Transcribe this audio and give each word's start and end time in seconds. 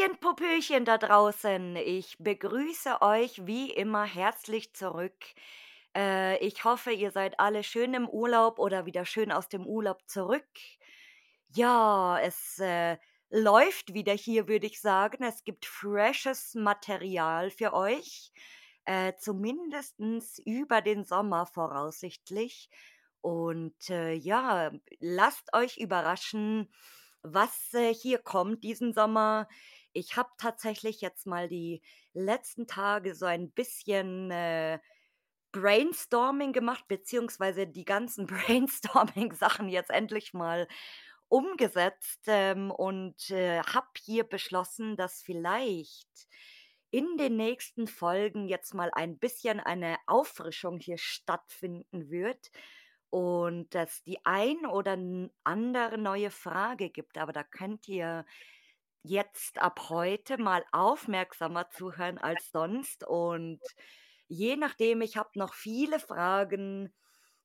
Hallöchen, 0.00 0.18
Popöchen 0.20 0.84
da 0.84 0.98
draußen. 0.98 1.76
Ich 1.76 2.16
begrüße 2.18 3.02
euch 3.02 3.46
wie 3.46 3.70
immer 3.70 4.04
herzlich 4.04 4.72
zurück. 4.72 5.24
Äh, 5.96 6.38
ich 6.38 6.64
hoffe, 6.64 6.92
ihr 6.92 7.10
seid 7.10 7.38
alle 7.38 7.62
schön 7.62 7.92
im 7.94 8.08
Urlaub 8.08 8.58
oder 8.58 8.86
wieder 8.86 9.04
schön 9.04 9.30
aus 9.32 9.48
dem 9.48 9.66
Urlaub 9.66 10.02
zurück. 10.06 10.48
Ja, 11.48 12.18
es 12.20 12.58
äh, 12.60 12.96
läuft 13.30 13.92
wieder 13.92 14.12
hier, 14.12 14.48
würde 14.48 14.66
ich 14.66 14.80
sagen. 14.80 15.22
Es 15.22 15.44
gibt 15.44 15.66
freshes 15.66 16.54
Material 16.54 17.50
für 17.50 17.72
euch, 17.74 18.32
äh, 18.84 19.14
zumindestens 19.18 20.38
über 20.38 20.80
den 20.80 21.04
Sommer 21.04 21.46
voraussichtlich. 21.46 22.70
Und 23.20 23.90
äh, 23.90 24.14
ja, 24.14 24.70
lasst 25.00 25.52
euch 25.52 25.76
überraschen 25.76 26.70
was 27.22 27.74
äh, 27.74 27.92
hier 27.92 28.18
kommt 28.18 28.64
diesen 28.64 28.92
Sommer. 28.92 29.48
Ich 29.92 30.16
habe 30.16 30.30
tatsächlich 30.38 31.00
jetzt 31.00 31.26
mal 31.26 31.48
die 31.48 31.82
letzten 32.12 32.66
Tage 32.66 33.14
so 33.14 33.26
ein 33.26 33.50
bisschen 33.50 34.30
äh, 34.30 34.78
Brainstorming 35.52 36.52
gemacht, 36.52 36.84
beziehungsweise 36.88 37.66
die 37.66 37.84
ganzen 37.84 38.26
Brainstorming-Sachen 38.26 39.68
jetzt 39.68 39.90
endlich 39.90 40.32
mal 40.32 40.68
umgesetzt 41.28 42.22
ähm, 42.26 42.70
und 42.70 43.30
äh, 43.30 43.60
habe 43.62 43.88
hier 44.04 44.24
beschlossen, 44.24 44.96
dass 44.96 45.22
vielleicht 45.22 46.08
in 46.90 47.16
den 47.16 47.36
nächsten 47.36 47.86
Folgen 47.86 48.48
jetzt 48.48 48.74
mal 48.74 48.90
ein 48.92 49.18
bisschen 49.18 49.60
eine 49.60 49.96
Auffrischung 50.06 50.80
hier 50.80 50.98
stattfinden 50.98 52.10
wird 52.10 52.50
und 53.10 53.74
dass 53.74 54.02
die 54.02 54.18
ein 54.24 54.66
oder 54.66 54.98
andere 55.44 55.98
neue 55.98 56.30
Frage 56.30 56.90
gibt, 56.90 57.16
aber 57.16 57.32
da 57.32 57.44
könnt 57.44 57.86
ihr 57.88 58.24
jetzt 59.02 59.58
ab 59.58 59.88
heute 59.90 60.38
mal 60.38 60.64
aufmerksamer 60.72 61.70
zuhören 61.70 62.18
als 62.18 62.50
sonst 62.52 63.06
und 63.06 63.60
je 64.28 64.56
nachdem, 64.56 65.00
ich 65.02 65.16
habe 65.16 65.30
noch 65.38 65.54
viele 65.54 65.98
Fragen 65.98 66.92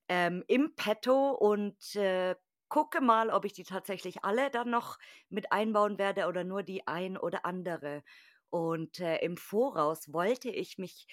ähm, 0.07 0.43
im 0.47 0.75
Petto 0.75 1.31
und 1.31 1.95
äh, 1.95 2.35
gucke 2.69 3.01
mal, 3.01 3.29
ob 3.29 3.45
ich 3.45 3.53
die 3.53 3.63
tatsächlich 3.63 4.23
alle 4.23 4.49
dann 4.51 4.69
noch 4.69 4.97
mit 5.29 5.51
einbauen 5.51 5.97
werde 5.97 6.27
oder 6.27 6.43
nur 6.43 6.63
die 6.63 6.87
ein 6.87 7.17
oder 7.17 7.45
andere. 7.45 8.03
Und 8.49 8.99
äh, 8.99 9.17
im 9.17 9.37
Voraus 9.37 10.13
wollte 10.13 10.49
ich 10.49 10.77
mich 10.77 11.07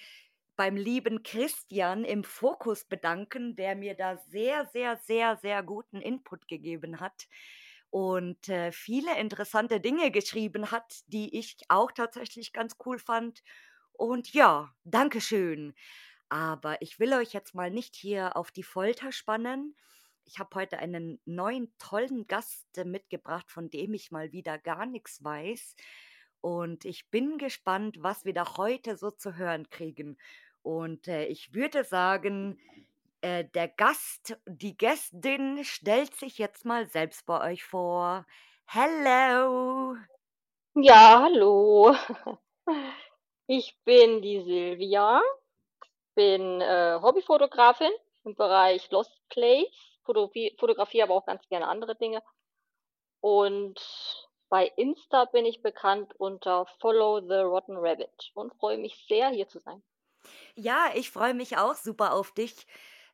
beim 0.55 0.75
lieben 0.75 1.23
Christian 1.23 2.03
im 2.05 2.23
Fokus 2.23 2.85
bedanken, 2.85 3.55
der 3.55 3.75
mir 3.75 3.95
da 3.95 4.17
sehr, 4.17 4.65
sehr, 4.67 4.97
sehr, 4.97 5.37
sehr 5.37 5.63
guten 5.63 5.99
Input 6.01 6.47
gegeben 6.47 6.99
hat 6.99 7.27
und 7.93 8.49
äh, 8.49 8.71
viele 8.71 9.19
interessante 9.19 9.79
Dinge 9.79 10.09
geschrieben 10.09 10.71
hat, 10.71 11.03
die 11.05 11.37
ich 11.37 11.57
auch 11.69 11.91
tatsächlich 11.91 12.51
ganz 12.51 12.75
cool 12.87 12.97
fand. 12.97 13.43
Und 13.91 14.33
ja, 14.33 14.73
Dankeschön. 14.83 15.75
Aber 16.27 16.81
ich 16.81 16.99
will 16.99 17.13
euch 17.13 17.33
jetzt 17.33 17.53
mal 17.53 17.69
nicht 17.69 17.95
hier 17.95 18.35
auf 18.35 18.49
die 18.49 18.63
Folter 18.63 19.11
spannen. 19.11 19.75
Ich 20.25 20.39
habe 20.39 20.55
heute 20.55 20.79
einen 20.79 21.21
neuen 21.25 21.71
tollen 21.77 22.25
Gast 22.25 22.65
mitgebracht, 22.83 23.51
von 23.51 23.69
dem 23.69 23.93
ich 23.93 24.09
mal 24.09 24.31
wieder 24.31 24.57
gar 24.57 24.87
nichts 24.87 25.23
weiß. 25.23 25.75
Und 26.41 26.85
ich 26.85 27.11
bin 27.11 27.37
gespannt, 27.37 27.97
was 27.99 28.25
wir 28.25 28.33
da 28.33 28.57
heute 28.57 28.97
so 28.97 29.11
zu 29.11 29.35
hören 29.35 29.69
kriegen. 29.69 30.17
Und 30.63 31.07
äh, 31.07 31.25
ich 31.25 31.53
würde 31.53 31.83
sagen, 31.83 32.57
äh, 33.23 33.45
der 33.45 33.69
Gast, 33.69 34.37
die 34.45 34.75
Gästin 34.75 35.63
stellt 35.63 36.13
sich 36.15 36.37
jetzt 36.37 36.65
mal 36.65 36.87
selbst 36.87 37.25
bei 37.25 37.51
euch 37.51 37.63
vor. 37.63 38.25
Hello! 38.65 39.95
Ja, 40.75 41.21
hallo. 41.23 41.95
Ich 43.47 43.77
bin 43.83 44.21
die 44.21 44.41
Silvia, 44.41 45.21
bin 46.15 46.61
äh, 46.61 46.99
Hobbyfotografin 47.01 47.91
im 48.23 48.35
Bereich 48.35 48.89
Lost 48.89 49.11
Place, 49.29 49.99
fotografiere 50.05 51.03
aber 51.03 51.15
auch 51.15 51.25
ganz 51.25 51.47
gerne 51.49 51.67
andere 51.67 51.95
Dinge. 51.95 52.23
Und 53.19 53.79
bei 54.49 54.67
Insta 54.77 55.25
bin 55.25 55.45
ich 55.45 55.61
bekannt 55.61 56.13
unter 56.17 56.65
Follow 56.79 57.19
the 57.19 57.41
Rotten 57.41 57.77
Rabbit 57.77 58.31
und 58.33 58.55
freue 58.55 58.77
mich 58.77 59.05
sehr, 59.07 59.29
hier 59.29 59.47
zu 59.47 59.59
sein. 59.59 59.83
Ja, 60.55 60.91
ich 60.95 61.11
freue 61.11 61.33
mich 61.33 61.57
auch 61.57 61.75
super 61.75 62.13
auf 62.13 62.31
dich. 62.31 62.65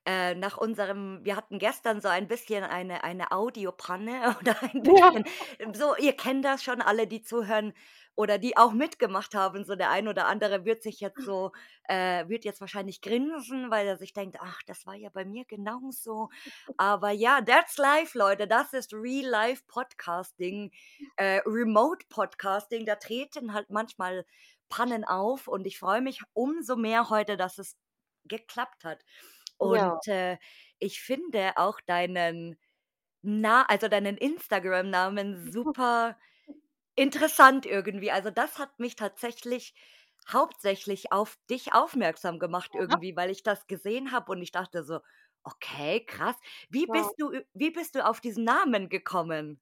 Äh, 0.06 0.34
nach 0.36 0.58
unserem 0.58 1.20
wir 1.24 1.36
hatten 1.36 1.60
gestern 1.60 2.02
so 2.02 2.08
ein 2.08 2.28
bisschen 2.28 2.64
eine 2.64 3.04
eine 3.04 3.32
Audiopanne 3.32 4.36
oder 4.40 4.56
ein 4.64 4.82
Ja. 4.84 5.12
bisschen 5.12 5.26
so 5.74 5.96
ihr 5.98 6.14
kennt 6.14 6.46
das 6.46 6.64
schon 6.64 6.82
alle, 6.82 7.06
die 7.06 7.22
zuhören 7.22 7.74
oder 8.16 8.38
die 8.38 8.58
auch 8.58 8.72
mitgemacht 8.74 9.36
haben. 9.36 9.64
So 9.66 9.76
der 9.76 9.90
ein 9.92 10.08
oder 10.08 10.26
andere 10.28 10.66
wird 10.66 10.84
sich 10.84 11.00
jetzt 11.02 11.24
so 11.24 11.52
äh, 11.84 12.28
wird 12.30 12.46
jetzt 12.46 12.62
wahrscheinlich 12.62 13.02
grinsen, 13.02 13.72
weil 13.72 13.88
er 13.88 13.98
sich 13.98 14.14
denkt: 14.14 14.38
„Ach, 14.42 14.62
das 14.66 14.86
war 14.86 14.96
ja 14.96 15.10
bei 15.10 15.26
mir 15.26 15.46
genauso.“ 15.46 16.30
Aber 16.78 17.12
ja, 17.12 17.42
that's 17.42 17.78
life, 17.78 18.18
Leute. 18.18 18.48
Das 18.48 18.74
ist 18.74 18.94
Real 18.94 19.26
Life 19.30 19.64
Podcasting, 19.68 20.72
äh, 21.18 21.42
Remote 21.46 22.06
Podcasting. 22.10 22.86
Da 22.86 22.96
treten 22.96 23.54
halt 23.54 23.70
manchmal 23.70 24.26
Pannen 24.70 25.04
auf 25.04 25.48
und 25.48 25.66
ich 25.68 25.80
freue 25.80 26.02
mich 26.02 26.22
umso 26.34 26.76
mehr 26.76 27.10
heute, 27.10 27.38
dass 27.38 27.58
es 27.58 27.78
geklappt 28.26 28.84
hat. 28.84 29.04
Und 29.60 29.96
Ja. 29.96 30.02
äh, 30.08 30.38
ich 30.80 31.02
finde 31.02 31.54
auch 31.58 31.82
deinen 31.82 32.58
Na 33.24 33.64
also 33.68 33.88
deinen 33.90 34.18
Instagram-Namen 34.18 35.38
super 35.52 36.18
interessant 36.96 37.66
irgendwie. 37.66 38.12
Also 38.12 38.30
das 38.32 38.60
hat 38.60 38.80
mich 38.80 38.96
tatsächlich 38.96 39.74
hauptsächlich 40.32 41.12
auf 41.14 41.38
dich 41.50 41.74
aufmerksam 41.74 42.40
gemacht 42.40 42.76
Aha. 42.76 42.76
irgendwie, 42.76 43.16
weil 43.16 43.32
ich 43.32 43.44
das 43.44 43.68
gesehen 43.68 44.12
habe 44.12 44.32
und 44.34 44.42
ich 44.42 44.52
dachte 44.52 44.84
so: 44.84 45.00
„Okay, 45.44 46.06
krass.“ 46.06 46.38
Wie 46.70 46.88
Ja. 46.88 46.90
bist 46.90 47.16
du 47.20 47.32
wie 47.54 47.72
bist 47.72 47.96
du 47.96 48.06
auf 48.06 48.22
diesen 48.22 48.44
Namen 48.46 48.90
gekommen? 48.90 49.62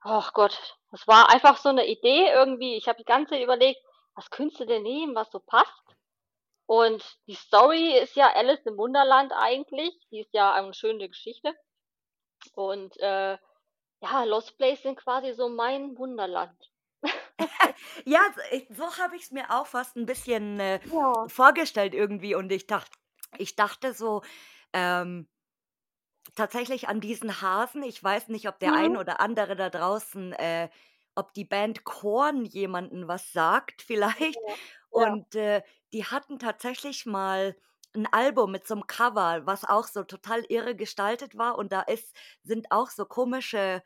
Ach 0.00 0.32
Gott, 0.32 0.78
das 0.90 1.06
war 1.06 1.28
einfach 1.28 1.58
so 1.58 1.70
'ne 1.70 1.86
Idee 1.86 2.28
irgendwie. 2.30 2.76
Ich 2.76 2.88
habe 2.88 2.96
die 2.96 3.04
ganze 3.04 3.32
Zeit 3.34 3.42
überlegt: 3.42 3.78
„Was 4.14 4.30
könntest 4.30 4.58
du 4.60 4.64
denn 4.64 4.82
nehmen, 4.84 5.14
was 5.14 5.30
so 5.30 5.38
passt?“ 5.38 5.95
Und 6.68 7.04
die 7.28 7.34
Story 7.34 7.96
ist 7.96 8.16
ja 8.16 8.32
Alice 8.34 8.66
im 8.66 8.76
Wunderland 8.76 9.32
eigentlich. 9.32 9.96
Die 10.10 10.20
ist 10.20 10.34
ja 10.34 10.52
eine 10.52 10.74
schöne 10.74 11.08
Geschichte. 11.08 11.54
Und, 12.54 12.96
äh, 12.98 13.38
ja, 14.02 14.24
Lost 14.24 14.58
Place 14.58 14.82
sind 14.82 14.96
quasi 14.98 15.34
so 15.34 15.48
mein 15.48 15.98
Wunderland. 15.98 16.70
Ja, 18.04 18.20
ich 18.52 18.66
so 18.70 18.96
habe 18.98 19.16
ich's 19.16 19.30
mir 19.30 19.50
auch 19.50 19.66
fast 19.66 19.96
'n 19.96 20.06
bisschen, 20.06 20.60
äh, 20.60 20.80
Ja. 20.84 21.28
vorgestellt 21.28 21.94
irgendwie 21.94 22.34
und 22.34 22.50
ich 22.52 22.66
dacht 22.66 22.92
ich 23.38 23.56
dachte 23.56 23.92
so, 23.94 24.22
ähm 24.72 25.28
tatsächlich 26.36 26.88
an 26.88 27.00
diesen 27.00 27.40
Hasen. 27.40 27.82
Ich 27.82 28.02
weiß 28.02 28.28
nicht, 28.28 28.46
ob 28.48 28.58
der 28.60 28.74
ein 28.74 28.94
Mhm. 28.94 28.98
oder 28.98 29.20
andere 29.20 29.56
da 29.56 29.70
draußen 29.70 30.32
äh, 30.34 30.68
ob 31.14 31.32
die 31.32 31.46
Band 31.46 31.84
Korn 31.84 32.44
jemanden 32.44 33.08
was 33.08 33.32
sagt 33.32 33.80
vielleicht. 33.82 34.42
Ja. 34.94 35.16
Und, 35.16 35.34
äh, 35.34 35.62
die 35.96 36.04
hatten 36.06 36.38
tatsächlich 36.40 37.06
mal 37.06 37.56
'n 37.96 38.06
Album 38.12 38.52
mit 38.52 38.66
so 38.68 38.76
'nem 38.76 38.86
Cover, 38.88 39.46
was 39.46 39.64
auch 39.64 39.86
so 39.88 40.04
total 40.04 40.44
irre 40.50 40.76
gestaltet 40.76 41.38
war 41.38 41.58
und 41.58 41.72
da 41.72 41.82
ist 41.82 42.14
sind 42.44 42.72
auch 42.72 42.90
so 42.90 43.06
komische 43.06 43.82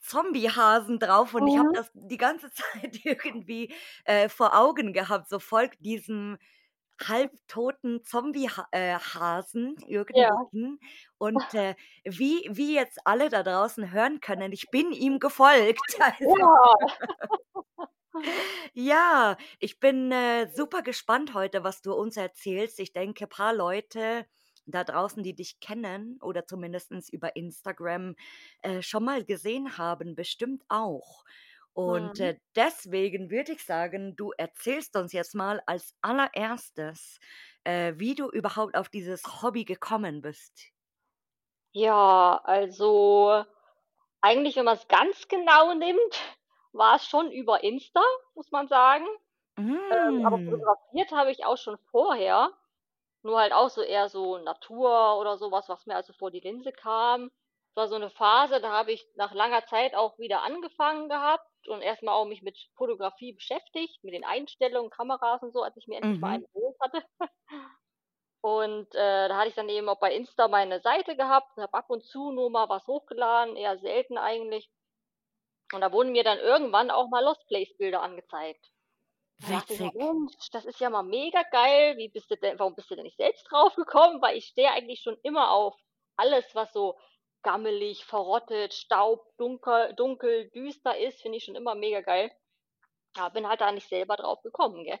Zombiehasen 0.00 0.98
drauf 1.00 1.34
und 1.34 1.46
ich 1.48 1.58
habe 1.58 1.68
Mhm. 1.68 1.74
das 1.74 1.90
die 1.94 2.18
ganze 2.18 2.50
Zeit 2.92 3.00
irgendwie, 3.04 3.74
äh, 4.06 4.28
vor 4.30 4.58
Augen 4.58 4.92
gehabt, 4.94 5.28
so 5.30 5.38
folgt 5.40 5.84
diesem 5.84 6.38
halbtoten 7.06 8.04
Zombieha 8.04 8.68
äh, 8.72 8.98
irgendwo 9.88 10.12
Ja. 10.12 10.50
Und, 11.18 11.54
äh, 11.54 11.76
wie 12.04 12.48
wie 12.52 12.74
jetzt 12.76 13.00
alle 13.06 13.28
da 13.30 13.42
draußen 13.44 13.92
hören 13.92 14.20
können, 14.20 14.52
ich 14.52 14.70
bin 14.70 14.92
ihm 14.92 15.18
gefolgt. 15.20 15.96
Also 16.20 16.38
Ja. 16.38 17.00
Ja, 18.74 19.36
ich 19.58 19.80
bin, 19.80 20.12
äh, 20.12 20.48
super 20.52 20.82
gespannt 20.82 21.34
heute, 21.34 21.64
was 21.64 21.82
du 21.82 21.92
uns 21.94 22.16
erzählst. 22.16 22.78
Ich 22.80 22.92
denke, 22.92 23.26
paar 23.26 23.54
Leute 23.54 24.26
da 24.66 24.84
draußen, 24.84 25.22
die 25.22 25.34
dich 25.34 25.58
kennen 25.60 26.18
oder 26.22 26.46
zumindestens 26.46 27.08
über 27.08 27.34
Instagram, 27.36 28.14
äh, 28.62 28.82
schon 28.82 29.04
mal 29.04 29.24
gesehen 29.24 29.78
haben, 29.78 30.14
bestimmt 30.14 30.62
auch. 30.68 31.24
Und, 31.72 32.18
Mhm. 32.18 32.20
äh, 32.20 32.36
deswegen 32.56 33.30
würde 33.30 33.52
ich 33.52 33.64
sagen, 33.64 34.16
du 34.16 34.32
erzählst 34.36 34.96
uns 34.96 35.12
jetzt 35.12 35.34
mal 35.34 35.62
als 35.66 35.94
Allererstes, 36.02 37.18
äh, 37.64 37.94
wie 37.96 38.14
du 38.14 38.28
überhaupt 38.30 38.76
auf 38.76 38.88
dieses 38.88 39.42
Hobby 39.42 39.64
gekommen 39.64 40.20
bist. 40.20 40.70
Ja, 41.72 42.40
also 42.44 43.44
eigentlich, 44.22 44.56
wenn 44.56 44.64
man's 44.66 44.88
ganz 44.88 45.28
genau 45.28 45.74
nimmt, 45.74 46.20
war's 46.72 47.06
schon 47.06 47.30
über 47.32 47.62
Insta, 47.64 48.02
muss 48.34 48.50
man 48.50 48.68
sagen. 48.68 49.06
Ähm, 49.90 50.20
aber 50.24 50.38
Hm. 50.38 50.44
fotografiert 50.44 51.12
habe 51.12 51.30
ich 51.32 51.44
auch 51.44 51.56
schon 51.58 51.78
vorher, 51.90 52.52
nur 53.22 53.38
halt 53.40 53.52
auch 53.52 53.70
so 53.70 53.82
eher 53.82 54.08
so 54.08 54.38
Natur 54.38 55.18
oder 55.18 55.38
so 55.38 55.50
was, 55.52 55.68
mir 55.86 55.96
also 55.96 56.12
vor 56.14 56.30
die 56.30 56.40
Linse 56.40 56.72
kam. 56.72 57.26
Es 57.70 57.76
war 57.76 57.88
so 57.88 57.96
eine 57.96 58.10
Phase, 58.10 58.60
da 58.60 58.70
habe 58.72 58.92
ich 58.92 59.06
nach 59.16 59.34
langer 59.34 59.64
Zeit 59.66 59.94
auch 59.94 60.18
wieder 60.18 60.42
angefangen 60.42 61.08
gehabt 61.08 61.68
und 61.68 61.82
erst 61.82 62.02
mal 62.02 62.12
auch 62.14 62.26
mich 62.26 62.42
mit 62.42 62.58
Fotografie 62.76 63.32
beschäftigt, 63.34 64.02
mit 64.04 64.14
den 64.14 64.24
Einstellungen, 64.24 64.90
Kameras 64.90 65.42
und 65.42 65.52
so, 65.52 65.62
als 65.62 65.76
ich 65.76 65.86
mir 65.88 65.98
endlich 65.98 66.20
mal 66.20 66.28
Mhm. 66.28 66.30
eine 66.30 66.46
geholt 66.54 66.76
hatte. 66.80 67.04
Und, 68.42 68.94
äh, 68.94 69.28
da 69.28 69.36
hatte 69.36 69.48
ich 69.48 69.54
dann 69.54 69.68
eben 69.68 69.88
auch 69.88 69.98
bei 70.00 70.14
Insta 70.14 70.48
meine 70.48 70.80
Seite 70.80 71.16
gehabt 71.16 71.56
und 71.56 71.62
habe 71.62 71.74
ab 71.74 71.90
und 71.90 72.04
zu 72.04 72.30
nur 72.32 72.50
mal 72.50 72.68
was 72.68 72.86
hochgeladen, 72.86 73.56
eher 73.56 73.78
selten 73.78 74.16
eigentlich. 74.18 74.70
Und 75.72 75.80
da 75.82 75.92
wurden 75.92 76.12
mir 76.12 76.24
dann 76.24 76.38
irgendwann 76.38 76.90
auch 76.90 77.08
mal 77.08 77.24
Lost 77.24 77.46
Place 77.48 77.76
Bilder 77.76 78.02
angezeigt. 78.02 78.70
Da 79.42 79.48
dachte 79.50 79.74
ich 79.74 79.80
mir: 79.80 79.90
Witzig. 79.90 79.94
„Mensch, 79.94 80.50
das 80.52 80.64
ist 80.66 80.80
ja 80.80 80.90
mal 80.90 81.02
mega 81.02 81.42
geil. 81.50 81.96
Wie 81.98 82.08
bist 82.08 82.30
du 82.30 82.36
denn 82.36 82.58
warum 82.58 82.74
bist 82.74 82.90
du 82.90 82.94
denn 82.96 83.04
nicht 83.04 83.18
selbst 83.18 83.44
drauf 83.50 83.74
gekommen?“ 83.76 84.22
Weil 84.22 84.36
ich 84.38 84.46
stehe 84.46 84.70
eigentlich 84.70 85.02
schon 85.02 85.18
immer 85.22 85.50
auf 85.52 85.76
alles, 86.16 86.54
was 86.54 86.72
so 86.72 86.98
gammelig, 87.42 88.04
verrottet, 88.06 88.74
Staub, 88.74 89.26
dunkel 89.38 89.94
dunkel, 89.96 90.50
düster 90.50 90.98
ist, 90.98 91.22
finde 91.22 91.38
ich 91.38 91.44
schon 91.44 91.56
immer 91.56 91.74
mega 91.74 92.00
geil. 92.02 92.32
Ja, 93.16 93.28
bin 93.28 93.46
halt 93.48 93.60
da 93.60 93.70
nicht 93.72 93.88
selber 93.88 94.16
drauf 94.16 94.42
gekommen, 94.42 94.84
gell? 94.84 94.98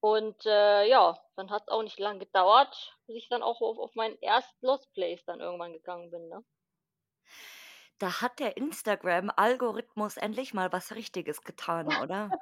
Und, 0.00 0.46
äh, 0.46 0.84
ja, 0.88 1.18
dann 1.36 1.50
hat's 1.50 1.68
auch 1.68 1.82
nicht 1.82 1.98
lang 2.00 2.18
gedauert, 2.20 2.96
bis 3.06 3.16
ich 3.16 3.28
dann 3.30 3.42
auch 3.42 3.60
auf 3.62 3.78
auf 3.78 3.94
meinen 3.96 4.20
ersten 4.22 4.66
Lost 4.66 4.92
Place 4.94 5.24
dann 5.26 5.40
irgendwann 5.40 5.72
gegangen 5.74 6.10
bin, 6.10 6.28
ne? 6.28 6.44
Da 8.00 8.20
hat 8.20 8.38
der 8.38 8.56
Instagram-Algorithmus 8.56 10.16
endlich 10.18 10.54
mal 10.54 10.70
was 10.72 10.94
Richtiges 10.94 11.42
getan, 11.42 11.92
oder? 11.92 12.34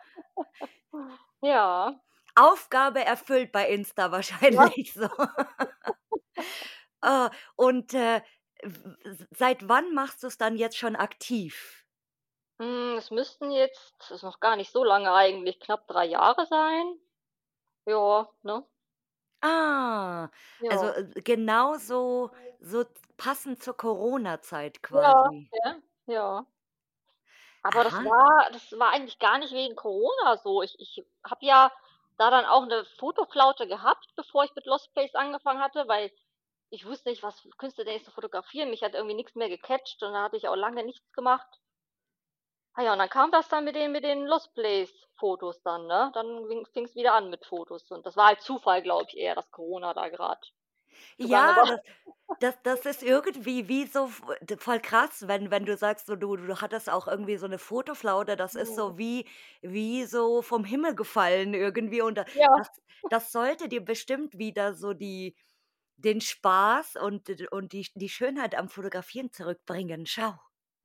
Ja. 1.42 2.00
Aufgabe 2.38 3.02
erfüllt 3.02 3.50
bei 3.50 3.66
Insta 3.68 4.12
Ja. 4.48 4.70
wahrscheinlich 4.70 4.92
so. 4.92 5.08
Ah, 7.02 7.30
und, 7.56 7.94
äh, 7.94 8.22
seit 9.30 9.68
wann 9.68 9.94
machst 9.94 10.22
du's 10.22 10.38
dann 10.38 10.56
jetzt 10.56 10.78
schon 10.78 10.96
aktiv? 10.96 11.84
Hm, 12.60 12.96
es 12.98 13.10
müssten 13.10 13.50
jetzt 13.50 13.94
das 13.98 14.10
ist 14.10 14.22
noch 14.22 14.40
gar 14.40 14.56
nicht 14.56 14.70
so 14.70 14.82
lange 14.84 15.12
eigentlich, 15.12 15.60
knapp 15.60 15.86
3 15.88 16.04
Jahre 16.06 16.46
sein. 16.46 16.98
Ja, 17.86 18.28
ne? 18.42 18.66
Ah, 19.42 20.30
also, 20.68 20.86
Ja. 20.86 20.92
äh, 20.92 21.04
genauso 21.22 22.30
so 22.60 22.84
passend 23.16 23.62
zur 23.62 23.76
Corona-Zeit 23.76 24.82
Ja, 24.92 25.12
quasi. 25.22 25.50
ja, 25.52 25.82
ja. 26.06 26.46
Aber 27.64 27.84
das 27.84 27.98
Aha. 27.98 28.04
war 28.04 28.50
das 28.52 28.72
war 28.78 28.90
eigentlich 28.90 29.18
gar 29.18 29.38
nicht 29.38 29.52
wegen 29.52 29.74
Corona 29.76 30.36
so. 30.36 30.62
Ich 30.62 30.78
ich 30.78 31.04
habe 31.24 31.44
ja 31.44 31.72
da 32.18 32.30
dann 32.30 32.44
auch 32.46 32.64
'ne 32.66 32.84
Fotoflaute 32.98 33.66
gehabt, 33.66 34.06
bevor 34.16 34.44
ich 34.44 34.54
mit 34.54 34.66
Lost 34.66 34.92
Place 34.94 35.14
angefangen 35.14 35.60
hatte, 35.60 35.88
weil 35.88 36.12
ich 36.70 36.86
wusste 36.86 37.10
nicht, 37.10 37.22
was 37.22 37.42
du 37.78 37.84
denn 37.84 37.94
jetzt 37.94 38.06
so 38.06 38.12
fotografieren? 38.12 38.70
Mich 38.70 38.82
hat 38.82 38.94
irgendwie 38.94 39.14
nix 39.16 39.34
mehr 39.34 39.48
gecatcht 39.48 40.02
und 40.02 40.12
da 40.12 40.24
hatte 40.24 40.36
ich 40.36 40.48
auch 40.48 40.56
lange 40.56 40.84
nichts 40.84 41.12
gemacht. 41.12 41.46
Ah 42.78 42.82
ja, 42.82 42.92
und 42.92 42.98
dann 42.98 43.08
kam 43.08 43.30
das 43.32 43.48
dann 43.48 43.64
mit 43.64 43.74
den 43.74 43.90
mit 43.90 44.04
den 44.04 44.26
Lost 44.26 44.52
Place 44.52 44.92
Fotos 45.14 45.62
dann, 45.62 45.86
ne? 45.86 46.10
Dann 46.12 46.46
ging 46.46 46.66
fing's 46.66 46.94
wieder 46.94 47.14
an 47.14 47.30
mit 47.30 47.46
Fotos 47.46 47.90
und 47.90 48.04
das 48.04 48.18
war 48.18 48.26
halt 48.26 48.42
Zufall, 48.42 48.82
glaube 48.82 49.06
ich 49.08 49.16
eher, 49.16 49.34
dass 49.34 49.50
Corona 49.50 49.94
da 49.94 50.10
zugange 51.18 51.54
Ja, 51.54 51.62
das 51.64 51.80
das 52.38 52.54
das 52.64 52.86
ist 52.86 53.02
irgendwie 53.02 53.68
wie 53.68 53.86
so 53.86 54.08
voll 54.58 54.80
krass, 54.80 55.26
wenn 55.28 55.50
wenn 55.50 55.64
du 55.66 55.76
sagst, 55.76 56.06
so 56.06 56.16
du 56.16 56.36
du 56.36 56.60
hattest 56.60 56.90
auch 56.90 57.08
irgendwie 57.08 57.38
so 57.38 57.46
'ne 57.48 57.58
Fotoflaute, 57.58 58.36
das 58.36 58.54
ist 58.56 58.74
Mhm. 58.74 58.76
so 58.76 58.98
wie 58.98 59.26
wie 59.62 60.04
so 60.04 60.42
vom 60.42 60.64
Himmel 60.64 60.94
gefallen 60.94 61.54
irgendwie 61.54 62.02
und 62.02 62.16
da 62.18 62.26
Ja. 62.34 62.48
das 62.54 62.68
das 63.08 63.32
sollte 63.32 63.68
dir 63.68 63.84
bestimmt 63.84 64.38
wieder 64.38 64.74
so 64.74 64.92
die 64.94 65.36
den 65.96 66.20
Spaß 66.20 66.96
und 66.96 67.30
und 67.52 67.72
die 67.72 67.88
die 67.94 68.08
Schönheit 68.10 68.54
am 68.56 68.68
Fotografieren 68.70 69.32
zurückbringen. 69.32 70.06
Schau. 70.06 70.34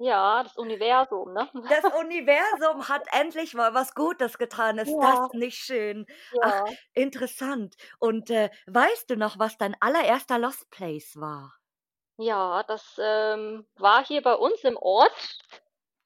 Ja, 0.01 0.43
das 0.43 0.57
Universum, 0.57 1.31
ne? 1.33 1.49
Das 1.67 1.85
Universum 1.89 2.87
hat 2.89 3.07
endlich 3.11 3.53
mal 3.55 3.73
was 3.73 3.95
Gutes 3.95 4.37
getan. 4.37 4.77
Ist 4.77 4.97
das 5.01 5.19
Ja. 5.19 5.31
nicht 5.31 5.57
schön? 5.57 6.05
Ach, 6.39 6.59
Ja. 6.59 6.75
interessant. 6.93 7.75
Und, 7.99 8.29
äh, 8.29 8.49
weißt 8.67 9.09
du 9.09 9.15
noch, 9.17 9.39
was 9.39 9.57
dein 9.57 9.75
allererster 9.79 10.37
Lost 10.39 10.69
Place 10.69 11.15
war? 11.17 11.55
Ja, 12.17 12.63
das, 12.63 12.97
ähm, 13.01 13.67
war 13.75 14.05
hier 14.05 14.21
bei 14.21 14.35
uns 14.35 14.63
im 14.63 14.77
Ort, 14.77 15.11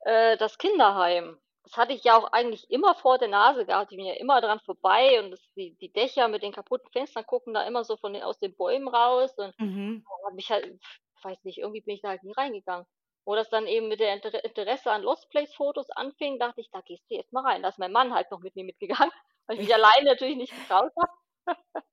äh, 0.01 0.37
das 0.37 0.57
Kinderheim. 0.57 1.39
Das 1.63 1.77
hatte 1.77 1.93
ich 1.93 2.03
ja 2.03 2.17
auch 2.17 2.31
eigentlich 2.31 2.69
immer 2.71 2.95
vor 2.95 3.17
der 3.17 3.27
Nase 3.29 3.65
gehabt. 3.65 3.91
Ich 3.91 3.97
bin 3.97 4.05
ja 4.05 4.13
immer 4.15 4.41
dran 4.41 4.59
vorbei 4.61 5.19
und 5.21 5.31
das 5.31 5.41
die 5.55 5.75
die 5.77 5.91
Dächer 5.91 6.27
mit 6.29 6.43
den 6.43 6.53
kaputten 6.53 6.89
Fenstern 6.91 7.25
gucken 7.25 7.53
da 7.55 7.63
immer 7.67 7.83
so 7.83 7.97
von 7.97 8.13
den 8.13 8.23
aus 8.23 8.39
den 8.39 8.55
Bäumen 8.55 8.87
raus 8.87 9.33
und 9.37 9.55
Mhm. 9.59 10.05
da 10.05 10.29
habe 10.29 10.39
ich 10.39 10.51
halt 10.51 10.79
weiß 11.23 11.43
nicht, 11.45 11.59
irgendwie 11.59 11.81
bin 11.81 11.95
ich 11.95 12.01
da 12.03 12.09
halt 12.09 12.23
nie 12.23 12.33
reingegangen. 12.33 12.85
Wo 13.25 13.35
das 13.35 13.49
dann 13.49 13.67
eben 13.67 13.87
mit 13.89 13.99
der 13.99 14.13
Intere 14.13 14.37
Interesse 14.39 14.91
an 14.91 15.01
Lost 15.03 15.29
Place 15.31 15.53
Fotos 15.55 15.89
anfing, 15.91 16.39
dachte 16.39 16.61
ich: 16.61 16.69
„Da 16.71 16.81
gehst 16.81 17.09
du 17.09 17.15
jetzt 17.15 17.33
mal 17.33 17.43
rein.“ 17.45 17.63
Da 17.63 17.69
ist 17.69 17.79
mein 17.79 17.91
Mann 17.91 18.13
halt 18.13 18.31
noch 18.31 18.39
mit 18.41 18.55
mir 18.55 18.65
mitgegangen, 18.65 19.11
weil 19.47 19.57
ich 19.57 19.63
mich 19.67 19.73
alleine 19.73 20.05
natürlich 20.11 20.37
nicht 20.37 20.55
getraut 20.55 20.91
habe. 20.99 21.11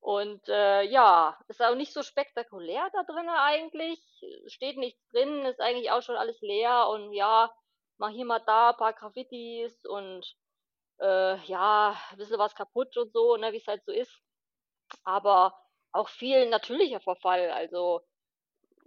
Und, 0.00 0.48
äh, 0.48 0.82
ja, 0.84 1.38
ist 1.48 1.62
auch 1.62 1.74
nicht 1.74 1.92
so 1.92 2.02
spektakulär 2.02 2.88
da 2.92 3.02
drinnen 3.04 3.28
eigentlich. 3.30 4.00
Steht 4.46 4.76
nichts 4.78 5.06
drin, 5.08 5.44
ist 5.46 5.60
eigentlich 5.60 5.90
auch 5.90 6.02
schon 6.02 6.16
alles 6.16 6.40
leer 6.40 6.88
und 6.88 7.12
ja, 7.12 7.52
mal 7.98 8.10
hier, 8.10 8.24
mal 8.24 8.40
da 8.40 8.72
paar 8.72 8.94
Graffitis 8.94 9.84
und, 9.84 10.26
äh, 11.00 11.36
ja, 11.46 11.96
bisschen 12.16 12.38
was 12.38 12.54
kaputt 12.54 12.96
und 12.98 13.12
so, 13.12 13.36
ne, 13.36 13.52
wie's 13.52 13.66
halt 13.68 13.84
so 13.84 13.92
ist. 13.92 14.22
Aber 15.04 15.54
auch 15.92 16.08
viel 16.08 16.48
natürlicher 16.50 17.00
Verfall, 17.00 17.50
also 17.50 18.02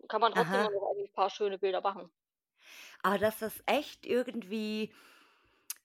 kann 0.09 0.21
man 0.21 0.31
trotzdem 0.33 0.61
Aha. 0.61 0.73
noch 0.73 0.91
eigentlich 0.91 1.13
paar 1.13 1.29
schöne 1.29 1.59
Bilder 1.59 1.81
machen. 1.81 2.11
Aber 3.05 3.17
das 3.17 3.41
ist 3.41 3.61
echt 3.65 4.05
irgendwie 4.05 4.93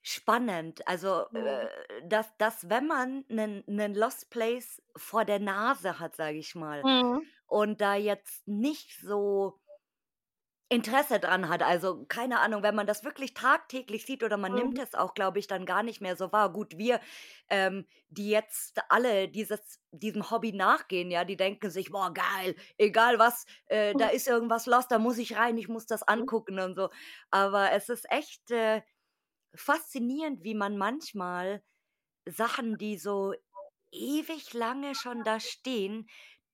spannend. 0.03 0.87
Also, 0.89 1.27
äh, 1.35 1.35
Mhm. 1.35 1.69
dass 2.05 2.37
dass 2.39 2.71
wenn 2.71 2.87
man 2.87 3.25
'nen 3.29 3.65
'nen 3.67 3.95
Lost 3.95 4.31
Place 4.31 4.83
vor 4.97 5.25
der 5.25 5.41
Nase 5.41 6.01
hat, 6.01 6.17
sage 6.17 6.39
ich 6.39 6.55
mal, 6.55 6.85
Mhm. 6.85 7.29
und 7.47 7.81
da 7.81 7.97
jetzt 7.97 8.49
nicht 8.49 8.99
so 9.01 9.61
Interesse 10.71 11.19
dran 11.19 11.49
hat. 11.49 11.63
Also, 11.63 12.05
keine 12.09 12.41
Ahnung, 12.41 12.63
wenn 12.63 12.75
man 12.75 12.87
das 12.87 13.03
wirklich 13.03 13.33
tagtäglich 13.33 14.05
sieht 14.05 14.23
oder 14.23 14.37
man 14.37 14.53
nimmt 14.53 14.77
Mhm. 14.77 14.79
es 14.79 14.95
auch, 14.95 15.15
glaube 15.15 15.39
ich, 15.39 15.47
dann 15.47 15.65
gar 15.65 15.83
nicht 15.83 16.01
mehr 16.03 16.15
so 16.17 16.31
wahr. 16.31 16.53
Gut, 16.53 16.77
wir, 16.77 17.01
ähm, 17.49 17.87
die 18.09 18.29
jetzt 18.29 18.79
alle 18.91 19.29
dieses 19.29 19.81
diesem 19.93 20.31
Hobby 20.31 20.53
nachgehen, 20.53 21.11
ja, 21.11 21.25
die 21.25 21.37
denken 21.39 21.71
sich: 21.71 21.91
„Boah, 21.91 22.13
geil, 22.13 22.55
egal 22.77 23.19
was, 23.19 23.47
äh, 23.67 23.97
da 23.97 24.09
Mhm. 24.09 24.09
ist 24.09 24.29
irgendwas 24.29 24.67
lost, 24.67 24.91
da 24.91 24.99
muss 24.99 25.17
ich 25.19 25.37
rein, 25.37 25.57
ich 25.57 25.69
muss 25.69 25.87
das 25.87 26.03
Mhm. 26.15 26.29
angucken“ 26.29 26.59
und 26.61 26.77
so. 26.77 26.91
Aber 27.31 27.73
es 27.73 27.89
ist 27.89 28.11
echt, 28.11 28.51
äh, 28.51 28.83
faszinierend, 29.55 30.45
wie 30.45 30.55
man 30.55 30.77
manchmal 30.79 31.63
Sachen, 32.27 32.79
die 32.79 32.99
so 32.99 33.35
ewig 33.93 34.55
lange 34.55 34.95
schon 34.95 35.25
da 35.25 35.41
stehen, 35.41 36.09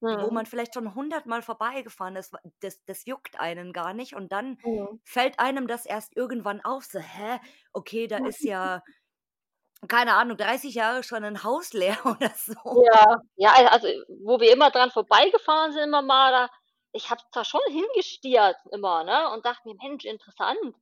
wo 0.08 0.30
Mhm. 0.30 0.30
man 0.30 0.46
vielleicht 0.46 0.74
schon 0.74 0.94
hundertmal 0.94 1.42
vorbeigefahren 1.42 2.16
ist, 2.16 2.34
das 2.60 2.84
das 2.86 3.04
juckt 3.06 3.38
einen 3.40 3.72
gar 3.72 3.94
nicht 3.94 4.14
und 4.14 4.32
dann 4.32 4.58
Mhm. 4.64 4.98
fällt 5.04 5.38
einem 5.38 5.66
das 5.68 5.86
erst 5.86 6.16
irgendwann 6.16 6.60
auf, 6.64 6.84
so: 6.84 6.98
„Hä, 7.00 7.38
okay, 7.72 8.06
da 8.08 8.18
ist 8.18 8.44
ja, 8.44 8.82
keine 9.88 10.14
Ahnung, 10.14 10.36
30 10.36 10.74
Jahre 10.74 11.02
schon 11.02 11.24
'n 11.24 11.42
Haus 11.44 11.72
leer 11.72 11.96
oder 12.06 12.30
so.“ 12.36 12.54
Ja, 12.70 13.20
ja, 13.36 13.52
al 13.54 13.66
also, 13.68 13.88
wo 14.24 14.40
wir 14.40 14.52
immer 14.52 14.70
dran 14.70 14.90
vorbeigefahren 14.90 15.72
sind 15.72 15.84
immer 15.84 16.02
mal, 16.02 16.32
da 16.32 16.48
ich 16.92 17.10
habe 17.10 17.22
da 17.32 17.44
schon 17.44 17.60
hingestiert 17.68 18.56
immer, 18.72 19.04
ne, 19.04 19.30
und 19.32 19.44
dachte 19.46 19.68
mir: 19.68 19.74
„Mensch, 19.82 20.04
interessant.“ 20.04 20.74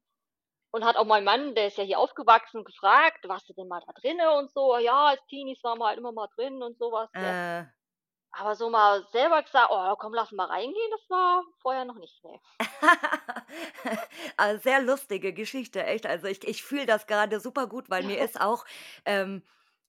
Und 0.73 0.85
hat 0.85 0.97
auch 0.97 1.07
mein 1.07 1.25
Mann, 1.25 1.55
der 1.57 1.69
ist 1.69 1.79
ja 1.79 1.85
hier 1.85 1.99
aufgewachsen, 2.01 2.65
gefragt: 2.65 3.29
„Warst 3.29 3.49
du 3.51 3.55
denn 3.55 3.69
mal 3.69 3.83
da 3.87 3.93
drinnen 3.95 4.29
und 4.39 4.53
so?“ 4.53 4.79
„Ja, 4.79 5.07
als 5.09 5.27
Teenies 5.29 5.63
waren 5.65 5.79
wir 5.81 5.87
halt 5.89 5.99
immer 5.99 6.13
mal 6.13 6.29
drin“ 6.37 6.63
und 6.63 6.79
so 6.79 6.93
was, 6.93 7.11
gell? 7.19 7.37
Aber 8.35 8.57
so 8.57 8.71
mal 8.71 9.05
selber 9.13 9.43
gesagt: 9.43 9.69
„Oh, 9.71 9.95
komm, 9.99 10.15
lass 10.15 10.33
mal 10.33 10.47
reingehen“, 10.47 10.91
das 10.91 11.11
war 11.11 11.43
vorher 11.61 11.85
noch 11.85 11.97
nicht, 11.97 12.25
ne. 12.25 12.41
Ah, 14.37 14.57
sehr 14.59 14.83
lustige 14.83 15.33
Geschichte, 15.33 15.85
echt. 15.85 16.07
Also, 16.07 16.27
ich 16.27 16.47
ich 16.47 16.63
fühle 16.63 16.87
das 16.87 17.07
grade 17.07 17.41
supergut, 17.41 17.91
weil 17.91 18.03
mir 18.05 18.21
ist 18.21 18.41
auch, 18.41 18.65
ähm 19.05 19.43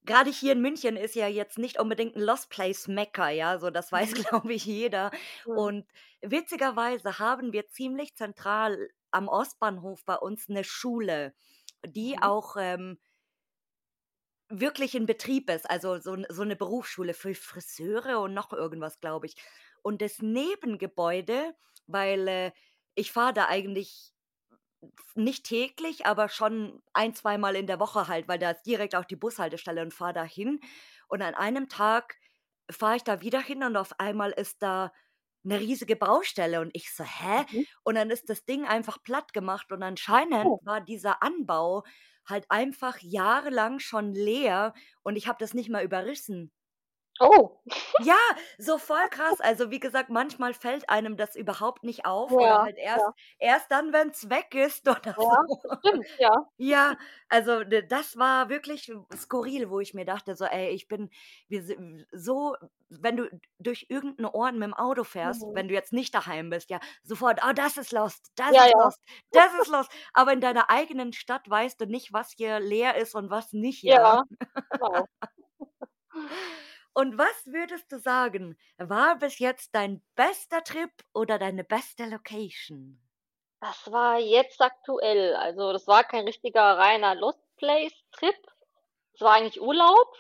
grade 0.06 0.30
hier 0.32 0.52
in 0.54 0.62
München 0.62 0.98
ist 0.98 1.16
ja 1.16 1.28
jetzt 1.28 1.58
nicht 1.58 1.80
unbedingt 1.80 2.16
'n 2.18 2.22
Lost 2.22 2.50
Place 2.50 2.88
Mekka, 2.90 3.30
ja, 3.30 3.58
so, 3.60 3.70
das 3.70 3.92
weiß, 3.92 4.12
Mhm. 4.12 4.24
glaube 4.48 4.54
ich, 4.54 4.66
jeder. 4.66 5.12
Mhm. 5.46 5.74
Und 5.74 5.86
witzigerweise 6.22 7.20
haben 7.20 7.54
wir 7.54 7.70
ziemlich 7.70 8.16
zentral 8.16 8.90
am 9.12 9.28
Ostbahnhof 9.30 10.04
bei 10.06 10.16
uns 10.16 10.50
'ne 10.50 10.64
Schule, 10.66 11.34
die 11.86 12.18
Mhm. 12.18 12.34
auch, 12.34 12.56
ähm 12.60 13.00
wirklich 14.60 14.96
in 14.96 15.06
Betrieb 15.06 15.50
ist, 15.50 15.70
also, 15.70 16.00
so 16.00 16.18
so 16.30 16.44
'ne 16.44 16.56
Berufsschule 16.56 17.14
für 17.14 17.36
Friseure 17.36 18.20
und 18.22 18.34
noch 18.34 18.54
irgendwas, 18.54 19.00
glaube 19.02 19.28
ich. 19.28 19.36
Und 19.84 20.02
das 20.02 20.22
Nebengebäude 20.22 21.56
weil, 21.88 22.28
äh, 22.30 22.52
ich 22.96 23.12
fahre 23.12 23.34
da 23.34 23.48
eigentlich 23.50 24.14
nicht 25.16 25.46
täglich, 25.46 26.06
aber 26.06 26.30
schon 26.30 26.82
ein 26.94 27.14
zweimal 27.16 27.56
in 27.56 27.68
der 27.68 27.80
Woche 27.80 28.08
halt, 28.08 28.28
weil 28.28 28.40
da 28.40 28.52
ist 28.52 28.64
direkt 28.64 28.96
auch 28.96 29.06
die 29.06 29.16
Bushaltestelle 29.16 29.82
und 29.82 29.94
fahre 29.94 30.14
da 30.14 30.24
hin. 30.24 30.60
Und 31.08 31.22
an 31.22 31.36
einem 31.36 31.70
Tag 31.70 32.18
fahre 32.72 32.96
ich 32.98 33.04
da 33.04 33.22
wieder 33.22 33.40
hin 33.42 33.64
und 33.64 33.78
auf 33.78 34.00
einmal 34.00 34.32
ist 34.32 34.64
da 34.64 34.92
'ne 35.44 35.60
riesige 35.60 35.96
Baustelle 35.96 36.62
und 36.62 36.72
ich 36.76 36.94
so: 36.96 37.04
„Hä?“ 37.04 37.46
Mhm. 37.52 37.64
Und 37.84 37.96
dann 37.96 38.10
ist 38.10 38.30
das 38.30 38.46
Ding 38.46 38.66
einfach 38.66 39.04
plattgemacht 39.04 39.72
und 39.72 39.84
anscheinend 39.84 40.38
Oh. 40.42 40.62
war 40.62 40.82
dieser 40.82 41.22
Anbau 41.24 41.84
halt 42.26 42.46
einfach 42.50 42.98
jahrelang 43.02 43.80
schon 43.80 44.14
leer 44.14 44.74
und 45.04 45.16
ich 45.16 45.28
habe 45.28 45.38
das 45.40 45.54
nicht 45.54 45.70
mal 45.70 45.84
überrissen. 45.84 46.52
Oh. 47.20 47.62
Ja, 47.98 48.16
so 48.58 48.78
voll 48.80 49.08
krass. 49.10 49.40
Also, 49.40 49.70
wie 49.72 49.80
gesagt, 49.80 50.10
manchmal 50.10 50.54
fällt 50.56 50.90
einem 50.90 51.16
das 51.16 51.36
überhaupt 51.36 51.84
nicht 51.84 52.06
auf 52.06 52.38
oder 52.38 52.56
Ja, 52.56 52.64
halt 52.64 52.78
erst 52.78 53.08
ja. 53.08 53.14
erst 53.38 53.70
dann, 53.72 53.94
wenn's 53.94 54.30
weg 54.30 54.56
ist 54.56 54.88
oder 54.88 55.16
so. 55.20 55.36
Ja, 55.36 55.44
das 55.48 55.60
stimmt, 55.80 56.10
ja. 56.18 56.32
Ja, 56.58 56.98
also, 57.30 57.64
das 57.66 58.18
war 58.18 58.50
wirklich 58.50 58.92
skurril, 59.16 59.70
wo 59.72 59.80
ich 59.80 59.94
mir 59.96 60.06
dachte 60.06 60.36
so: 60.36 60.46
„Ey, 60.46 60.70
ich 60.72 60.88
bin 60.88 61.10
so“ 62.12 62.56
wenn 62.90 63.18
du 63.18 63.30
durch 63.60 63.88
irgend 63.90 64.20
'n 64.20 64.26
Ort 64.26 64.56
mit'm 64.56 64.74
Auto 64.74 65.04
fährst, 65.04 65.48
Mhm. 65.48 65.56
wenn 65.56 65.68
du 65.70 65.74
jetzt 65.76 65.94
nicht 65.94 66.14
daheim 66.16 66.50
bist, 66.52 66.70
ja, 66.70 66.80
sofort: 67.04 67.42
„Oh, 67.48 67.54
das 67.56 67.78
ist 67.78 67.92
lost, 67.92 68.32
das 68.36 68.56
Ja, 68.56 68.66
ist 68.66 68.74
lost, 68.76 69.00
das 69.34 69.54
ist 69.56 69.68
lost.“ 69.70 69.92
Aber 70.14 70.34
in 70.34 70.42
deiner 70.42 70.70
eigenen 70.70 71.14
Stadt 71.14 71.50
weißt 71.50 71.82
du 71.82 71.88
nicht, 71.88 72.14
was 72.14 72.34
hier 72.38 72.60
leer 72.60 72.96
ist 72.98 73.16
und 73.16 73.30
was 73.32 73.54
nicht, 73.54 73.84
ja? 73.86 74.00
Ja, 74.04 74.24
genau. 74.72 75.08
Und 76.94 77.18
was 77.20 77.46
würdest 77.46 77.92
du 77.92 78.00
sagen, 78.00 78.58
war 78.78 79.18
bis 79.20 79.38
jetzt 79.40 79.76
dein 79.76 80.02
bester 80.16 80.64
Trip 80.64 80.92
oder 81.14 81.38
deine 81.38 81.64
beste 81.64 82.06
Location? 82.08 83.00
Das 83.62 83.92
war 83.92 84.20
jetzt 84.20 84.62
aktuell. 84.62 85.36
Also, 85.36 85.74
das 85.74 85.88
war 85.88 86.04
kein 86.04 86.26
richtiger 86.26 86.78
reiner 86.78 87.16
Lost 87.16 87.42
Place 87.56 87.94
Trip. 88.12 88.36
Es 89.14 89.22
war 89.22 89.34
eigentlich 89.36 89.62
Urlaub. 89.62 90.16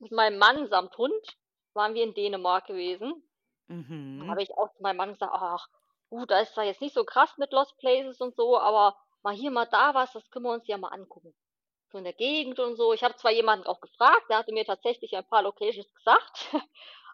Mit 0.00 0.12
meinem 0.12 0.38
Mann 0.38 0.68
samt 0.68 0.96
Hund 0.98 1.38
waren 1.74 1.94
wir 1.94 2.04
in 2.04 2.14
Dänemark 2.14 2.66
gewesen. 2.66 3.28
Da 4.18 4.26
Mhm. 4.26 4.32
habe 4.32 4.42
ich 4.42 4.50
auch 4.56 4.72
zu 4.74 4.82
meinem 4.82 4.98
Mann 4.98 5.12
gesagt: 5.14 5.32
„Ach, 5.34 5.68
gut, 6.10 6.30
da 6.30 6.40
ist 6.40 6.54
zwar 6.54 6.64
jetzt 6.64 6.80
nicht 6.82 6.94
so 6.94 7.04
krass 7.04 7.36
mit 7.38 7.52
Lost 7.52 7.78
Places 7.78 8.20
und 8.20 8.36
so, 8.36 8.58
aber 8.58 8.96
mal 9.22 9.34
hier, 9.34 9.50
mal 9.50 9.66
da 9.66 9.94
was, 9.94 10.12
das 10.12 10.30
können 10.30 10.44
wir 10.46 10.52
uns 10.52 10.66
ja 10.68 10.78
mal 10.78 10.90
angucken, 10.90 11.34
so 11.90 11.98
in 11.98 12.04
der 12.04 12.12
Gegend 12.14 12.58
und 12.60 12.76
so.“ 12.76 12.92
Ich 12.92 13.02
habe 13.04 13.16
zwar 13.16 13.32
jemanden 13.32 13.66
auch 13.66 13.80
gefragt, 13.80 14.24
der 14.30 14.38
hatte 14.38 14.52
mir 14.52 14.64
tatsächlich 14.66 15.16
ein 15.16 15.26
paar 15.28 15.42
Locations 15.42 15.92
gesagt, 15.94 16.48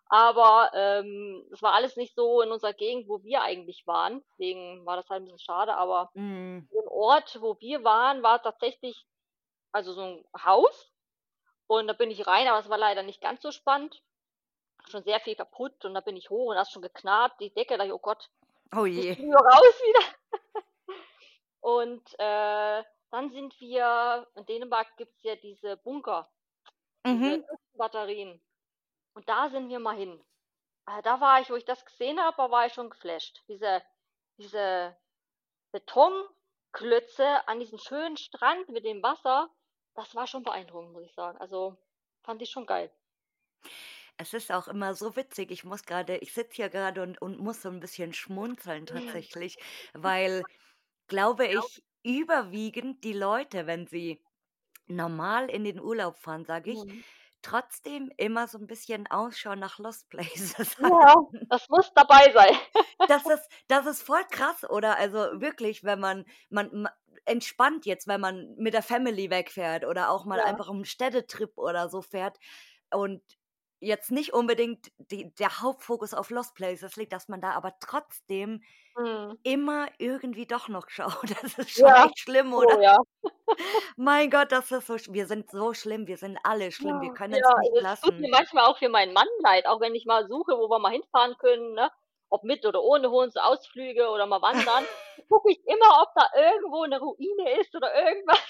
aber, 0.07 0.71
ähm, 0.75 1.49
es 1.53 1.63
war 1.63 1.75
alles 1.75 1.97
nicht 1.97 2.15
so 2.17 2.43
in 2.43 2.53
unserer 2.53 2.75
Gegend, 2.75 3.09
wo 3.09 3.23
wir 3.25 3.43
eigentlich 3.43 3.87
waren. 3.87 4.23
Deswegen 4.33 4.87
war 4.87 4.97
das 4.97 5.09
halt 5.11 5.23
'n 5.23 5.25
bisschen 5.27 5.39
schade, 5.41 5.77
aber 5.77 6.13
Mhm. 6.15 6.69
im 6.71 6.89
Ort, 6.89 7.41
wo 7.43 7.59
wir 7.61 7.85
waren, 7.85 8.23
war 8.25 8.43
tatsächlich 8.43 9.07
also, 9.73 9.93
so 9.95 10.03
'n 10.03 10.25
Haus 10.45 10.93
und 11.69 11.89
da 11.89 11.95
bin 11.95 12.11
ich 12.13 12.27
rein, 12.27 12.49
aber 12.49 12.61
es 12.61 12.71
war 12.71 12.79
leider 12.79 13.03
nicht 13.05 13.21
ganz 13.23 13.43
so 13.43 13.53
spannend. 13.53 14.03
Schon 14.89 15.05
sehr 15.05 15.21
viel 15.21 15.37
kaputt 15.37 15.85
und 15.87 15.95
da 15.95 16.01
bin 16.01 16.17
ich 16.17 16.31
hoch 16.31 16.49
und 16.51 16.57
da 16.57 16.63
hat's 16.63 16.73
schon 16.73 16.83
geknarrt, 16.83 17.35
die 17.41 17.53
Decke. 17.55 17.79
Da 17.79 17.85
ich: 17.85 17.93
„Oh 17.93 17.99
Gott, 18.01 18.31
Oh 18.73 18.87
je. 18.87 19.17
ich 19.17 19.19
lieber 19.19 19.39
raus 19.41 19.81
wieder.“ 19.83 20.01
Und, 21.61 22.15
äh, 22.19 22.85
dann 23.15 23.31
sind 23.33 23.61
wir 23.61 24.29
in 24.37 24.47
Dänemark 24.47 24.97
gibt's 24.99 25.23
ja 25.25 25.37
diese 25.37 25.79
Bunker, 25.79 26.31
diese 27.11 27.37
Mhm. 27.37 27.45
Batterien. 27.75 28.43
Und 29.15 29.29
da 29.29 29.51
sind 29.51 29.69
wir 29.71 29.81
mal 29.81 29.97
hin. 29.97 30.25
Ah, 30.87 31.03
da 31.03 31.21
war 31.21 31.41
ich 31.43 31.51
wo 31.51 31.57
ich 31.57 31.65
das 31.67 31.85
gesehen 31.87 32.21
habe, 32.21 32.51
war 32.53 32.67
ich 32.67 32.75
schon 32.75 32.91
geflasht. 32.91 33.45
Diese 33.49 33.83
diese 34.39 34.97
Betonklötze 35.73 37.49
an 37.49 37.61
diesem 37.61 37.79
schönen 37.79 38.17
Strand 38.19 38.69
mit 38.71 38.85
dem 38.87 39.03
Wasser, 39.03 39.51
das 39.95 40.15
war 40.17 40.27
schon 40.29 40.45
beeindruckend, 40.45 40.93
muss 40.93 41.05
ich 41.05 41.15
sagen. 41.15 41.39
Also, 41.39 41.77
fand 42.25 42.43
ich 42.43 42.51
schon 42.51 42.67
geil. 42.67 42.93
Es 44.19 44.33
ist 44.33 44.53
auch 44.53 44.69
immer 44.69 44.95
so 44.95 45.17
witzig. 45.17 45.51
Ich 45.51 45.65
muss 45.65 45.85
grade 45.85 46.19
ich 46.19 46.33
sitze 46.33 46.55
hier 46.55 46.69
grade 46.69 47.03
und 47.03 47.21
und 47.21 47.39
muss 47.41 47.63
so 47.63 47.69
'n 47.69 47.81
bisschen 47.81 48.13
schmunzeln 48.13 48.87
tatsächlich, 48.87 49.57
weil, 49.93 50.47
glaube 51.09 51.47
Ja. 51.53 51.65
ich, 51.65 51.83
überwiegend 52.05 53.05
die 53.05 53.13
Leute, 53.15 53.67
wenn 53.67 53.87
sie 53.89 54.23
normal 54.89 55.51
in 55.51 55.65
den 55.65 55.81
Urlaub 55.81 56.19
fahren, 56.19 56.45
sage 56.47 56.73
ich, 56.73 56.85
Mhm. 56.85 57.05
trotzdem 57.43 58.11
immer 58.19 58.49
so 58.49 58.59
'n 58.59 58.67
bisschen 58.69 59.07
Ausschau 59.09 59.55
nach 59.57 59.79
Lost 59.81 60.09
Places 60.11 60.77
Ja, 60.79 61.15
das 61.51 61.69
muss 61.69 61.93
dabei 61.95 62.33
sein. 62.33 62.57
Das 63.09 63.29
ist 63.29 63.49
das 63.69 63.87
ist 63.87 64.03
voll 64.03 64.25
krass, 64.31 64.65
oder? 64.69 64.97
Also, 64.99 65.19
wirklich, 65.41 65.85
wenn 65.85 66.01
man 66.01 66.25
man 66.49 66.71
ma 66.83 66.91
entspannt 67.27 67.87
jetzt, 67.87 68.07
wenn 68.07 68.21
man 68.21 68.55
mit 68.57 68.75
der 68.75 68.83
Family 68.83 69.31
wegfährt 69.31 69.85
oder 69.85 70.11
auch 70.11 70.25
mal 70.25 70.41
Ja. 70.41 70.43
einfach 70.43 70.69
um 70.69 70.79
'n 70.81 70.85
Städtetrip 70.87 71.53
oder 71.59 71.89
so 71.91 72.01
fährt 72.03 72.39
und 72.91 73.23
jetzt 73.85 74.11
nicht 74.11 74.33
unbedingt 74.35 74.93
die 74.99 75.35
der 75.37 75.61
Hauptfokus 75.61 76.15
auf 76.15 76.31
Lost 76.31 76.55
Places 76.55 76.97
liegt, 76.97 77.13
dass 77.13 77.29
man 77.29 77.41
da 77.41 77.53
aber 77.53 77.75
trotzdem 77.81 78.63
Mhm. 78.97 79.39
immer 79.45 79.89
irgendwie 79.99 80.47
doch 80.47 80.69
noch 80.69 80.89
schaut. 80.91 81.31
Das 81.43 81.59
ist 81.59 81.73
schon 81.79 81.95
Ja, 81.95 81.97
echt 81.97 82.19
schlimm, 82.21 82.53
oder? 82.55 82.75
oh 82.75 82.81
ja. 82.81 82.97
Mein 83.97 84.31
Gott, 84.31 84.53
das 84.53 84.73
ist 84.73 84.87
so 84.89 84.97
wir 85.15 85.27
sind 85.27 85.51
so 85.51 85.75
schlimm, 85.75 86.07
wir 86.07 86.17
sind 86.19 86.39
alle 86.45 86.73
schlimm, 86.73 87.01
wir 87.01 87.11
Ja, 87.31 87.51
können's 87.51 87.55
nicht 87.57 87.79
es 87.81 87.87
tut 88.01 88.19
mir 88.19 88.29
lassen. 88.29 88.31
manchmal 88.31 88.65
auch 88.67 88.79
für 88.79 88.89
meinen 88.89 89.13
Mann 89.13 89.29
leid, 89.43 89.67
auch 89.67 89.81
wenn 89.81 89.95
ich 89.95 90.05
mal 90.07 90.27
suche, 90.29 90.53
wo 90.59 90.69
wir 90.71 90.79
mal 90.79 90.93
hinfahren 90.93 91.37
können, 91.39 91.73
ne? 91.75 91.91
Ob 92.29 92.43
mit 92.45 92.65
oder 92.67 92.83
ohne 92.83 93.11
Hund, 93.11 93.39
Ausflüge 93.41 94.09
oder 94.09 94.27
mal 94.27 94.43
wandern, 94.43 94.87
gucke 95.29 95.51
ich 95.53 95.61
immer, 95.67 96.03
ob 96.03 96.09
da 96.15 96.29
irgendwo 96.37 96.85
'ne 96.87 96.99
Ruine 97.01 97.61
ist 97.61 97.75
oder 97.75 97.95
irgendwas. 97.95 98.41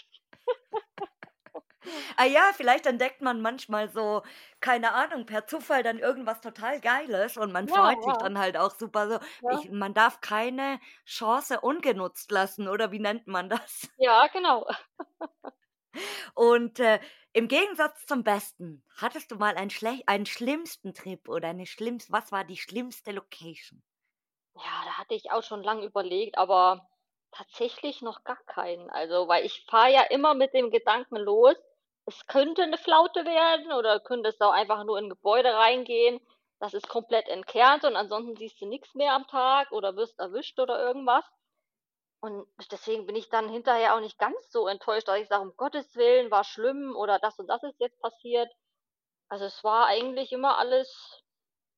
Ah 2.16 2.24
ja, 2.26 2.50
vielleicht 2.56 2.86
entdeckt 2.86 3.20
man 3.22 3.40
manchmal 3.40 3.90
so, 3.90 4.22
keine 4.60 4.92
Ahnung, 4.94 5.26
per 5.26 5.46
Zufall 5.46 5.82
dann 5.82 5.98
irgendwas 5.98 6.40
total 6.40 6.80
Geiles 6.80 7.36
und 7.36 7.52
man 7.52 7.66
Ja, 7.66 7.68
freut 7.68 8.02
sich 8.02 8.16
ja. 8.16 8.18
dann 8.18 8.38
halt 8.38 8.56
auch 8.56 8.74
super 8.78 9.08
so. 9.08 9.18
Ja. 9.40 9.64
Ich 9.64 9.70
man 9.70 9.94
darf 9.94 10.20
keine 10.20 10.80
Chance 11.06 11.60
ungenutzt 11.60 12.30
lassen, 12.30 12.68
oder 12.68 12.92
wie 12.92 13.00
nennt 13.00 13.26
man 13.26 13.48
das? 13.48 13.88
Ja, 13.98 14.26
genau. 14.28 14.66
Und, 16.36 16.80
äh, 16.80 16.98
im 17.32 17.48
Gegensatz 17.48 18.06
zum 18.06 18.24
Besten, 18.24 18.84
hattest 18.96 19.30
du 19.30 19.36
mal 19.36 19.54
einen 19.56 19.70
schlech 19.70 20.02
einen 20.08 20.26
schlimmsten 20.26 20.94
Trip 20.94 21.28
oder 21.28 21.48
eine 21.48 21.66
schlimmst 21.66 22.10
was 22.12 22.30
war 22.32 22.44
die 22.44 22.56
schlimmste 22.56 23.12
Location? 23.12 23.82
Ja, 24.56 24.62
da 24.84 24.98
hatte 24.98 25.14
ich 25.14 25.30
auch 25.32 25.42
schon 25.42 25.62
lang 25.64 25.82
überlegt, 25.82 26.38
aber 26.38 26.88
tatsächlich 27.32 28.02
noch 28.02 28.22
gar 28.24 28.36
keinen. 28.46 28.88
Also, 28.90 29.26
weil 29.26 29.44
ich 29.44 29.64
fahre 29.68 29.92
ja 29.92 30.02
immer 30.02 30.34
mit 30.34 30.54
dem 30.54 30.70
Gedanken 30.70 31.16
los, 31.16 31.56
es 32.06 32.26
könnte 32.26 32.66
'ne 32.66 32.78
Flaute 32.78 33.24
werden 33.24 33.72
oder 33.72 34.00
könntest 34.00 34.42
auch 34.42 34.52
einfach 34.52 34.84
nur 34.84 34.98
in 34.98 35.06
'n 35.06 35.10
Gebäude 35.10 35.54
reingehen. 35.54 36.20
Das 36.60 36.74
ist 36.74 36.88
komplett 36.88 37.28
entkernt 37.28 37.84
und 37.84 37.96
ansonsten 37.96 38.36
siehst 38.36 38.60
du 38.60 38.66
nix 38.66 38.94
mehr 38.94 39.14
am 39.14 39.26
Tag 39.28 39.72
oder 39.72 39.96
wirst 39.96 40.18
erwischt 40.18 40.58
oder 40.60 40.78
irgendwas. 40.80 41.24
Und 42.20 42.46
deswegen 42.72 43.06
bin 43.06 43.16
ich 43.16 43.30
dann 43.30 43.48
hinterher 43.50 43.94
auch 43.96 44.00
nicht 44.00 44.18
ganz 44.18 44.50
so 44.52 44.68
enttäuscht, 44.68 45.08
dass 45.08 45.20
ich 45.20 45.28
sage: 45.28 45.42
„Um 45.44 45.56
Gottes 45.56 45.96
Willen, 45.96 46.30
war 46.32 46.44
schlimm“ 46.44 46.96
oder 46.96 47.18
„das 47.20 47.38
und 47.38 47.48
das 47.48 47.62
ist 47.64 47.80
jetzt 47.80 48.00
passiert.“ 48.00 48.50
Also, 49.30 49.46
es 49.46 49.64
war 49.64 49.86
eigentlich 49.86 50.32
immer 50.32 50.58
alles 50.58 51.22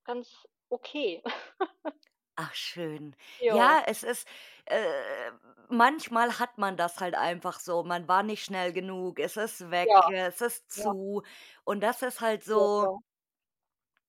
ganz 0.04 0.30
okay. 0.70 1.22
Ach 2.38 2.54
schön. 2.54 3.16
Ja. 3.38 3.56
Ja, 3.56 3.82
es 3.86 4.02
ist 4.02 4.28
äh, 4.66 5.30
manchmal 5.70 6.38
hat 6.38 6.58
man 6.58 6.76
das 6.76 7.00
halt 7.00 7.14
einfach 7.14 7.58
so. 7.60 7.82
Man 7.82 8.08
war 8.08 8.22
nicht 8.22 8.44
schnell 8.44 8.72
genug, 8.74 9.18
es 9.20 9.36
ist 9.38 9.70
weg, 9.70 9.92
Ja. 9.92 10.10
es 10.10 10.42
ist 10.42 10.70
Ja. 10.76 10.92
zu 10.92 11.22
und 11.64 11.80
das 11.80 12.02
ist 12.02 12.20
halt 12.20 12.44
Ja, 12.52 12.66
so 12.68 12.86
ja. 12.86 12.98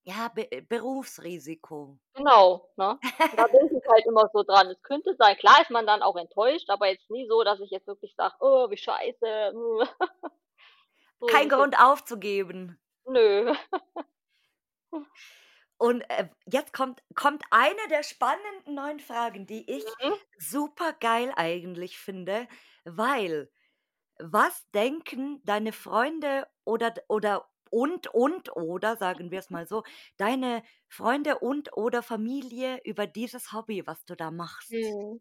ja, 0.05 0.29
Be 0.29 0.47
Berufsrisiko. 0.67 1.99
Genau, 2.15 2.69
ne? 2.77 2.99
Da 3.31 3.47
denke 3.47 3.77
ich 3.77 3.83
halt 3.89 4.05
immer 4.05 4.29
so 4.33 4.43
dran. 4.43 4.67
Es 4.69 4.81
könnte 4.81 5.15
sein 5.19 5.35
klar 5.37 5.61
ist 5.61 5.69
man 5.69 5.85
dann 5.85 6.01
auch 6.01 6.15
enttäuscht, 6.15 6.69
aber 6.69 6.87
jetzt 6.87 7.09
nie 7.09 7.27
so, 7.27 7.43
dass 7.43 7.59
ich 7.59 7.69
jetzt 7.69 7.87
wirklich 7.87 8.15
sage: 8.15 8.35
„Oh, 8.39 8.69
wie 8.69 8.77
scheiße.“ 8.77 9.53
So 11.19 11.35
ist 11.35 11.41
Kein 11.41 11.49
es 11.55 11.55
Grund 11.57 11.77
aufzugeben. 11.79 12.79
Nö. 13.05 13.53
Und, 15.77 16.01
äh, 16.09 16.29
jetzt 16.45 16.73
kommt 16.73 17.03
kommt 17.15 17.43
eine 17.51 17.87
der 17.89 18.03
spannenden 18.03 18.73
neuen 18.75 18.99
Fragen, 18.99 19.45
die 19.45 19.69
ich 19.71 19.97
Mhm. 20.01 20.17
supergeil 20.37 21.31
eigentlich 21.35 21.97
finde, 21.99 22.47
weil 22.85 23.51
was 24.19 24.69
denken 24.71 25.41
deine 25.45 25.73
Freunde 25.73 26.47
oder 26.65 26.93
oder 27.09 27.49
und 27.71 28.07
und 28.13 28.55
oder, 28.55 28.97
sagen 28.97 29.31
wir's 29.31 29.49
mal 29.51 29.67
so, 29.67 29.83
deine 30.17 30.63
Freunde 30.89 31.39
und 31.39 31.75
oder 31.77 32.03
Familie 32.03 32.81
über 32.85 33.07
dieses 33.07 33.53
Hobby, 33.53 33.85
was 33.87 34.05
du 34.05 34.15
da 34.15 34.31
machst? 34.31 34.95
Mhm. 35.03 35.19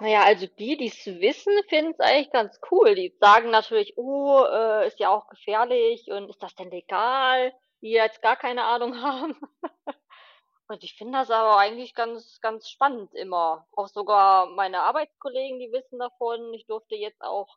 Na 0.00 0.08
ja, 0.08 0.22
also 0.24 0.46
die, 0.46 0.76
die's 0.76 1.06
wissen, 1.06 1.52
finden's 1.68 2.00
eigentlich 2.00 2.30
ganz 2.32 2.58
cool. 2.70 2.94
Die 2.94 3.16
sagen 3.20 3.50
natürlich: 3.50 3.94
„Oh, 3.96 4.44
äh, 4.44 4.86
ist 4.88 4.98
ja 5.00 5.10
auch 5.10 5.28
gefährlich 5.28 6.08
und 6.10 6.28
ist 6.30 6.42
das 6.42 6.54
denn 6.54 6.70
legal?“ 6.70 7.52
Die 7.84 7.90
jetzt 7.92 8.20
gar 8.20 8.34
keine 8.36 8.64
Ahnung 8.64 9.00
haben. 9.02 9.36
Und 10.68 10.82
ich 10.84 10.94
finde 10.96 11.18
das 11.18 11.30
aber 11.30 11.58
eigentlich 11.58 11.94
ganz 11.94 12.40
ganz 12.40 12.68
spannend 12.68 13.14
immer. 13.14 13.66
Auch 13.72 13.88
sogar 13.88 14.46
meine 14.46 14.80
Arbeitskollegen, 14.82 15.58
die 15.58 15.72
wissen 15.72 15.98
davon. 15.98 16.52
Ich 16.54 16.66
durfte 16.66 16.94
jetzt 16.96 17.20
auch 17.22 17.56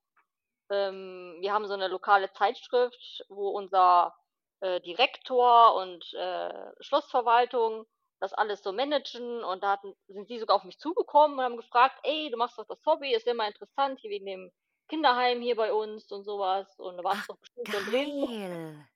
ähm, 0.71 1.37
wir 1.41 1.53
haben 1.53 1.67
so 1.67 1.75
'ne 1.77 1.87
lokale 1.89 2.31
Zeitschrift, 2.33 3.25
wo 3.29 3.49
unser, 3.49 4.15
äh, 4.61 4.81
Direktor 4.81 5.75
und, 5.75 6.13
äh, 6.15 6.71
Schlossverwaltung 6.81 7.85
das 8.21 8.33
alles 8.33 8.63
so 8.63 8.73
managen 8.73 9.43
und 9.43 9.63
da 9.63 9.71
hatten 9.73 9.95
sind 10.07 10.29
die 10.29 10.39
sogar 10.39 10.57
auf 10.57 10.63
mich 10.65 10.79
zugekommen 10.79 11.37
und 11.39 11.45
haben 11.45 11.57
gefragt: 11.57 11.99
„Ey, 12.03 12.29
du 12.31 12.37
machst 12.37 12.57
doch 12.59 12.67
das 12.67 12.85
Hobby, 12.85 13.13
ist 13.15 13.27
immer 13.27 13.47
interessant 13.47 13.99
hier 14.01 14.11
wegen 14.11 14.25
dem 14.27 14.51
Kinderheim 14.89 15.41
hier 15.41 15.55
bei 15.57 15.73
uns 15.73 16.11
und 16.11 16.23
so 16.25 16.39
was 16.39 16.79
und 16.79 16.97
da 16.97 17.03
warst 17.05 17.27
du 17.29 17.33
doch 17.33 17.39
bestimmt 17.39 17.69
schon 17.71 17.85
drin.“ 17.85 18.13
geil. 18.19 18.87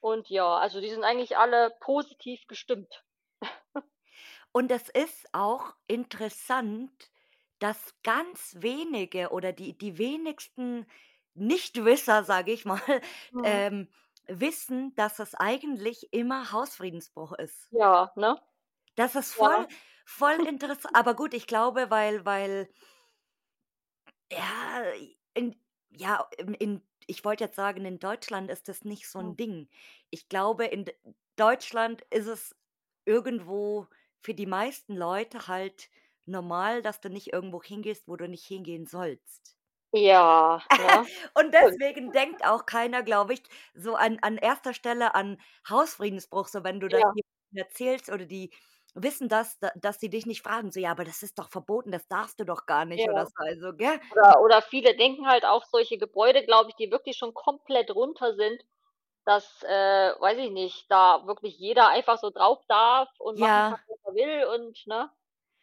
Und 0.00 0.28
ja, 0.28 0.56
also 0.58 0.80
die 0.80 0.90
sind 0.90 1.04
eigentlich 1.04 1.36
alle 1.38 1.70
positiv 1.80 2.48
gestimmt. 2.48 3.04
Und 4.52 4.70
es 4.70 4.88
ist 4.88 5.28
auch 5.32 5.74
interessant, 5.86 7.10
dass 7.58 7.94
ganz 8.02 8.56
wenige 8.58 9.30
oder 9.30 9.52
die 9.52 9.76
die 9.76 9.98
wenigsten 9.98 10.86
Nichtwisser, 11.34 12.24
sage 12.24 12.52
ich 12.52 12.64
mal, 12.64 12.80
Mhm. 13.32 13.62
ähm, 13.68 13.88
wissen, 14.26 14.94
dass 14.96 15.18
es 15.18 15.34
eigentlich 15.34 16.12
immer 16.12 16.52
Hausfriedensbruch 16.52 17.32
ist. 17.32 17.70
Ja, 17.70 18.12
ne? 18.16 18.36
Das 18.96 19.14
ist 19.14 19.32
Ja. 19.34 19.48
voll 19.48 19.66
voll 20.04 20.34
interess 20.46 20.84
aber 20.92 21.14
gut, 21.14 21.32
ich 21.34 21.46
glaube, 21.46 21.90
weil 21.90 22.24
weil 22.26 22.68
ja, 24.30 24.82
in 25.34 25.54
ja, 25.90 26.28
in 26.38 26.54
in 26.54 26.87
ich 27.08 27.24
wollte 27.24 27.44
jetzt 27.44 27.56
sagen, 27.56 27.84
in 27.86 27.98
Deutschland 28.00 28.50
ist 28.50 28.68
das 28.68 28.84
nicht 28.84 29.08
so 29.08 29.18
Mhm. 29.18 29.34
'n 29.34 29.36
Ding. 29.36 29.68
Ich 30.10 30.28
glaube, 30.28 30.66
in 30.66 30.86
Deutschland 31.36 32.02
ist 32.10 32.26
es 32.28 32.56
irgendwo 33.06 33.88
für 34.20 34.34
die 34.34 34.46
meisten 34.46 34.96
Leute 34.96 35.48
halt 35.48 35.90
normal, 36.26 36.82
dass 36.82 37.00
du 37.00 37.10
nicht 37.10 37.32
irgendwo 37.32 37.62
hingehst, 37.62 38.08
wo 38.08 38.16
du 38.16 38.28
nicht 38.28 38.44
hingehen 38.46 38.86
sollst. 38.86 39.56
Ja, 39.94 40.60
ne? 40.76 41.08
Und 41.34 41.52
deswegen 41.54 42.12
denkt 42.12 42.44
auch 42.44 42.66
keiner, 42.66 43.02
glaube 43.02 43.34
ich, 43.34 43.42
so 43.74 43.94
an 43.96 44.18
an 44.20 44.36
erster 44.36 44.74
Stelle 44.74 45.14
an 45.14 45.40
Hausfriedensbruch, 45.68 46.48
so 46.48 46.62
wenn 46.64 46.80
du 46.80 46.88
das 46.88 47.02
Ja. 47.02 47.12
erzählst 47.54 48.10
oder 48.10 48.26
die 48.26 48.52
wissen 49.02 49.28
das, 49.28 49.58
da 49.60 49.70
dass 49.76 50.00
sie 50.00 50.10
dich 50.10 50.26
nicht 50.26 50.42
fragen, 50.42 50.70
so: 50.72 50.80
„Ja, 50.80 50.90
aber 50.92 51.04
das 51.04 51.22
ist 51.22 51.38
doch 51.38 51.50
verboten, 51.50 51.90
das 51.92 52.06
darfst 52.08 52.40
du 52.40 52.44
doch 52.44 52.66
gar 52.66 52.84
nicht“ 52.84 53.08
oder 53.08 53.24
Ja. 53.24 53.28
so, 53.28 53.32
also, 53.36 53.74
gell? 53.76 54.00
Oder 54.10 54.40
oder 54.42 54.62
viele 54.62 54.96
denken 54.96 55.28
halt 55.28 55.44
auch 55.46 55.64
solche 55.64 55.98
Gebäude, 55.98 56.44
glaube 56.44 56.70
ich, 56.70 56.76
die 56.76 56.90
wirklich 56.92 57.16
schon 57.18 57.34
komplett 57.34 57.90
runter 57.94 58.34
sind, 58.36 58.62
dass, 59.26 59.62
äh, 59.64 59.68
weiß 60.20 60.38
ich 60.38 60.50
nicht, 60.52 60.90
da 60.90 61.26
wirklich 61.26 61.58
jeder 61.58 61.88
einfach 61.88 62.18
so 62.18 62.30
drauf 62.30 62.60
darf 62.68 63.08
und 63.20 63.38
machen 63.38 63.64
kann, 63.64 63.76
Ja, 63.76 63.84
was 63.88 64.00
er 64.04 64.14
will 64.14 64.44
und 64.46 64.86
ne? 64.88 65.10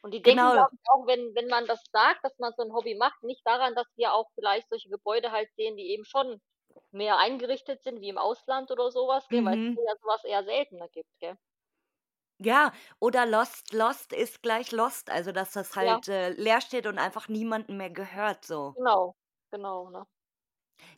Und 0.03 0.13
die 0.13 0.23
denken, 0.23 0.45
genau. 0.45 0.67
ich, 0.73 0.79
auch, 0.91 1.07
wenn 1.07 1.35
wenn 1.35 1.47
man 1.49 1.67
das 1.67 1.83
sagt, 1.93 2.23
dass 2.25 2.37
man 2.39 2.53
so 2.57 2.63
'n 2.63 2.73
Hobby 2.73 2.95
macht, 2.95 3.23
nicht 3.23 3.45
daran, 3.47 3.75
dass 3.75 3.87
wir 3.97 4.13
auch 4.13 4.29
vielleicht 4.35 4.69
solche 4.69 4.89
Gebäude 4.89 5.31
halt 5.31 5.49
sehen, 5.55 5.77
die 5.77 5.91
eben 5.91 6.05
schon 6.05 6.41
mehr 6.91 7.17
eingerichtet 7.19 7.83
sind 7.83 8.01
wie 8.01 8.09
im 8.09 8.17
Ausland 8.19 8.71
oder 8.71 8.91
so 8.91 9.07
was, 9.09 9.29
gell, 9.29 9.45
weil's 9.45 9.61
Mhm. 9.61 9.75
hier 9.75 9.83
ja 9.85 9.93
so 10.01 10.07
was 10.07 10.23
eher 10.25 10.43
seltener 10.45 10.89
gibt, 10.89 11.09
gell? 11.19 11.37
Ja, 12.39 12.73
oder 12.99 13.25
lost 13.25 13.71
lost 13.71 14.11
ist 14.11 14.41
gleich 14.43 14.71
lost, 14.73 15.09
also, 15.09 15.31
dass 15.31 15.51
das 15.51 15.75
Ja, 15.79 15.99
halt, 15.99 16.09
äh, 16.09 16.29
leer 16.31 16.59
steht 16.59 16.85
und 16.85 16.99
einfach 16.99 17.29
niemandem 17.29 17.77
mehr 17.77 17.89
gehört 17.89 18.43
so. 18.43 18.75
genau, 18.75 19.15
genau, 19.51 19.89
ne? 19.89 20.05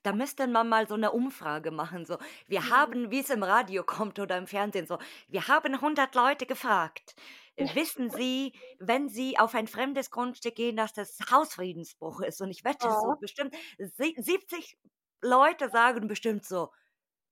Da 0.05 0.13
müsste 0.13 0.47
man 0.47 0.69
mal 0.69 0.87
so 0.87 0.95
'ne 0.97 1.11
Umfrage 1.11 1.71
machen, 1.71 2.05
so: 2.05 2.17
„Wir 2.47 2.69
Mhm. 2.69 2.69
haben“ 2.69 3.11
wie's 3.11 3.29
im 3.29 3.43
Radio 3.43 3.83
kommt 3.83 4.19
oder 4.19 4.37
im 4.37 4.47
Fernsehen 4.47 4.87
so: 4.87 4.97
„Wir 5.27 5.47
haben 5.47 5.81
100 5.81 6.15
Leute 6.15 6.45
gefragt. 6.45 7.15
Wissen 7.57 8.09
Sie, 8.11 8.53
wenn 8.79 9.09
Sie 9.09 9.39
auf 9.39 9.55
ein 9.55 9.67
fremdes 9.67 10.11
Grundstück 10.11 10.55
gehen, 10.55 10.75
dass 10.77 10.93
das 10.93 11.17
Hausfriedensbruch 11.31 12.21
ist?“ 12.21 12.41
Und 12.41 12.51
ich 12.51 12.63
wette 12.63 12.91
so 12.91 13.13
Ja. 13.13 13.19
bestimmt 13.19 13.55
sie 13.79 14.15
70 14.17 14.77
Leute 15.21 15.69
sagen 15.69 16.07
bestimmt 16.07 16.45
so: 16.45 16.71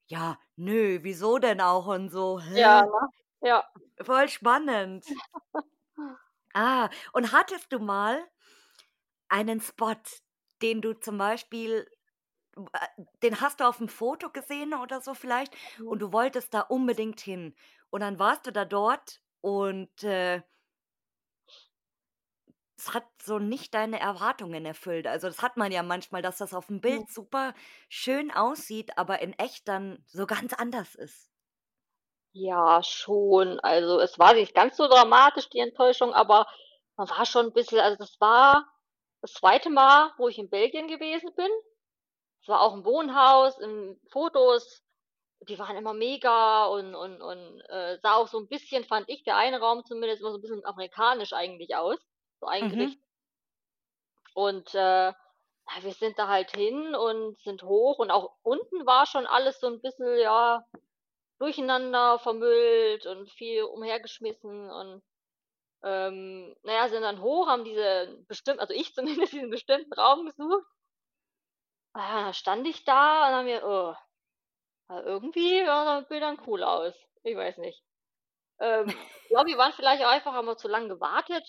„Ja, 0.07 0.39
nö, 0.57 0.99
wieso 1.03 1.39
denn 1.39 1.61
auch?“ 1.61 1.87
und 1.87 2.09
so. 2.11 2.41
Ja, 2.53 2.81
„Hä? 2.81 2.85
ne? 2.85 3.07
Ja. 3.45 3.63
Voll 4.01 4.29
spannend.“ 4.29 5.05
Ah, 6.53 6.89
und 7.13 7.31
hattest 7.33 7.71
du 7.73 7.79
mal 7.79 8.23
einen 9.29 9.61
Spot, 9.61 9.95
den 10.61 10.81
du 10.81 10.93
zum 10.99 11.17
Beispiel 11.17 11.87
äh, 12.73 12.87
den 13.23 13.41
hast 13.41 13.59
du 13.61 13.65
auf'm 13.65 13.89
Foto 13.89 14.31
gesehen 14.31 14.73
oder 14.75 15.01
so 15.01 15.13
vielleicht 15.15 15.55
Mhm. 15.77 15.89
und 15.89 15.99
du 16.01 16.13
wolltest 16.13 16.53
da 16.53 16.61
unbedingt 16.61 17.21
hin. 17.21 17.55
Und 17.91 18.01
dann 18.01 18.19
warst 18.19 18.47
du 18.47 18.51
da 18.53 18.65
dort 18.65 19.21
und, 19.41 20.03
äh 20.03 20.43
es 22.77 22.93
hat 22.93 23.05
so 23.21 23.39
nicht 23.39 23.73
deine 23.73 23.99
Erwartungen 23.99 24.65
erfüllt. 24.65 25.07
Also, 25.07 25.27
das 25.27 25.41
hat 25.41 25.55
man 25.57 25.71
ja 25.71 25.81
manchmal, 25.83 26.21
dass 26.21 26.37
das 26.37 26.53
auf'm 26.53 26.81
Mhm. 26.87 27.05
Bild 27.05 27.09
super 27.09 27.53
schön 27.89 28.31
aussieht, 28.31 28.97
aber 28.97 29.21
in 29.21 29.33
echt 29.33 29.67
dann 29.67 30.03
so 30.07 30.25
ganz 30.27 30.53
anders 30.53 30.95
ist. 30.95 31.27
Ja, 32.37 32.83
schon. 32.83 33.61
Also, 33.61 33.97
es 34.01 34.19
war 34.19 34.33
nicht 34.33 34.53
ganz 34.53 34.75
so 34.75 34.87
dramatisch, 34.89 35.47
die 35.49 35.59
Enttäuschung, 35.59 36.13
aber 36.13 36.45
man 36.97 37.09
war 37.09 37.25
schon 37.25 37.45
'n 37.47 37.53
bisschen 37.53 37.79
also, 37.79 37.95
das 37.97 38.19
war 38.19 38.65
das 39.21 39.31
zweite 39.33 39.69
Mal, 39.69 40.11
wo 40.17 40.27
ich 40.27 40.37
in 40.37 40.49
Belgien 40.49 40.89
gewesen 40.89 41.33
bin. 41.35 41.47
Es 42.41 42.49
war 42.49 42.61
auch 42.61 42.73
'n 42.75 42.85
Wohnhaus, 42.85 43.57
in 43.59 43.99
Fotos, 44.11 44.83
die 45.49 45.59
waren 45.59 45.77
immer 45.77 45.93
mega 45.93 46.65
und 46.67 46.95
und 46.95 47.21
und, 47.21 47.61
äh, 47.69 47.99
sah 48.01 48.15
auch 48.15 48.27
so 48.29 48.39
'n 48.39 48.47
bisschen, 48.49 48.85
fand 48.85 49.09
ich, 49.09 49.23
der 49.23 49.37
eine 49.37 49.59
Raum 49.61 49.85
zumindest 49.85 50.21
immer 50.21 50.31
so 50.31 50.37
'n 50.39 50.41
bisschen 50.41 50.65
amerikanisch 50.65 51.33
eigentlich 51.33 51.75
aus, 51.75 51.99
so 52.41 52.47
Mhm, 52.61 52.95
eingerichtet. 52.95 52.97
Und, 54.37 54.75
äh, 54.75 54.79
ja, 55.13 55.15
wir 55.81 55.93
sind 55.93 56.19
da 56.19 56.27
halt 56.27 56.51
hin 56.55 56.93
und 56.93 57.39
sind 57.41 57.63
hoch 57.63 57.99
und 57.99 58.11
auch 58.11 58.33
unten 58.43 58.85
war 58.85 59.05
schon 59.07 59.25
alles 59.25 59.59
so 59.61 59.67
'n 59.67 59.79
bisschen, 59.81 60.17
ja, 60.19 60.65
durcheinander, 61.39 62.19
vermüllt 62.19 63.05
und 63.05 63.29
viel 63.31 63.63
umhergeschmissen 63.63 64.69
und, 64.71 65.03
ähm, 65.83 66.55
na 66.63 66.73
ja, 66.73 66.89
sind 66.89 67.03
dann 67.03 67.21
hoch, 67.21 67.47
haben 67.47 67.65
diese 67.65 68.17
bestimmt 68.27 68.59
also 68.61 68.73
ich 68.73 68.93
zumindest 68.95 69.33
diesen 69.33 69.51
bestimmten 69.51 69.93
Raum 69.93 70.25
gesucht. 70.27 70.65
Ah, 71.93 72.25
da 72.27 72.33
stand 72.33 72.67
ich 72.67 72.83
da 72.85 73.27
und 73.27 73.33
habe 73.35 73.43
mir: 73.45 73.61
„Oh, 73.65 73.95
irgendwie 74.89 75.63
sah 75.65 75.99
das 75.99 76.07
Bild 76.09 76.23
dann 76.23 76.39
cool 76.47 76.63
aus.“ 76.63 76.95
Ich 77.23 77.35
weiß 77.35 77.57
nicht. 77.59 77.83
Ähm, 78.59 78.87
ich 79.23 79.29
glaube, 79.29 79.47
wir 79.49 79.57
waren 79.59 79.73
vielleicht 79.73 80.03
auch 80.03 80.09
einfach 80.09 80.33
haben 80.33 80.47
wir 80.47 80.57
zu 80.57 80.67
lang 80.69 80.89
gewartet, 80.89 81.45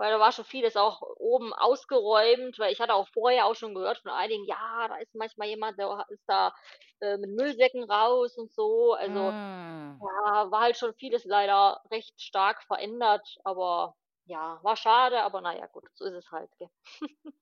weil 0.00 0.12
da 0.12 0.20
war 0.20 0.32
schon 0.32 0.46
vieles 0.46 0.76
auch 0.76 1.02
oben 1.18 1.52
ausgeräumt, 1.54 2.58
weil 2.58 2.72
ich 2.72 2.80
hatte 2.80 2.94
auch 2.94 3.08
vorher 3.08 3.46
auch 3.46 3.54
schon 3.56 3.74
gehört 3.76 3.98
von 4.00 4.10
einigen: 4.12 4.44
„Ja, 4.46 4.88
da 4.88 4.96
ist 4.98 5.14
manchmal 5.14 5.48
jemand, 5.48 5.78
der 5.78 6.06
ist 6.10 6.24
da, 6.28 6.54
äh, 7.00 7.18
mit 7.18 7.30
Müllsäcken 7.32 7.84
raus 7.90 8.38
und 8.38 8.52
so.“ 8.52 8.94
Also, 8.94 9.34
hm. 9.56 10.00
ja, 10.00 10.50
war 10.50 10.60
halt 10.62 10.76
schon 10.78 10.94
vieles 10.94 11.24
leider 11.24 11.82
recht 11.90 12.20
stark 12.20 12.62
verändert, 12.64 13.36
aber 13.44 13.96
ja, 14.26 14.60
war 14.62 14.76
schade, 14.76 15.22
aber 15.22 15.40
na 15.42 15.56
ja, 15.56 15.66
gut, 15.66 15.84
so 15.94 16.04
ist 16.06 16.14
es 16.14 16.30
halt, 16.32 16.50
gell? 16.58 16.70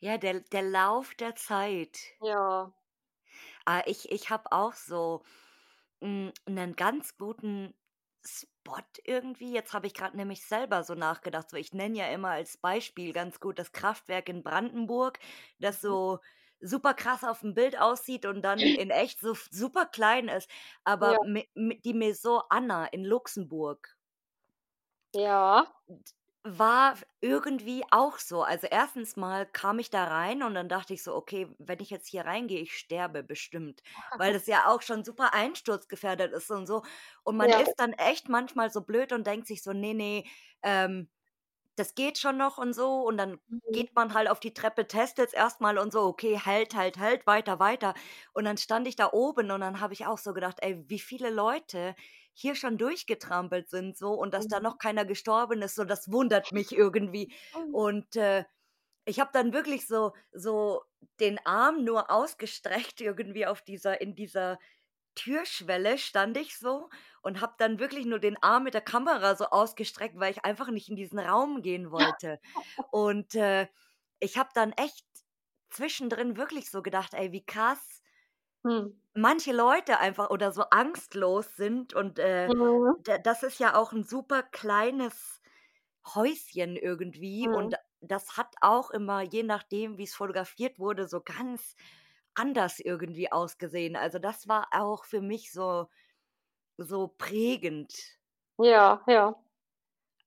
Ja, 0.00 0.18
der 0.18 0.40
der 0.40 0.62
Lauf 0.62 1.14
der 1.14 1.36
Zeit. 1.36 1.98
Ja. 2.20 2.72
Ah, 3.64 3.82
ich 3.86 4.10
ich 4.10 4.30
habe 4.30 4.52
auch 4.52 4.72
so, 4.74 5.22
hm, 6.02 6.32
'nen 6.48 6.76
ganz 6.76 7.16
guten 7.18 7.74
Spot 8.28 8.82
irgendwie. 9.04 9.52
Jetzt 9.52 9.72
habe 9.72 9.86
ich 9.86 9.94
grad 9.94 10.14
nämlich 10.14 10.44
selber 10.44 10.84
so 10.84 10.94
nachgedacht, 10.94 11.50
so 11.50 11.56
ich 11.56 11.72
nenne 11.72 11.98
ja 11.98 12.06
immer 12.08 12.30
als 12.30 12.56
Beispiel 12.58 13.12
ganz 13.12 13.40
gut 13.40 13.58
das 13.58 13.72
Kraftwerk 13.72 14.28
in 14.28 14.42
Brandenburg, 14.42 15.18
das 15.58 15.80
Mhm. 15.88 15.98
so 15.98 16.20
super 16.60 16.94
krass 16.94 17.22
auf'm 17.24 17.54
Bild 17.54 17.78
aussieht 17.80 18.26
und 18.26 18.42
dann 18.42 18.70
in 18.74 18.90
echt 18.90 19.20
so 19.20 19.34
super 19.50 19.86
klein 19.86 20.28
ist. 20.28 20.50
Ja. 21.00 21.16
Aber 21.16 21.18
Mi 21.24 21.48
die 21.84 21.94
Maison 21.94 22.42
Anna 22.50 22.86
in 22.86 23.04
Luxemburg 23.04 23.96
Ja. 25.14 25.66
War 26.44 26.96
irgendwie 27.20 27.84
auch 27.90 28.18
so. 28.18 28.42
Also, 28.42 28.66
erstens 28.70 29.16
mal 29.16 29.46
kam 29.46 29.78
ich 29.78 29.90
da 29.90 30.04
rein 30.04 30.42
und 30.42 30.54
dann 30.54 30.68
dachte 30.68 30.94
ich 30.94 31.02
so: 31.02 31.14
„Okay, 31.14 31.48
wenn 31.58 31.80
ich 31.80 31.90
jetzt 31.90 32.08
hier 32.08 32.24
reingehe, 32.26 32.60
ich 32.60 32.76
sterbe 32.78 33.22
bestimmt“, 33.22 33.82
weil 34.16 34.32
das 34.34 34.46
ja 34.46 34.66
auch 34.68 34.82
schon 34.82 35.04
super 35.04 35.34
einsturzgefährdet 35.34 36.32
ist 36.32 36.50
und 36.50 36.66
so. 36.66 36.82
Und 37.24 37.36
man 37.36 37.50
Ja. 37.50 37.62
ist 37.62 37.74
dann 37.80 37.92
echt 37.92 38.28
manchmal 38.28 38.70
so 38.70 38.82
blöd 38.82 39.12
und 39.12 39.26
denkt 39.26 39.46
sich 39.48 39.62
so: 39.62 39.72
„Ne, 39.72 39.94
ne, 39.94 40.24
ähm, 40.62 41.10
das 41.76 41.94
geht 41.94 42.18
schon 42.18 42.36
noch“ 42.36 42.58
und 42.58 42.72
so. 42.74 43.02
Und 43.02 43.16
dann 43.18 43.38
Mhm. 43.48 43.58
geht 43.72 43.94
man 43.94 44.14
halt 44.14 44.28
auf 44.30 44.40
die 44.40 44.54
Treppe, 44.54 44.86
testet's 44.86 45.32
erst 45.34 45.60
mal 45.60 45.78
und 45.78 45.92
so: 45.92 46.02
„Okay, 46.02 46.38
hält, 46.38 46.74
hält, 46.74 46.98
hält, 46.98 47.26
weiter, 47.26 47.58
weiter.“ 47.60 47.94
Und 48.34 48.44
dann 48.44 48.56
stand 48.58 48.88
ich 48.88 48.96
da 48.96 49.10
oben 49.12 49.50
und 49.50 49.60
dann 49.60 49.80
habe 49.80 49.92
ich 49.94 50.06
auch 50.06 50.18
so 50.18 50.32
gedacht: 50.34 50.58
„Ey, 50.62 50.84
wie 50.88 50.98
viele 51.00 51.30
Leute 51.30 51.94
hier 52.40 52.54
schon 52.56 52.78
durchgetrampelt 52.78 53.68
sind 53.70 53.96
so 53.98 54.12
und 54.14 54.34
dass 54.34 54.48
da 54.48 54.60
Mhm. 54.60 54.62
noch 54.62 54.78
keiner 54.78 55.04
gestorben 55.04 55.62
ist, 55.62 55.74
so, 55.76 55.84
das 55.84 56.10
wundert 56.12 56.52
mich 56.52 56.72
irgendwie.“ 56.76 57.32
Mhm. 57.54 57.72
Und, 57.72 58.16
äh, 58.16 58.44
ich 59.06 59.20
habe 59.20 59.30
dann 59.32 59.52
wirklich 59.52 59.86
so 59.86 60.12
so 60.32 60.82
den 61.20 61.38
Arm 61.46 61.84
nur 61.84 62.10
ausgestreckt 62.10 63.00
irgendwie 63.00 63.46
auf 63.46 63.62
dieser 63.62 64.00
in 64.00 64.14
dieser 64.14 64.58
Türschwelle 65.16 65.98
stand 65.98 66.36
ich 66.36 66.58
so 66.58 66.88
und 67.22 67.40
habe 67.40 67.54
dann 67.58 67.80
wirklich 67.80 68.06
nur 68.06 68.20
den 68.20 68.36
Arm 68.42 68.64
mit 68.64 68.74
der 68.74 68.82
Kamera 68.82 69.36
so 69.36 69.46
ausgestreckt, 69.46 70.18
weil 70.18 70.32
ich 70.32 70.44
einfach 70.44 70.68
nicht 70.70 70.88
in 70.90 70.96
diesen 70.96 71.18
Raum 71.18 71.62
gehen 71.62 71.90
wollte. 71.90 72.40
Und, 72.90 73.34
äh, 73.34 73.68
ich 74.20 74.38
habe 74.38 74.50
dann 74.54 74.72
echt 74.72 75.04
zwischendrin 75.70 76.36
wirklich 76.36 76.70
so 76.70 76.82
gedacht: 76.82 77.14
„Ey, 77.14 77.32
wie 77.32 77.44
krass“ 77.44 78.02
Mhm. 78.68 78.98
manche 79.14 79.52
Leute 79.52 79.98
einfach 80.00 80.30
oder 80.30 80.52
so 80.52 80.62
angstlos 80.70 81.56
sind 81.56 81.94
und, 81.94 82.18
äh, 82.18 82.50
Mhm. 82.50 83.04
das 83.24 83.42
ist 83.42 83.58
ja 83.60 83.74
auch 83.76 83.92
'n 83.92 84.04
super 84.04 84.42
kleines 84.42 85.40
Häuschen 86.14 86.76
irgendwie 86.76 87.48
Mhm. 87.48 87.50
und 87.50 87.76
das 88.00 88.36
hat 88.36 88.54
auch 88.62 88.90
immer, 88.90 89.22
je 89.22 89.42
nachdem, 89.44 89.98
wie's 89.98 90.14
fotografiert 90.14 90.78
wurde, 90.78 91.08
so 91.08 91.20
ganz 91.22 91.76
anders 92.34 92.80
irgendwie 92.80 93.32
ausgesehen. 93.32 93.96
Also, 93.96 94.18
das 94.20 94.48
war 94.48 94.68
auch 94.72 95.04
für 95.06 95.20
mich 95.22 95.52
so 95.52 95.88
so 96.78 97.08
prägend. 97.08 97.94
Ja, 98.58 99.02
ja. 99.06 99.34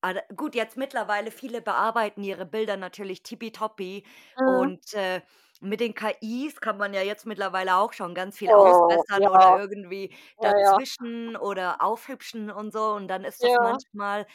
Ah, 0.04 0.13
d 0.13 0.21
gut, 0.36 0.56
jetzt 0.56 0.77
mittlerweile 0.77 1.30
viele 1.30 1.62
bearbeiten 1.62 2.23
ihre 2.23 2.45
Bilder 2.47 2.75
natürlich 2.75 3.21
tippitoppi 3.21 4.04
Mhm. 4.39 4.71
und, 4.71 4.93
äh, 4.95 5.21
mit 5.62 5.80
den 5.80 5.93
KIs 5.95 6.62
kann 6.62 6.78
man 6.78 6.93
ja 6.93 7.02
jetzt 7.04 7.26
mittlerweile 7.28 7.78
auch 7.78 7.93
schon 7.93 8.15
ganz 8.15 8.38
viel 8.38 8.50
Oh, 8.50 9.04
ausbessern 9.06 9.28
oder 9.28 9.50
ja. 9.50 9.58
irgendwie 9.58 10.13
Ja, 10.38 10.52
ja. 10.60 10.80
dazwischen 10.82 11.36
oder 11.38 11.82
aufhübschen 11.84 12.52
und 12.52 12.74
so 12.74 12.93
und 12.93 13.08
dann 13.08 13.24
ist 13.26 13.43
das 13.43 13.60
Ja. 13.60 13.60
manchmal 13.60 14.28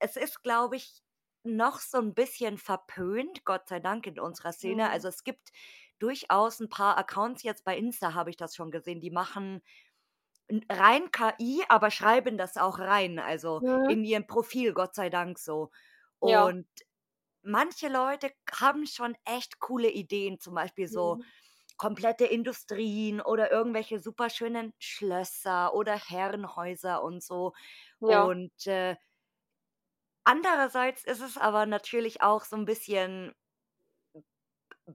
es 0.00 0.16
ist, 0.16 0.42
glaube 0.42 0.76
ich, 0.76 1.02
noch 1.44 1.80
so 1.80 1.98
'n 1.98 2.14
bisschen 2.14 2.58
verpönt, 2.58 3.44
Gott 3.44 3.68
sei 3.68 3.80
Dank 3.80 4.06
in 4.06 4.18
unserer 4.20 4.52
Szene. 4.52 4.90
Mhm. 4.90 4.92
Also, 4.92 5.08
es 5.08 5.24
gibt 5.24 5.50
durchaus 6.00 6.60
'n 6.60 6.68
paar 6.70 6.98
Accounts 6.98 7.42
jetzt 7.44 7.64
bei 7.64 7.76
Insta 7.78 8.14
habe 8.14 8.30
ich 8.30 8.36
das 8.36 8.54
schon 8.56 8.70
gesehen, 8.72 9.00
die 9.00 9.10
machen 9.10 9.62
rein 10.70 11.10
KI, 11.12 11.64
aber 11.68 11.90
schreiben 11.90 12.38
das 12.38 12.56
auch 12.58 12.78
rein, 12.78 13.18
also, 13.18 13.62
Mhm. 13.62 13.82
in 13.86 14.04
ihrem 14.04 14.26
Profil, 14.26 14.74
Gott 14.74 14.94
sei 14.94 15.10
Dank 15.10 15.38
so. 15.38 15.70
Ja. 16.22 16.52
Und 16.52 16.66
manche 17.42 17.88
Leute 17.88 18.32
haben 18.52 18.86
schon 18.86 19.16
echt 19.24 19.58
coole 19.60 19.90
Ideen, 19.90 20.40
zum 20.40 20.54
Beispiel 20.54 20.88
so 20.88 21.18
Mhm. 21.18 21.32
komplette 21.78 22.26
Industrien 22.26 23.20
oder 23.22 23.50
irgendwelche 23.52 24.00
superschönen 24.00 24.74
Schlösser 24.78 25.74
oder 25.74 25.96
Herrenhäuser 25.98 27.02
und 27.04 27.22
so. 27.24 27.52
Ja. 28.00 28.32
Und, 28.32 28.66
äh 28.66 28.96
andererseits 30.26 31.02
ist 31.04 31.20
es 31.20 31.36
aber 31.36 31.66
natürlich 31.66 32.22
auch 32.22 32.44
so 32.44 32.54
'n 32.56 32.64
bisschen 32.64 33.34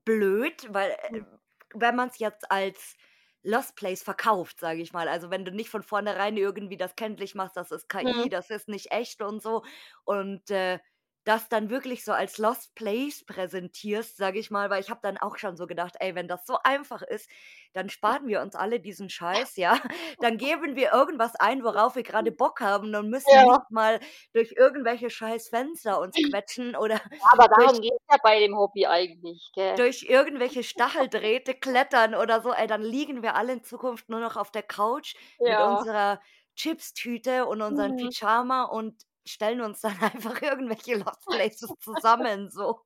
blöd, 0.06 0.68
weil, 0.74 0.92
äh, 0.92 1.12
Hm. 1.12 1.38
wenn 1.74 1.96
man's 1.96 2.20
jetzt 2.20 2.52
als 2.52 2.96
Lost 3.44 3.76
Place 3.76 4.04
verkauft, 4.04 4.60
sage 4.60 4.82
ich 4.82 4.94
mal. 4.94 5.08
Also, 5.08 5.30
wenn 5.32 5.46
du 5.46 5.52
nicht 5.52 5.70
von 5.70 5.84
vornherein 5.84 6.38
irgendwie 6.38 6.78
das 6.78 6.96
kenntlich 6.96 7.36
machst, 7.36 7.58
das 7.58 7.72
ist 7.72 7.90
KI, 7.90 8.28
Mhm. 8.28 8.30
das 8.30 8.50
ist 8.50 8.68
nicht 8.70 8.92
echt 8.92 9.22
und 9.22 9.42
so 9.42 9.64
und, 10.06 10.50
äh, 10.52 10.80
das 11.28 11.50
dann 11.50 11.70
wirklich 11.70 12.04
so 12.06 12.14
als 12.14 12.38
Lost 12.38 12.76
Place 12.76 13.26
präsentierst, 13.26 14.18
sage 14.18 14.40
ich 14.40 14.52
mal, 14.52 14.70
weil 14.70 14.82
ich 14.82 14.90
habe 14.90 15.00
dann 15.04 15.18
auch 15.18 15.38
schon 15.38 15.58
so 15.58 15.68
gedacht: 15.68 15.96
„Ey, 16.00 16.16
wenn 16.16 16.28
das 16.28 16.46
so 16.46 16.58
einfach 16.64 17.02
ist, 17.02 17.30
dann 17.74 17.90
sparen 17.90 18.28
wir 18.28 18.42
uns 18.42 18.56
alle 18.56 18.80
diesen 18.80 19.10
Scheiß, 19.10 19.56
ja? 19.58 19.80
Dann 20.22 20.38
geben 20.38 20.76
wir 20.76 20.92
irgendwas 20.94 21.36
ein, 21.36 21.64
worauf 21.64 21.96
wir 21.96 22.04
grade 22.04 22.32
Bock 22.32 22.62
haben 22.62 22.96
und 22.96 23.10
müssen 23.10 23.44
nicht 23.44 23.60
Ja. 23.60 23.68
mal 23.70 24.00
durch 24.34 24.54
irgendwelche 24.58 25.10
scheiß 25.10 25.50
Fenster 25.50 26.00
uns 26.00 26.22
quetschen 26.22 26.76
oder 26.76 27.02
aber 27.32 27.48
darum 27.50 27.82
geht's 27.82 28.04
ja 28.10 28.18
bei 28.24 28.40
dem 28.40 28.56
Hobby 28.58 28.86
eigentlich, 28.88 29.52
gell? 29.54 29.76
durch 29.76 30.04
irgendwelche 30.04 30.64
Stacheldrähte 30.64 31.54
klettern 31.54 32.16
oder 32.16 32.42
so. 32.42 32.52
Ey, 32.54 32.68
dann 32.68 32.82
liegen 32.82 33.22
wir 33.22 33.36
alle 33.36 33.54
in 33.54 33.64
Zukunft 33.64 34.10
nur 34.10 34.20
noch 34.20 34.36
auf 34.38 34.52
der 34.52 34.64
Couch 34.64 35.16
mit 35.46 35.60
Ja. 35.60 35.62
unserer 35.62 36.20
Chipstüte 36.56 37.46
und 37.46 37.62
unseren 37.62 37.96
Mhm. 37.96 38.10
Pyjama 38.10 38.64
und 38.64 39.04
stellen 39.28 39.62
uns 39.62 39.82
dann 39.82 39.98
einfach 40.02 40.42
irgendwelche 40.42 40.96
Lost 40.96 41.26
Places 41.26 41.72
zusammen, 41.80 42.50
so. 42.50 42.82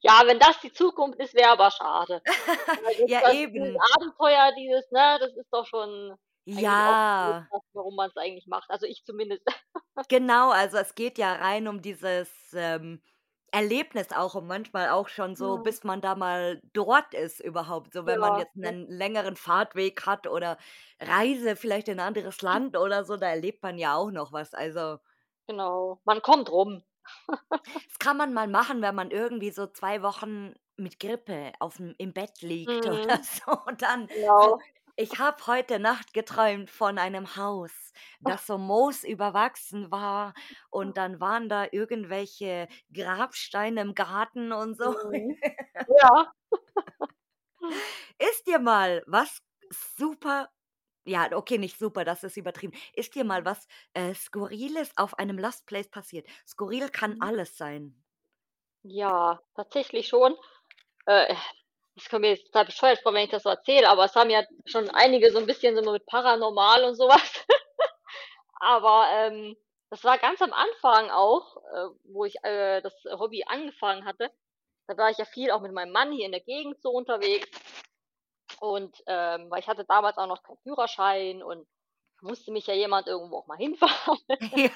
Ja, 0.00 0.22
wenn 0.26 0.38
das 0.38 0.60
die 0.60 0.72
Zukunft 0.72 1.18
ist, 1.20 1.34
wäre 1.34 1.50
aber 1.50 1.70
schade. 1.70 2.22
Ja, 3.08 3.32
eben. 3.32 3.76
Abenteuer, 3.94 4.52
dieses 4.56 4.90
ne, 4.90 5.18
das 5.20 5.34
ist 5.36 5.52
doch 5.52 5.66
schon 5.66 6.12
auch 6.12 6.18
Ja. 6.46 7.46
das, 7.50 7.62
warum 7.72 7.94
man's 7.96 8.16
eigentlich 8.16 8.46
macht. 8.46 8.68
Also, 8.70 8.86
ich 8.86 9.04
zumindest. 9.04 9.42
Genau, 10.08 10.50
also, 10.50 10.78
es 10.78 10.94
geht 10.94 11.18
ja 11.18 11.34
rein 11.34 11.68
um 11.68 11.82
dieses, 11.82 12.28
ähm, 12.54 13.02
Erlebnis 13.54 14.12
auch 14.12 14.34
und 14.34 14.46
manchmal 14.46 14.88
auch 14.88 15.08
schon 15.08 15.36
so, 15.36 15.58
Mhm. 15.58 15.62
bis 15.62 15.84
man 15.84 16.00
da 16.00 16.14
mal 16.14 16.62
dort 16.72 17.12
ist 17.12 17.38
überhaupt, 17.40 17.92
so 17.92 18.06
wenn 18.06 18.18
man 18.18 18.34
Ja, 18.34 18.38
jetzt 18.38 18.56
ne? 18.62 18.72
'nen 18.72 18.86
längeren 18.88 19.36
Fahrtweg 19.36 20.06
hat 20.06 20.26
oder 20.26 20.56
Reise 21.00 21.54
vielleicht 21.56 21.88
in 21.88 21.98
'n 21.98 22.00
anderes 22.00 22.40
Land 22.40 22.76
oder 22.78 23.04
so, 23.04 23.16
da 23.18 23.28
erlebt 23.28 23.62
man 23.62 23.76
ja 23.78 23.94
auch 23.94 24.10
noch 24.10 24.32
was, 24.32 24.54
also 24.54 24.98
Genau, 25.48 26.00
man 26.04 26.22
kommt 26.22 26.50
rum. 26.50 26.82
Das 27.90 27.98
kann 27.98 28.16
man 28.16 28.32
mal 28.32 28.48
machen, 28.48 28.82
wenn 28.82 28.94
man 28.94 29.10
irgendwie 29.10 29.50
so 29.50 29.66
2 29.66 30.02
Wochen 30.02 30.54
mit 30.76 30.98
Grippe 30.98 31.52
aufm 31.60 31.94
im 31.98 32.12
Bett 32.12 32.40
liegt 32.42 32.86
oder 32.90 33.18
Mhm. 33.18 33.22
so 33.22 33.52
und 33.66 33.82
dann 33.82 34.08
so: 34.36 34.50
Genau. 34.50 34.64
„Ich 35.02 35.18
habe 35.18 35.46
heute 35.48 35.78
Nacht 35.80 36.12
geträumt 36.14 36.70
von 36.70 36.96
einem 36.98 37.34
Haus, 37.36 37.92
das 38.20 38.46
so 38.46 38.56
moosüberwachsen 38.58 39.90
war 39.90 40.32
und 40.70 40.96
dann 40.96 41.20
waren 41.20 41.48
da 41.48 41.66
irgendwelche 41.72 42.68
Grabsteine 42.94 43.80
im 43.80 43.94
Garten 43.94 44.52
und 44.52 44.76
so.“ 44.76 44.94
Mhm. 45.04 45.38
Ja. 46.00 46.32
Ist 48.18 48.46
dir 48.46 48.58
mal 48.58 49.02
was 49.06 49.42
super 49.70 50.50
ja, 51.06 51.30
okay, 51.36 51.58
nicht 51.58 51.78
super, 51.78 52.04
das 52.06 52.24
ist 52.24 52.38
übertrieben. 52.38 52.72
Ist 52.94 53.14
dir 53.16 53.24
mal 53.24 53.44
was, 53.44 53.68
äh, 53.92 54.14
Skurriles 54.14 54.92
auf 54.96 55.18
einem 55.18 55.38
Lost 55.38 55.66
Place 55.66 55.90
passiert? 55.90 56.26
Skurril 56.48 56.88
kann 56.90 57.14
Mhm. 57.14 57.20
alles 57.20 57.58
sein. 57.58 58.02
Ja, 58.84 59.40
tatsächlich 59.54 60.08
schon. 60.08 60.36
Äh, 61.06 61.34
das 61.96 62.08
kommt 62.08 62.22
mir 62.22 62.30
jetzt 62.30 62.46
total 62.46 62.64
bescheuert 62.66 63.00
vor, 63.00 63.12
wenn 63.14 63.24
ich 63.24 63.30
das 63.30 63.42
so 63.42 63.50
erzähle, 63.50 63.88
aber 63.88 64.04
es 64.04 64.14
haben 64.14 64.30
ja 64.30 64.42
schon 64.66 64.88
einige 64.90 65.30
so 65.30 65.38
'n 65.38 65.46
bisschen 65.46 65.76
so 65.82 65.92
mit 65.92 66.06
paranormal 66.06 66.84
und 66.84 66.94
so 66.96 67.08
was. 67.08 67.46
Aber, 68.60 69.06
ähm, 69.12 69.56
das 69.90 70.04
war 70.04 70.18
ganz 70.18 70.42
am 70.42 70.52
Anfang 70.52 71.10
auch, 71.10 71.56
äh, 71.58 71.88
wo 72.04 72.24
ich, 72.26 72.36
äh, 72.44 72.82
das 72.82 72.94
Hobby 73.18 73.44
angefangen 73.46 74.06
hatte. 74.06 74.30
Da 74.88 74.96
war 74.98 75.10
ich 75.10 75.18
ja 75.18 75.26
viel 75.26 75.50
auch 75.52 75.60
mit 75.62 75.72
meinem 75.72 75.92
Mann 75.92 76.12
hier 76.12 76.26
in 76.26 76.32
der 76.32 76.40
Gegend 76.42 76.80
so 76.82 76.90
unterwegs. 76.92 77.48
Und, 78.60 78.96
ähm, 79.06 79.50
weil 79.50 79.60
ich 79.60 79.68
hatte 79.68 79.84
damals 79.84 80.18
auch 80.18 80.26
noch 80.28 80.42
keinen 80.44 80.58
Führerschein 80.58 81.42
und 81.42 81.66
musste 82.22 82.52
mich 82.52 82.66
ja 82.68 82.74
jemand 82.74 83.08
irgendwo 83.08 83.38
auch 83.38 83.46
mal 83.48 83.58
hinfahren. 83.58 84.18
Ja. 84.56 84.70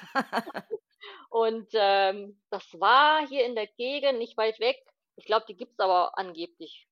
Und, 1.30 1.68
ähm, 1.74 2.40
das 2.50 2.64
war 2.80 3.26
hier 3.28 3.44
in 3.46 3.54
der 3.56 3.66
Gegend, 3.68 4.18
nicht 4.18 4.36
weit 4.38 4.60
weg. 4.60 4.78
Ich 5.16 5.26
glaube, 5.26 5.46
die 5.48 5.56
gibt's 5.56 5.80
aber 5.80 6.18
angeblich 6.18 6.85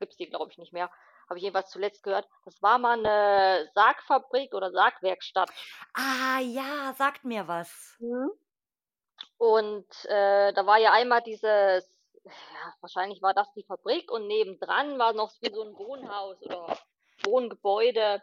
gibt's 0.00 0.16
die, 0.16 0.28
glaube 0.30 0.50
ich, 0.52 0.58
nicht 0.58 0.72
mehr. 0.72 0.90
Habe 1.28 1.38
ich 1.38 1.42
jedenfalls 1.44 1.70
zuletzt 1.70 2.02
gehört. 2.02 2.28
Das 2.44 2.60
war 2.62 2.78
mal 2.78 2.96
'ne 2.98 3.68
Sargfabrik 3.74 4.54
oder 4.54 4.70
Sargwerkstatt. 4.72 5.50
Ah, 5.96 6.40
ja, 6.40 6.92
sagt 6.94 7.24
mir 7.24 7.46
was. 7.46 7.98
Mhm. 8.00 8.34
Und, 9.40 10.04
äh, 10.06 10.52
da 10.52 10.66
war 10.66 10.78
ja 10.78 10.92
einmal 10.92 11.22
dieses 11.22 11.92
ja, 12.24 12.74
wahrscheinlich 12.80 13.20
war 13.20 13.34
das 13.34 13.52
die 13.52 13.64
Fabrik 13.64 14.10
und 14.10 14.26
nebendran 14.26 14.98
war 14.98 15.12
noch 15.12 15.32
wie 15.42 15.52
so 15.52 15.62
'n 15.62 15.76
Wohnhaus 15.76 16.42
oder 16.42 16.78
Wohngebäude. 17.24 18.22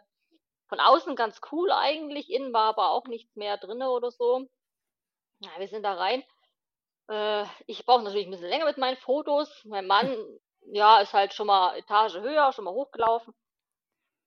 Von 0.70 0.80
außen 0.82 1.16
ganz 1.16 1.42
cool 1.52 1.72
eigentlich, 1.72 2.32
innen 2.32 2.54
war 2.54 2.66
aber 2.70 2.92
auch 2.92 3.06
nichts 3.08 3.36
mehr 3.36 3.58
drinnen 3.58 3.88
oder 3.90 4.12
so. 4.12 4.48
Ja, 5.40 5.52
wir 5.60 5.68
sind 5.70 5.84
da 5.84 5.94
rein. 5.96 6.24
Äh, 7.10 7.46
ich 7.68 7.86
brauche 7.86 8.04
natürlich 8.04 8.28
'n 8.28 8.32
bisschen 8.32 8.50
länger 8.50 8.66
mit 8.66 8.78
meinen 8.80 8.98
Fotos. 8.98 9.64
Mein 9.66 9.88
Mann, 9.88 10.10
ja, 10.66 11.00
ist 11.02 11.14
halt 11.14 11.34
schon 11.34 11.48
mal 11.48 11.78
Etage 11.78 12.16
höher, 12.16 12.52
schon 12.54 12.66
mal 12.66 12.74
hochgelaufen. 12.74 13.34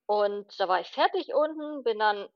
Und 0.08 0.58
da 0.60 0.68
war 0.68 0.80
ich 0.80 0.88
fertig 0.90 1.32
unten, 1.34 1.82
bin 1.82 1.98
dann 1.98 2.28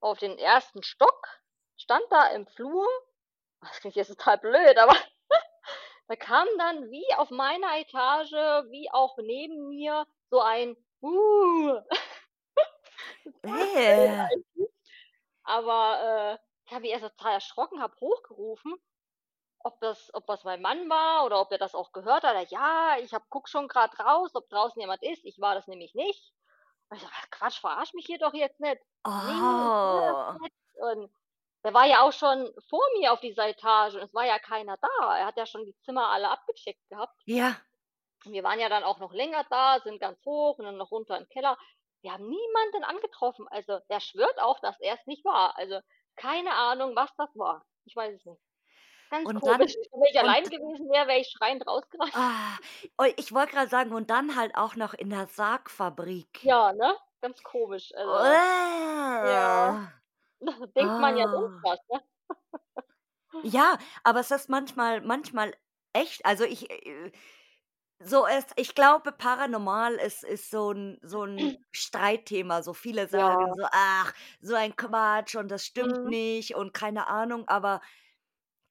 auf 0.00 0.18
den 0.18 0.38
1. 0.38 0.82
Stock, 0.82 1.28
stand 1.76 2.04
da 2.10 2.28
im 2.28 2.46
Flur. 2.46 2.86
Das 3.62 3.80
klingt 3.80 3.96
jetzt 3.96 4.08
total 4.08 4.38
blöd, 4.38 4.78
aber 4.78 4.94
da 6.08 6.16
kam 6.16 6.48
dann 6.58 6.90
wie 6.90 7.06
auf 7.16 7.30
meiner 7.30 7.78
Etage, 7.78 8.32
wie 8.70 8.90
auch 8.92 9.16
neben 9.18 9.68
mir 9.68 10.06
so 10.30 10.40
ein 10.40 10.76
„Uh“. 11.02 11.80
Eigentlich. 14.30 14.70
Aber, 15.44 16.38
äh, 16.40 16.44
ich 16.66 16.72
habe 16.72 16.82
mich 16.82 16.92
erst 16.92 17.04
total 17.04 17.34
erschrocken, 17.34 17.82
habe 17.82 17.96
hochgerufen, 18.00 18.74
ob 19.64 19.80
das 19.80 20.12
ob 20.14 20.26
das 20.26 20.44
mein 20.44 20.62
Mann 20.62 20.88
war 20.90 21.24
oder 21.26 21.40
ob 21.40 21.52
er 21.52 21.58
das 21.58 21.74
auch 21.74 21.92
gehört 21.92 22.24
hat. 22.24 22.34
Er: 22.36 22.44
„Ja, 22.48 22.98
ich 23.00 23.14
habe 23.14 23.24
gucke 23.30 23.50
schon 23.50 23.68
grad 23.68 23.98
raus, 24.00 24.32
ob 24.34 24.48
draußen 24.50 24.80
jemand 24.80 25.02
ist.“ 25.02 25.24
Ich 25.24 25.40
war 25.40 25.54
das 25.56 25.66
nämlich 25.68 25.94
nicht. 25.94 26.32
Und 26.90 26.96
ich 26.98 27.02
so: 27.02 27.08
„Ach 27.12 27.30
Quatsch, 27.30 27.60
verarsch 27.60 27.94
mich 27.94 28.06
hier 28.06 28.18
doch 28.18 28.34
jetzt 28.34 28.60
nicht.“ 28.60 28.80
„Ne, 29.22 29.32
ich 29.66 29.74
war 29.84 30.02
das 30.06 30.18
Oh. 30.18 30.38
nicht.“ 30.42 30.54
Und 30.74 31.12
der 31.64 31.74
war 31.74 31.86
ja 31.86 32.02
auch 32.02 32.12
schon 32.12 32.52
vor 32.70 32.82
mir 32.98 33.12
auf 33.12 33.20
dieser 33.20 33.48
Etage 33.48 33.94
und 33.96 34.02
es 34.02 34.14
war 34.14 34.26
ja 34.26 34.38
keiner 34.38 34.76
da. 34.78 35.18
Er 35.18 35.26
hat 35.26 35.36
ja 35.38 35.46
schon 35.46 35.64
die 35.66 35.76
Zimmer 35.84 36.08
alle 36.10 36.30
abgecheckt 36.30 36.80
gehabt. 36.90 37.16
Ja. 37.26 37.64
Wir 38.26 38.42
waren 38.42 38.60
ja 38.60 38.68
dann 38.68 38.84
auch 38.84 38.98
noch 38.98 39.14
länger 39.14 39.44
da, 39.48 39.80
sind 39.80 39.98
ganz 39.98 40.22
hoch 40.26 40.58
und 40.58 40.66
dann 40.66 40.76
noch 40.76 40.90
runter 40.90 41.16
in 41.16 41.26
Keller. 41.30 41.56
Wir 42.02 42.12
haben 42.12 42.28
niemanden 42.28 42.84
angetroffen. 42.84 43.48
Also, 43.48 43.78
der 43.88 44.00
schwört 44.00 44.38
auch, 44.40 44.58
dass 44.60 44.78
er's 44.80 45.06
nicht 45.06 45.24
war. 45.24 45.56
Also, 45.56 45.80
keine 46.16 46.52
Ahnung, 46.52 46.94
was 46.96 47.14
das 47.16 47.34
war. 47.34 47.64
Ich 47.86 47.96
weiß 47.96 48.14
es 48.14 48.24
nicht. 48.26 48.42
Ganz 49.10 49.32
Und 49.32 49.46
dann 49.46 49.62
komisch. 49.62 49.74
Wenn 49.92 50.02
ich 50.10 50.18
und 50.18 50.38
alleine 50.38 50.48
gewesen 50.48 50.88
wäre, 50.90 51.06
wäre 51.08 51.20
ich 51.20 51.28
schreiend 51.30 51.66
rausgerannt. 51.66 52.14
Ah, 52.16 52.58
oh, 52.98 53.06
ich 53.16 53.32
wollte 53.32 53.52
grad 53.54 53.70
sagen, 53.70 53.92
und 53.92 54.08
dann 54.10 54.36
halt 54.36 54.54
auch 54.56 54.76
noch 54.76 54.94
in 54.94 55.10
der 55.10 55.26
Sargfabrik. 55.26 56.40
Ja, 56.42 56.72
ne? 56.72 56.96
Ganz 57.20 57.42
komisch, 57.42 57.94
also 57.94 58.38
ja. 59.20 59.72
Uäh. 59.72 59.88
Denkt 60.76 60.98
man 60.98 61.16
ja 61.16 61.24
sonst 61.30 61.56
Ah. 61.56 61.64
was, 61.64 61.78
ne? 61.92 62.02
Ja, 63.42 63.78
aber 64.04 64.20
es 64.20 64.30
ist 64.30 64.48
manchmal 64.48 65.00
manchmal 65.02 65.54
echt 65.92 66.24
also, 66.24 66.44
ich, 66.44 66.70
äh 66.70 67.12
so 68.00 68.26
es 68.26 68.46
ich 68.56 68.74
glaube, 68.74 69.12
paranormal 69.12 69.94
ist 69.96 70.24
ist 70.24 70.50
so 70.50 70.72
'n 70.72 70.98
so 71.02 71.24
'n 71.24 71.54
Streitthema. 71.72 72.62
So 72.62 72.74
viele 72.74 73.08
Ja. 73.12 73.24
sagen 73.28 73.52
so: 73.54 73.64
„Ach, 73.72 74.12
so 74.40 74.54
ein 74.54 74.76
Quatsch 74.76 75.36
und 75.36 75.50
das 75.50 75.64
stimmt 75.66 76.04
Mhm. 76.04 76.04
nicht 76.04 76.54
und 76.56 76.74
keine 76.74 77.08
Ahnung.“ 77.08 77.48
Aber 77.48 77.80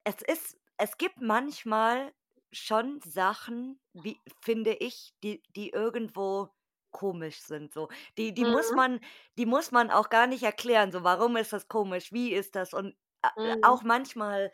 es 0.04 0.22
ist 0.22 0.58
es 0.76 0.96
gibt 0.98 1.20
manchmal 1.20 2.12
schon 2.52 3.00
Sachen, 3.02 3.80
wie 3.94 4.20
finde 4.42 4.72
ich, 4.74 5.14
die 5.22 5.42
die 5.56 5.70
irgendwo 5.70 6.50
komisch 6.90 7.40
sind 7.40 7.72
so. 7.74 7.88
Die 8.18 8.34
die 8.34 8.44
muss 8.44 8.72
Mhm. 8.72 8.74
man 8.74 9.00
die 9.38 9.46
muss 9.46 9.72
man 9.72 9.90
auch 9.90 10.10
gar 10.10 10.26
nicht 10.26 10.42
erklären, 10.44 10.92
so: 10.92 11.04
„Warum 11.04 11.36
ist 11.36 11.52
das 11.52 11.68
komisch? 11.68 12.12
Wie 12.12 12.32
ist 12.32 12.54
das?“ 12.56 12.74
Und 12.74 12.96
a 13.22 13.30
Mhm. 13.36 13.74
auch 13.76 13.82
manchmal 13.82 14.52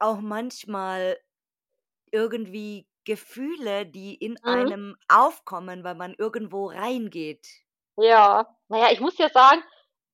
auch 0.00 0.20
manchmal 0.20 1.18
irgendwie 2.12 2.88
Gefühle, 3.04 3.86
die 3.86 4.14
in 4.16 4.38
Mhm. 4.42 4.74
einem 4.74 4.96
aufkommen, 5.08 5.84
weil 5.84 5.96
man 5.96 6.14
irgendwo 6.18 6.66
reingeht. 6.68 7.64
Ja. 7.98 8.56
Na 8.68 8.78
ja, 8.78 8.90
ich 8.92 9.00
muss 9.00 9.18
ja 9.18 9.28
sagen, 9.28 9.62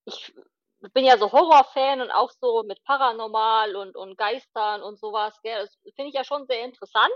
ich 0.07 0.35
bin 0.81 1.05
ja 1.05 1.19
so 1.19 1.31
Horrorfan 1.33 2.01
und 2.01 2.11
auch 2.11 2.31
so 2.31 2.63
mit 2.63 2.83
Paranormal 2.85 3.77
und 3.77 3.97
und 3.97 4.17
Geistern 4.17 4.83
und 4.83 4.99
so 4.99 5.13
was, 5.13 5.41
gell? 5.43 5.61
Das 5.61 5.75
finde 5.95 6.09
ich 6.11 6.15
ja 6.15 6.25
schon 6.25 6.47
sehr 6.47 6.65
interessant, 6.65 7.13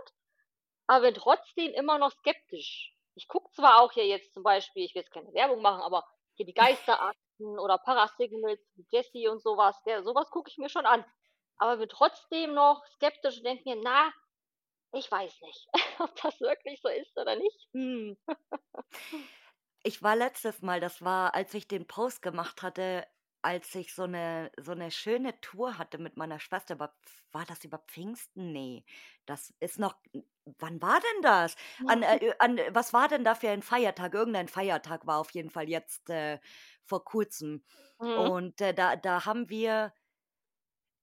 aber 0.87 1.07
bin 1.07 1.14
trotzdem 1.14 1.72
immer 1.74 1.98
noch 1.98 2.12
skeptisch. 2.12 2.94
Ich 3.14 3.29
gucke 3.29 3.50
zwar 3.53 3.81
auch 3.81 3.92
hier 3.92 4.07
jetzt 4.07 4.35
zum 4.35 4.42
Beispiel 4.42 4.85
ich 4.85 4.94
will 4.94 5.03
jetzt 5.03 5.12
keine 5.12 5.33
Werbung 5.35 5.62
machen, 5.62 5.83
aber 5.83 6.05
hier 6.35 6.46
die 6.46 6.55
Geisterakten 6.55 7.14
oder 7.61 7.79
Parasignals 7.79 8.61
mit 8.77 8.87
Jessie 8.92 9.29
und 9.29 9.42
so 9.42 9.57
was, 9.57 9.83
gell? 9.85 10.03
So 10.05 10.14
was 10.14 10.31
gucke 10.31 10.50
ich 10.50 10.59
mir 10.59 10.68
schon 10.70 10.87
an. 10.87 11.05
Aber 11.59 11.77
bin 11.79 11.88
trotzdem 11.88 12.55
noch 12.55 12.85
skeptisch 12.87 13.38
und 13.38 13.44
denke 13.44 13.64
mir: 13.68 13.77
„Na, 13.83 14.12
ich 14.92 15.11
weiß 15.11 15.40
nicht, 15.42 15.68
ob 16.00 16.14
das 16.16 16.40
wirklich 16.40 16.81
so 16.83 16.88
ist 16.88 17.16
oder 17.18 17.37
nicht. 17.37 17.68
Hm.“ 17.74 18.16
Ich 19.83 20.03
war 20.03 20.16
letztes 20.16 20.62
Mal 20.62 20.81
das 20.81 21.03
war, 21.03 21.35
als 21.35 21.53
ich 21.55 21.68
den 21.68 21.87
Post 21.87 22.22
gemacht 22.22 22.62
hatte, 22.62 23.07
als 23.44 23.74
ich 23.74 23.94
so 23.94 24.07
'ne 24.07 24.50
so 24.61 24.74
'ne 24.74 24.90
schöne 24.90 25.40
Tour 25.40 25.78
hatte 25.78 25.98
mit 25.98 26.16
meiner 26.16 26.40
Schwester 26.40 26.74
über 26.74 26.88
Pf 27.04 27.22
war 27.33 27.44
das 27.46 27.64
über 27.64 27.78
Pfingsten? 27.88 28.52
Ne, 28.52 28.85
das 29.26 29.52
ist 29.61 29.78
noch 29.78 29.96
wann 30.59 30.80
war 30.83 31.00
denn 31.00 31.22
das? 31.22 31.57
An 31.87 32.02
äh, 32.02 32.35
an 32.38 32.59
was 32.70 32.92
war 32.92 33.09
denn 33.09 33.24
da 33.24 33.35
für 33.35 33.50
ein 33.50 33.62
Feiertag? 33.62 34.14
Irgendein 34.14 34.48
Feiertag 34.48 35.07
war 35.07 35.18
auf 35.18 35.30
jeden 35.33 35.50
Fall 35.50 35.68
jetzt, 35.68 36.11
äh, 36.11 36.38
vor 36.85 37.04
Kurzem. 37.04 37.64
Mhm. 38.00 38.35
Und, 38.35 38.61
äh, 38.61 38.74
da 38.74 38.96
da 38.96 39.24
haben 39.26 39.48
wir 39.50 39.92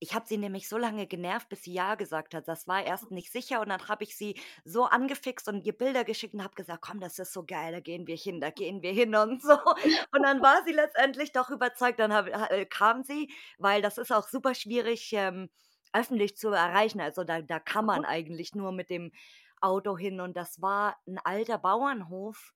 ich 0.04 0.16
habe 0.16 0.26
sie 0.28 0.38
nämlich 0.38 0.68
so 0.68 0.78
lange 0.78 1.08
genervt, 1.08 1.48
bis 1.50 1.64
sie 1.64 1.74
ja 1.74 1.96
gesagt 1.96 2.34
hat. 2.34 2.48
Das 2.48 2.68
war 2.68 2.84
erst 2.84 3.12
nicht 3.12 3.32
sicher 3.32 3.62
und 3.62 3.70
dann 3.70 3.88
habe 3.88 4.04
ich 4.04 4.18
sie 4.18 4.36
so 4.66 4.86
angefixt 4.86 5.48
und 5.48 5.64
ihr 5.66 5.78
Bilder 5.78 6.04
geschickt 6.04 6.34
und 6.34 6.44
habe 6.44 6.56
gesagt: 6.56 6.82
„Komm, 6.84 7.00
das 7.00 7.20
ist 7.20 7.34
so 7.34 7.46
geil, 7.46 7.72
da 7.74 7.80
gehen 7.82 8.08
wir 8.08 8.16
hin, 8.18 8.42
da 8.42 8.50
gehen 8.50 8.82
wir 8.82 8.92
hin“ 8.94 9.16
und 9.16 9.42
so. 9.42 9.54
Und 10.14 10.24
dann 10.24 10.42
war 10.42 10.64
sie 10.66 10.74
letztendlich 10.74 11.32
doch 11.34 11.50
überzeugt. 11.52 12.00
Dann 12.00 12.14
habe 12.14 12.34
ha 12.34 12.48
äh, 12.48 12.66
kam 12.66 13.04
sie, 13.04 13.32
weil 13.60 13.82
das 13.82 13.98
ist 13.98 14.12
auch 14.12 14.28
super 14.28 14.56
schwierig, 14.56 15.12
ähm, 15.14 15.50
öffentlich 15.94 16.36
zu 16.38 16.50
erreichen. 16.50 17.02
Also, 17.02 17.24
da 17.24 17.42
da 17.42 17.60
kann 17.60 17.86
man 17.86 18.06
eigentlich 18.06 18.56
nur 18.56 18.72
mit 18.72 18.90
dem 18.90 19.12
Auto 19.62 19.98
hin 19.98 20.20
und 20.22 20.36
das 20.38 20.62
war 20.62 20.98
'n 21.08 21.20
alter 21.24 21.58
Bauernhof. 21.60 22.54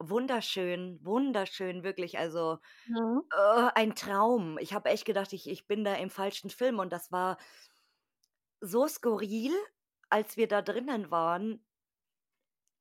Wunderschön, 0.00 0.98
wunderschön, 1.04 1.82
wirklich, 1.82 2.18
also, 2.18 2.58
Mhm. 2.86 3.26
äh, 3.32 3.70
ein 3.74 3.94
Traum. 3.96 4.58
Ich 4.58 4.74
habe 4.74 4.90
echt 4.90 5.04
gedacht, 5.06 5.32
ich 5.32 5.48
ich 5.48 5.66
bin 5.68 5.84
da 5.84 5.94
im 5.94 6.10
falschen 6.10 6.50
Film 6.50 6.78
und 6.80 6.92
das 6.92 7.12
war 7.12 7.38
so 8.60 8.86
skurril, 8.88 9.52
als 10.10 10.36
wir 10.36 10.48
da 10.48 10.62
drinnen 10.62 11.10
waren. 11.10 11.64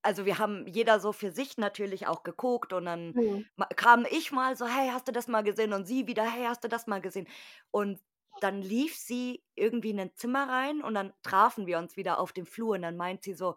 Also, 0.03 0.25
wir 0.25 0.37
haben 0.37 0.67
jeder 0.67 0.99
so 0.99 1.11
für 1.13 1.31
sich 1.31 1.57
natürlich 1.57 2.05
auch 2.07 2.21
geguckt 2.23 2.73
und 2.73 2.85
dann 2.85 3.15
Mhm. 3.15 3.45
kam 3.75 4.05
ich 4.09 4.31
mal 4.31 4.55
so: 4.55 4.67
„Hey, 4.67 4.89
hast 4.91 5.07
du 5.07 5.11
das 5.11 5.27
mal 5.27 5.41
gesehen?“ 5.43 5.73
Und 5.73 5.85
sie 5.85 6.05
wieder: 6.07 6.23
„Hey, 6.29 6.45
hast 6.45 6.63
du 6.63 6.67
das 6.69 6.85
mal 6.87 7.01
gesehen?“ 7.01 7.27
Und 7.71 7.99
dann 8.39 8.61
lief 8.61 8.95
sie 8.95 9.43
irgendwie 9.55 9.89
in 9.91 9.95
'nen 9.97 10.15
Zimmer 10.15 10.47
rein 10.47 10.81
und 10.83 10.93
dann 10.93 11.13
trafen 11.23 11.65
wir 11.65 11.79
uns 11.79 11.97
wieder 11.97 12.19
auf 12.19 12.33
dem 12.33 12.45
Flur 12.45 12.75
und 12.75 12.83
dann 12.83 12.97
meint 12.97 13.23
sie 13.23 13.33
so: 13.33 13.55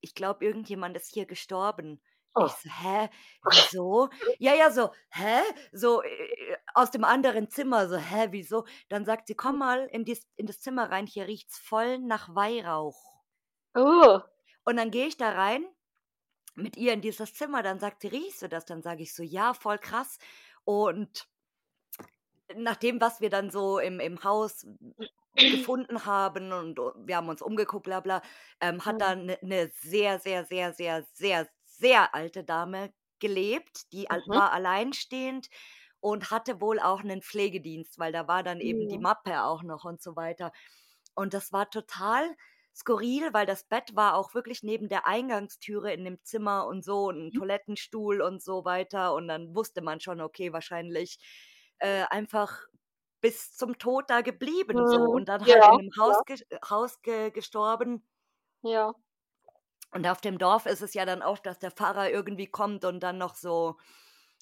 „Ich 0.00 0.14
glaube, 0.14 0.44
irgendjemand 0.44 0.96
ist 0.96 1.12
hier 1.14 1.26
gestorben.“ 1.26 2.02
Oh. 2.36 2.48
Ich 2.48 2.56
so: 2.58 2.70
„Hä, 2.70 3.08
wieso?“ 3.44 4.08
Ja, 4.38 4.54
ja, 4.54 4.70
so: 4.70 4.92
„Hä?“ 5.10 5.42
So, 5.72 6.02
äh, 6.02 6.56
aus 6.74 6.90
dem 6.90 7.04
anderen 7.04 7.50
Zimmer 7.50 7.88
so: 7.88 7.96
„Hä, 7.98 8.28
wieso?“ 8.30 8.66
Dann 8.88 9.04
sagt 9.04 9.28
sie: 9.28 9.34
„Komm 9.34 9.58
mal 9.58 9.86
in 9.92 10.04
dies 10.04 10.26
in 10.36 10.46
das 10.46 10.60
Zimmer 10.60 10.90
rein, 10.90 11.06
hier 11.06 11.26
riecht's 11.26 11.58
voll 11.58 11.98
nach 11.98 12.34
Weihrauch.“ 12.34 13.20
Oh. 13.74 14.22
Und 14.66 14.76
dann 14.76 14.90
gehe 14.90 15.06
ich 15.06 15.16
da 15.16 15.30
rein 15.32 15.64
mit 16.56 16.76
ihr 16.76 16.92
in 16.94 17.02
dieses 17.02 17.34
Zimmer, 17.34 17.62
dann 17.64 17.80
sagt 17.80 18.02
sie: 18.02 18.08
„Riechst 18.08 18.42
du 18.42 18.48
das?“ 18.48 18.66
Dann 18.66 18.82
sage 18.82 19.02
ich 19.04 19.14
so: 19.14 19.22
„Ja, 19.24 19.54
voll 19.54 19.78
krass.“ 19.78 20.18
Und 20.64 21.28
nach 22.56 22.76
dem, 22.76 23.00
was 23.00 23.20
wir 23.20 23.30
dann 23.30 23.50
so 23.50 23.78
im 23.78 24.00
im 24.00 24.22
Haus 24.24 24.66
gefunden 25.48 26.04
haben 26.06 26.52
und 26.52 26.78
wir 27.06 27.16
haben 27.16 27.28
uns 27.28 27.42
umgeguckt, 27.42 27.84
bla 27.84 28.00
bla, 28.00 28.22
ähm, 28.60 28.84
hat 28.86 29.00
da 29.00 29.14
Mhm. 29.14 29.16
'ne 29.16 29.38
'ne 29.42 29.70
sehr, 29.74 30.18
sehr, 30.20 30.44
sehr, 30.44 30.72
sehr, 30.74 31.04
sehr, 31.14 31.48
sehr 31.80 32.14
alte 32.14 32.44
Dame 32.44 32.92
gelebt, 33.20 33.92
die 33.94 34.08
Mhm. 34.10 34.40
war 34.40 34.52
alleinstehend 34.52 35.48
und 36.00 36.30
hatte 36.32 36.60
wohl 36.62 36.80
auch 36.80 37.02
'nen 37.04 37.22
Pflegedienst, 37.22 37.98
weil 38.00 38.12
da 38.12 38.28
war 38.28 38.42
dann 38.44 38.60
eben 38.60 38.88
die 38.88 38.98
Mhm. 38.98 39.00
Mappe 39.00 39.44
auch 39.44 39.62
noch 39.64 39.84
und 39.86 40.02
so 40.02 40.16
weiter. 40.16 40.52
Und 41.16 41.34
das 41.34 41.52
war 41.52 41.70
total 41.70 42.36
skurril, 42.76 43.32
weil 43.34 43.46
das 43.46 43.64
Bett 43.64 43.96
war 43.96 44.14
auch 44.16 44.34
wirklich 44.34 44.62
neben 44.64 44.88
der 44.90 45.06
Eingangstüre 45.08 45.92
in 45.94 46.04
dem 46.06 46.22
Zimmer 46.24 46.66
und 46.68 46.84
so 46.84 47.06
und 47.08 47.18
'n 47.28 47.32
Mhm. 47.32 47.40
Toilettenstuhl 47.40 48.22
und 48.22 48.42
so 48.42 48.64
weiter. 48.66 49.14
Und 49.14 49.28
dann 49.28 49.54
wusste 49.56 49.82
man 49.82 50.00
schon, 50.00 50.20
okay, 50.22 50.52
wahrscheinlich, 50.54 51.18
äh, 51.80 52.04
einfach 52.10 52.60
bis 53.22 53.54
zum 53.56 53.78
Tod 53.78 54.10
da 54.10 54.22
geblieben 54.22 54.86
so 54.86 54.98
Mhm. 54.98 55.10
und 55.10 55.28
dann 55.30 55.48
halt 55.48 55.66
Ja, 55.66 55.68
in 55.68 55.76
'nem 55.78 55.90
ja. 56.04 56.20
Haus 56.20 56.24
ges 56.26 56.44
Haus 56.70 57.02
ge 57.02 57.30
gestorben. 57.32 58.04
Ja. 58.64 58.92
Und 59.92 60.06
auf 60.06 60.20
dem 60.20 60.38
Dorf 60.38 60.66
ist 60.66 60.82
es 60.82 60.94
ja 60.94 61.04
dann 61.06 61.22
auch, 61.22 61.38
dass 61.38 61.58
der 61.58 61.70
Pfarrer 61.72 62.10
irgendwie 62.10 62.46
kommt 62.48 62.84
und 62.84 63.00
dann 63.02 63.18
noch 63.18 63.34
so, 63.34 63.76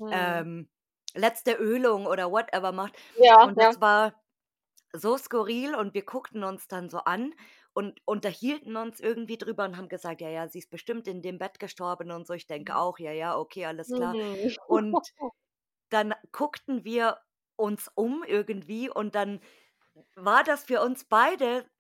Mhm. 0.01 0.49
ähm, 0.51 0.69
letzte 1.15 1.55
Ölung 1.55 2.07
oder 2.07 2.31
whatever 2.33 2.73
macht. 2.73 2.97
Ja, 3.15 3.37
Und 3.41 3.57
ja. 3.57 3.75
das 3.75 3.81
war 3.81 4.15
so 4.95 5.17
skurril 5.19 5.75
und 5.75 5.95
wir 5.95 6.05
guckten 6.05 6.45
uns 6.45 6.69
dann 6.69 6.91
so 6.91 6.99
an 7.01 7.35
und 7.75 8.01
unterhielten 8.07 8.77
uns 8.77 9.01
irgendwie 9.01 9.39
drüber 9.39 9.65
und 9.65 9.77
haben 9.77 9.89
gesagt: 9.89 10.21
„Ja, 10.23 10.31
ja, 10.31 10.49
sie 10.49 10.59
ist 10.61 10.71
bestimmt 10.71 11.09
in 11.09 11.23
dem 11.23 11.39
Bett 11.39 11.59
gestorben 11.61 12.11
und 12.13 12.27
so.“ 12.27 12.35
Ich 12.35 12.47
denke 12.47 12.77
Mhm. 12.77 12.79
auch: 12.79 12.99
„Ja, 12.99 13.13
ja, 13.13 13.39
okay, 13.39 13.67
alles 13.67 13.93
klar.“ 13.95 14.17
Mhm. 14.17 14.59
Und 14.67 15.13
dann 15.91 16.15
guckten 16.33 16.85
wir 16.85 17.19
uns 17.57 17.91
um 17.95 18.25
irgendwie 18.25 18.91
und 18.91 19.15
dann 19.15 19.41
war 20.17 20.45
das 20.45 20.65
für 20.65 20.83
uns 20.83 21.05
beide 21.05 21.71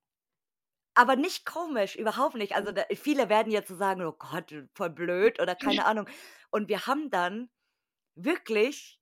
aber 0.99 1.17
nicht 1.17 1.47
komisch, 1.47 1.97
überhaupt 1.97 2.35
nicht. 2.37 2.55
Also, 2.57 2.73
da 2.73 2.85
viele 2.95 3.29
werden 3.31 3.53
jetzt 3.53 3.69
so 3.69 3.77
sagen: 3.77 4.03
„Oh 4.05 4.13
Gott, 4.13 4.55
voll 4.75 4.91
blöd“ 4.91 5.41
oder 5.41 5.55
keine 5.57 5.85
Ahnung. 5.87 6.09
Und 6.51 6.69
wir 6.69 6.87
haben 6.87 7.11
dann 7.11 7.51
wirklich 8.17 9.01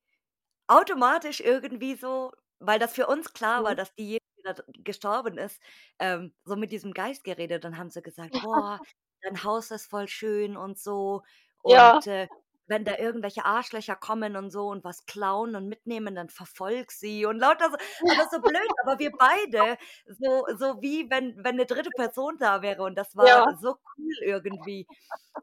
automatisch 0.68 1.40
irgendwie 1.40 1.94
so 1.96 2.32
weil 2.60 2.78
das 2.78 2.94
für 2.94 3.06
uns 3.08 3.32
klar 3.34 3.64
war, 3.64 3.74
Mhm. 3.74 3.76
dass 3.76 3.94
diejenige 3.94 4.22
da 4.44 4.54
d 4.54 4.62
gestorben 4.84 5.36
ist, 5.38 5.60
ähm, 5.98 6.34
so 6.44 6.56
mit 6.56 6.72
diesem 6.72 6.92
Geist 6.94 7.24
geredet. 7.24 7.64
Dann 7.64 7.76
haben 7.78 7.90
sie 7.90 8.02
gesagt: 8.02 8.38
„Boah, 8.40 8.80
dein 9.22 9.44
Haus 9.44 9.70
ist 9.72 9.86
voll 9.90 10.08
schön 10.08 10.56
und 10.56 10.78
so. 10.78 11.22
Ja. 11.64 12.00
Und, 12.00 12.06
äh, 12.06 12.28
wenn 12.68 12.84
da 12.84 12.96
irgendwelche 12.98 13.44
Arschlöcher 13.44 13.96
kommen 13.96 14.36
und 14.36 14.50
so 14.50 14.68
und 14.68 14.84
was 14.84 15.06
klauen 15.06 15.56
und 15.56 15.68
mitnehmen, 15.68 16.14
dann 16.14 16.28
verfolg 16.30 16.92
sie“ 16.92 17.26
und 17.26 17.38
lauter 17.38 17.70
so 17.70 17.76
aber 18.08 18.26
so 18.30 18.42
blöd, 18.42 18.70
aber 18.84 18.98
wir 18.98 19.12
beide 19.16 19.78
so 20.08 20.46
so 20.58 20.82
wie 20.82 21.10
wenn 21.10 21.42
wenn 21.44 21.56
'ne 21.56 21.66
3. 21.66 21.92
Person 21.92 22.36
da 22.38 22.62
wäre 22.62 22.82
und 22.84 22.96
das 22.96 23.16
war 23.16 23.44
Ja. 23.44 23.56
so 23.60 23.76
cool 23.98 24.14
irgendwie. 24.22 24.88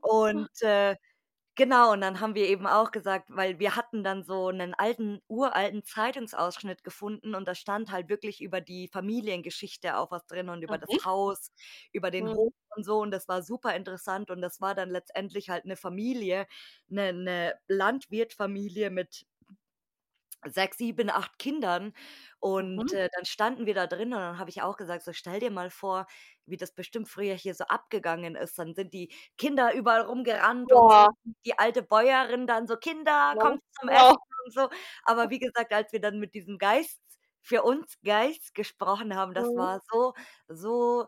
Und, 0.01 0.49
äh, 0.63 0.97
genau, 1.55 1.91
und 1.93 2.01
dann 2.01 2.19
haben 2.19 2.35
wir 2.35 2.47
eben 2.47 2.67
auch 2.67 2.91
gesagt 2.91 3.29
weil 3.31 3.59
wir 3.59 3.75
hatten 3.75 4.03
dann 4.03 4.23
so 4.23 4.51
'nen 4.51 4.73
alten 4.73 5.21
uralten 5.27 5.83
Zeitungsausschnitt 5.83 6.83
gefunden 6.83 7.35
und 7.35 7.47
da 7.47 7.55
stand 7.55 7.91
halt 7.91 8.09
wirklich 8.09 8.41
über 8.41 8.61
die 8.61 8.87
Familiengeschichte 8.91 9.97
auch 9.97 10.11
was 10.11 10.25
drin 10.25 10.49
und 10.49 10.63
über 10.63 10.77
das 10.77 10.91
Mhm. 10.91 11.03
Haus, 11.05 11.51
über 11.91 12.11
den 12.11 12.33
Hof 12.33 12.51
Mhm. 12.51 12.73
und 12.75 12.83
so 12.85 12.99
und 13.01 13.11
das 13.11 13.27
war 13.27 13.43
super 13.43 13.75
interessant 13.75 14.31
und 14.31 14.41
das 14.41 14.61
war 14.61 14.75
dann 14.75 14.89
letztendlich 14.89 15.49
halt 15.49 15.65
'ne 15.65 15.75
Familie, 15.77 16.47
'ne 16.87 17.13
'ne 17.13 17.55
Landwirtfamilie 17.67 18.89
mit 18.89 19.25
6, 20.45 20.77
7, 20.77 21.09
8 21.09 21.39
Kindern 21.39 21.93
und, 22.39 22.91
Mhm. 22.91 22.93
äh, 22.93 23.09
dann 23.15 23.25
standen 23.25 23.65
wir 23.65 23.73
da 23.73 23.87
drin 23.87 24.13
und 24.13 24.19
dann 24.19 24.39
habe 24.39 24.49
ich 24.49 24.61
auch 24.61 24.77
gesagt: 24.77 25.03
„So, 25.03 25.13
stell 25.13 25.39
dir 25.39 25.51
mal 25.51 25.69
vor, 25.69 26.07
wie 26.45 26.57
das 26.57 26.73
bestimmt 26.73 27.09
früher 27.09 27.35
hier 27.35 27.55
so 27.55 27.65
abgegangen 27.65 28.35
ist.“ 28.35 28.57
Dann 28.59 28.73
sind 28.75 28.93
die 28.93 29.13
Kinder 29.37 29.73
überall 29.73 30.01
rumgerannt 30.01 30.73
und 30.73 30.91
so, 30.91 31.05
Ja. 31.09 31.13
die 31.45 31.57
alte 31.59 31.83
Bäuerin 31.83 32.47
dann 32.47 32.67
so: 32.67 32.77
„Kinder, 32.77 33.35
Ne? 33.35 33.39
kommt 33.39 33.61
zum 33.79 33.89
Genau. 33.89 34.09
Essen“ 34.09 34.17
und 34.45 34.53
so. 34.53 34.69
Aber 35.03 35.29
wie 35.31 35.39
gesagt, 35.39 35.73
als 35.73 35.91
wir 35.93 36.01
dann 36.01 36.19
mit 36.19 36.33
diesem 36.33 36.57
Geist 36.57 37.01
für 37.41 37.63
uns 37.63 37.99
Geist 38.03 38.53
gesprochen 38.55 39.15
haben, 39.15 39.33
das 39.33 39.55
Mhm. 39.55 39.55
war 39.55 39.79
so 39.91 40.13
so 40.47 41.07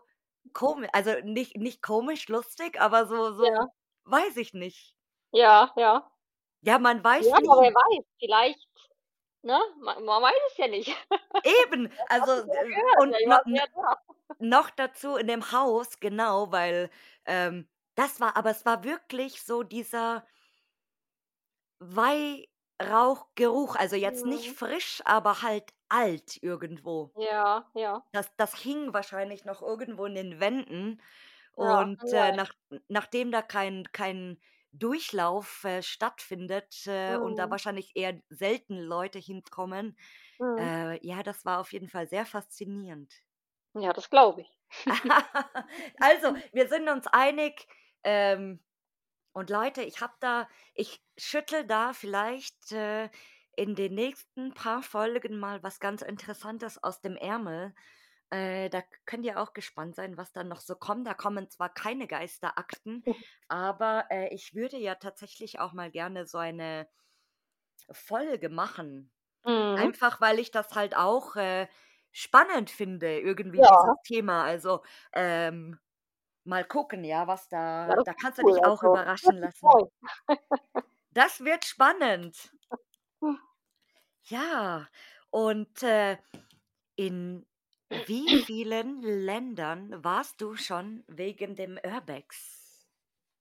komi 0.52 0.88
also 0.92 1.12
nicht 1.24 1.56
nicht 1.56 1.82
komisch 1.82 2.28
lustig, 2.28 2.80
aber 2.80 3.06
so 3.06 3.32
Ja. 3.40 3.50
so 3.58 3.72
weiß 4.04 4.36
ich 4.38 4.52
nicht. 4.54 4.92
Ja, 5.32 5.72
ja. 5.76 6.10
Ja, 6.62 6.78
man 6.78 7.02
Ja, 7.18 7.32
weiß 7.32 7.34
aber 7.36 7.60
wer 7.60 7.72
weiß, 7.74 8.04
vielleicht, 8.18 8.68
ne? 9.46 9.58
Ma 9.80 9.98
man 10.00 10.22
weiß 10.22 10.36
es 10.50 10.56
ja 10.58 10.68
nicht. 10.68 10.96
Eben, 11.44 11.92
also, 12.08 12.32
ja 12.42 12.48
äh, 12.52 12.76
und 12.94 13.18
no 13.24 13.38
ja 13.54 13.66
da. 13.74 13.96
noch 14.38 14.70
dazu 14.70 15.16
in 15.16 15.26
dem 15.28 15.52
Haus, 15.52 16.00
genau, 16.00 16.52
weil, 16.52 16.90
ähm, 17.26 17.68
das 17.96 18.20
war 18.20 18.36
aber 18.36 18.50
es 18.50 18.66
war 18.66 18.84
wirklich 18.84 19.42
so 19.42 19.62
dieser 19.62 20.26
Weihrauchgeruch, 21.80 23.76
also 23.76 23.96
jetzt 23.96 24.24
nicht 24.24 24.48
Mhm. 24.48 24.50
frisch, 24.50 25.02
aber 25.04 25.42
halt 25.42 25.72
alt 25.88 26.42
irgendwo. 26.42 27.14
Ja, 27.14 27.70
ja. 27.74 28.06
Das 28.14 28.34
das 28.36 28.54
hing 28.56 28.92
wahrscheinlich 28.94 29.44
noch 29.44 29.62
irgendwo 29.62 30.06
in 30.06 30.14
den 30.14 30.40
Wänden 30.40 31.00
und, 31.56 32.12
äh, 32.12 32.32
nach 32.32 32.52
nachdem 32.88 33.32
da 33.32 33.42
kein 33.42 33.84
kein 33.92 34.40
Durchlauf, 34.78 35.64
äh, 35.64 35.82
stattfindet, 35.82 36.86
äh, 36.86 37.16
und 37.18 37.38
da 37.38 37.48
Mhm. 37.48 37.52
wahrscheinlich 37.52 37.92
eher 37.96 38.20
selten 38.30 38.78
Leute 38.78 39.18
hinkommen, 39.18 39.96
Mhm. 40.40 40.70
äh, 40.70 41.06
ja, 41.06 41.22
das 41.22 41.44
war 41.44 41.60
auf 41.60 41.72
jeden 41.72 41.88
Fall 41.88 42.08
sehr 42.08 42.26
faszinierend. 42.26 43.14
Ja, 43.74 43.92
das 43.92 44.10
glaube 44.10 44.40
ich. 44.40 44.58
Also, 46.00 46.34
wir 46.52 46.68
sind 46.68 46.88
uns 46.88 47.06
einig, 47.06 47.66
ähm, 48.04 48.60
und 49.32 49.50
Leute, 49.50 49.82
ich 49.82 50.00
habe 50.02 50.14
da 50.20 50.48
ich 50.74 51.02
schüttle 51.18 51.66
da 51.66 51.92
vielleicht, 51.94 52.72
äh, 52.72 53.10
in 53.56 53.74
den 53.76 53.94
nächsten 53.94 54.54
paar 54.54 54.82
Folgen 54.82 55.38
mal 55.38 55.62
was 55.62 55.80
ganz 55.80 56.02
Interessantes 56.02 56.82
aus 56.82 57.00
dem 57.02 57.16
Ärmel. 57.16 57.74
Äh, 58.32 58.70
da 58.70 58.82
könnt 59.06 59.24
ihr 59.24 59.40
auch 59.40 59.52
gespannt 59.52 59.94
sein, 59.96 60.16
was 60.16 60.32
da 60.32 60.42
noch 60.44 60.60
so 60.60 60.74
kommt. 60.76 61.06
Da 61.06 61.14
kommen 61.14 61.48
zwar 61.50 61.72
keine 61.72 62.08
Geisterakten, 62.08 63.06
aber, 63.48 64.06
äh, 64.10 64.34
ich 64.34 64.54
würde 64.54 64.76
ja 64.78 64.96
tatsächlich 64.96 65.60
auch 65.60 65.72
mal 65.72 65.90
gerne 65.90 66.26
so 66.26 66.38
eine 66.38 66.88
Folge 67.90 68.48
machen. 68.48 69.12
Mhm. 69.44 69.96
Einfach, 69.96 70.20
weil 70.20 70.38
ich 70.40 70.50
das 70.52 70.72
halt 70.74 70.96
auch, 70.96 71.36
äh, 71.36 71.68
spannend 72.12 72.70
finde, 72.70 73.20
irgendwie 73.20 73.62
dieses 73.62 73.82
Ja. 73.82 73.96
Thema. 74.04 74.44
Also, 74.44 74.82
ähm, 75.14 75.78
mal 76.44 76.64
gucken, 76.66 77.04
ja, 77.04 77.26
was 77.28 77.48
Ja, 77.84 77.94
da 77.94 77.96
das 77.96 78.04
da 78.04 78.14
kannst 78.14 78.38
du 78.38 78.42
cool, 78.42 78.58
dich 78.58 78.64
auch 78.64 78.82
also, 78.82 78.98
überraschen 79.22 79.38
lassen. 79.38 79.76
Das 81.12 81.40
wird 81.40 81.64
spannend. 81.64 82.52
Ja, 84.24 84.88
und, 85.30 85.82
äh, 85.82 86.18
in 86.96 87.46
wie 87.90 88.42
vielen 88.42 89.02
Ländern 89.02 90.02
warst 90.04 90.40
du 90.40 90.56
schon 90.56 91.04
wegen 91.08 91.54
dem 91.56 91.78
Urbex? 91.84 92.86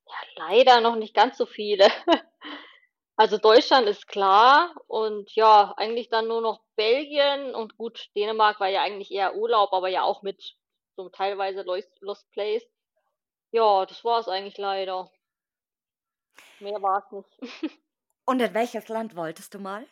Ja, 0.08 0.48
leider 0.48 0.82
noch 0.82 0.96
nicht 0.96 1.14
ganz 1.14 1.38
so 1.38 1.46
viele. 1.46 1.88
Also, 3.18 3.38
Deutschland 3.38 3.88
ist 3.88 4.10
klar 4.10 4.76
und 4.88 5.34
ja, 5.36 5.74
eigentlich 5.78 6.10
dann 6.10 6.28
nur 6.28 6.42
noch 6.42 6.60
Belgien 6.76 7.56
und 7.56 7.78
gut, 7.78 8.10
Dänemark 8.14 8.60
war 8.60 8.68
ja 8.68 8.82
eigentlich 8.82 9.10
eher 9.10 9.36
Urlaub, 9.36 9.72
aber 9.72 9.88
ja 9.88 10.04
auch 10.04 10.22
mit 10.22 10.58
so 10.98 11.08
teilweise 11.08 11.62
Lost 11.62 12.30
Place. 12.32 12.66
Ja, 13.52 13.86
das 13.86 14.04
war's 14.04 14.28
eigentlich 14.28 14.58
leider. 14.58 15.10
Mehr 16.60 16.82
war's 16.82 17.10
nicht. 17.12 17.30
Und 18.26 18.42
in 18.42 18.54
welches 18.54 18.90
Land 18.90 19.16
wolltest 19.16 19.54
du 19.54 19.60
mal? 19.60 19.88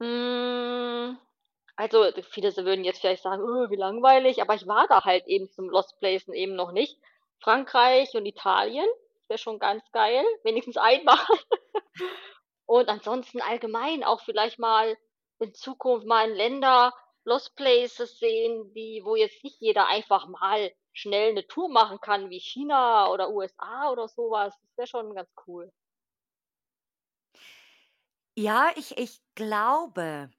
Hm, 0.00 1.18
also, 1.76 2.04
viele 2.30 2.54
würden 2.56 2.84
jetzt 2.84 3.00
vielleicht 3.00 3.22
sagen: 3.22 3.42
„Öh, 3.42 3.70
wie 3.70 3.76
langweilig“, 3.76 4.40
aber 4.42 4.54
ich 4.54 4.66
war 4.66 4.86
da 4.88 5.04
halt 5.04 5.26
eben 5.26 5.48
zum 5.50 5.68
Lost 5.70 5.98
Placen 6.00 6.34
eben 6.34 6.54
noch 6.56 6.72
nicht. 6.72 6.98
Frankreich 7.40 8.14
und 8.14 8.26
Italien 8.26 8.86
wäre 9.28 9.38
schon 9.38 9.58
ganz 9.58 9.84
geil, 9.92 10.24
wenigstens 10.44 10.76
einmal. 10.76 11.18
Und 12.66 12.88
ansonsten 12.88 13.40
allgemein 13.42 14.04
auch 14.04 14.22
vielleicht 14.22 14.58
mal 14.58 14.96
in 15.40 15.54
Zukunft 15.54 16.06
mal 16.06 16.30
in 16.30 16.36
Länder 16.36 16.92
Lost 17.24 17.56
Places 17.56 18.18
sehen, 18.18 18.72
die 18.74 19.02
wo 19.04 19.16
jetzt 19.16 19.44
nicht 19.44 19.60
jeder 19.60 19.86
einfach 19.88 20.28
mal 20.28 20.72
schnell 20.92 21.34
'ne 21.34 21.46
Tour 21.46 21.68
machen 21.70 22.00
kann, 22.00 22.30
wie 22.30 22.40
China 22.40 23.10
oder 23.12 23.30
USA 23.30 23.90
oder 23.92 24.08
so 24.08 24.30
was. 24.30 24.54
Das 24.62 24.78
wäre 24.78 24.88
schon 24.88 25.14
ganz 25.14 25.30
cool. 25.46 25.72
Ja, 28.38 28.70
ich 28.76 28.98
ich 28.98 29.22
glaube, 29.34 30.30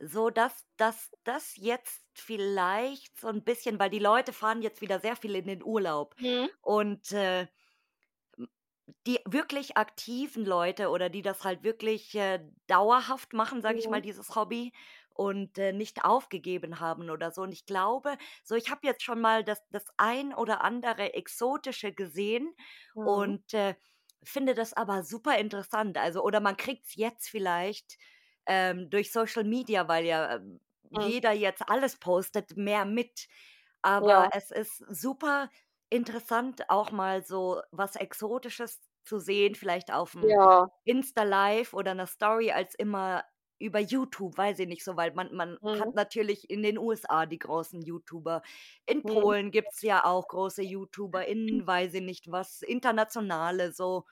so 0.00 0.30
dass 0.30 0.66
dass 0.76 1.10
das 1.24 1.56
jetzt 1.56 2.04
vielleicht 2.14 3.18
so 3.20 3.28
'n 3.28 3.44
bisschen 3.44 3.78
weil 3.78 3.90
die 3.90 3.98
Leute 3.98 4.32
fahren 4.32 4.62
jetzt 4.62 4.80
wieder 4.80 5.00
sehr 5.00 5.16
viel 5.16 5.34
in 5.36 5.46
den 5.46 5.62
Urlaub 5.62 6.14
Mhm. 6.20 6.48
und, 6.62 7.12
äh, 7.12 7.48
die 9.06 9.18
wirklich 9.26 9.76
aktiven 9.76 10.44
Leute 10.44 10.88
oder 10.90 11.10
die 11.10 11.22
das 11.22 11.44
halt 11.44 11.62
wirklich, 11.62 12.14
äh, 12.14 12.40
dauerhaft 12.66 13.32
machen, 13.32 13.60
sage 13.62 13.78
ich 13.78 13.88
mal, 13.88 14.00
Mhm. 14.00 14.02
dieses 14.02 14.34
Hobby 14.34 14.72
und, 15.10 15.58
äh, 15.58 15.72
nicht 15.72 16.04
aufgegeben 16.04 16.80
haben 16.80 17.10
oder 17.10 17.30
so. 17.30 17.42
Und 17.42 17.52
ich 17.52 17.66
glaube 17.66 18.16
so, 18.44 18.54
ich 18.54 18.70
habe 18.70 18.86
jetzt 18.86 19.02
schon 19.02 19.20
mal 19.20 19.44
das 19.44 19.60
das 19.70 19.84
ein 19.96 20.32
oder 20.34 20.62
andere 20.64 21.14
Exotische 21.14 21.92
gesehen 21.92 22.54
Mhm. 22.94 23.32
und, 23.32 23.52
äh, 23.54 23.74
finde 24.24 24.54
das 24.54 24.72
aber 24.74 25.02
super 25.04 25.38
interessant. 25.38 25.96
Also 25.98 26.22
oder 26.22 26.40
man 26.40 26.56
kriegt's 26.56 26.94
jetzt 26.96 27.28
vielleicht, 27.28 27.98
ähm, 28.48 28.90
durch 28.90 29.12
Social 29.12 29.44
Media, 29.44 29.88
weil 29.88 30.06
ja, 30.06 30.36
ähm, 30.36 30.60
Mhm. 30.96 31.12
jeder 31.12 31.32
jetzt 31.32 31.62
alles 31.70 31.98
postet, 31.98 32.56
mehr 32.58 32.86
mit. 32.86 33.28
Aber 33.82 34.06
Ja. 34.06 34.30
es 34.34 34.50
ist 34.52 34.78
super 34.90 35.50
interessant, 35.90 36.70
auch 36.70 36.92
mal 36.92 37.24
so 37.26 37.62
was 37.72 37.96
Exotisches 37.96 38.80
zu 39.04 39.18
sehen, 39.20 39.54
vielleicht 39.56 39.92
auf'm 39.92 40.38
Ja. 40.38 40.70
Insta 40.84 41.24
Live 41.24 41.74
oder 41.74 41.94
'ner 41.94 42.06
Story 42.08 42.52
als 42.52 42.74
immer 42.76 43.24
über 43.60 43.80
YouTube, 43.80 44.38
weiß 44.38 44.60
ich 44.60 44.68
nicht 44.68 44.84
so, 44.84 44.96
weil 44.96 45.12
man 45.14 45.34
man 45.34 45.58
hat 45.80 45.88
Mhm. 45.88 45.94
natürlich 45.94 46.50
in 46.50 46.62
den 46.64 46.78
USA 46.78 47.26
die 47.26 47.38
großen 47.40 47.82
YouTuber. 47.82 48.42
In 48.86 49.04
Mhm. 49.04 49.38
Polen 49.44 49.50
gibt's 49.52 49.82
ja 49.82 50.04
auch 50.06 50.28
große 50.28 50.62
YouTuber, 50.64 51.26
in 51.26 51.66
weiß 51.66 51.94
ich 51.94 52.02
nicht 52.02 52.30
was, 52.32 52.62
internationale 52.62 53.72
so. 53.72 54.04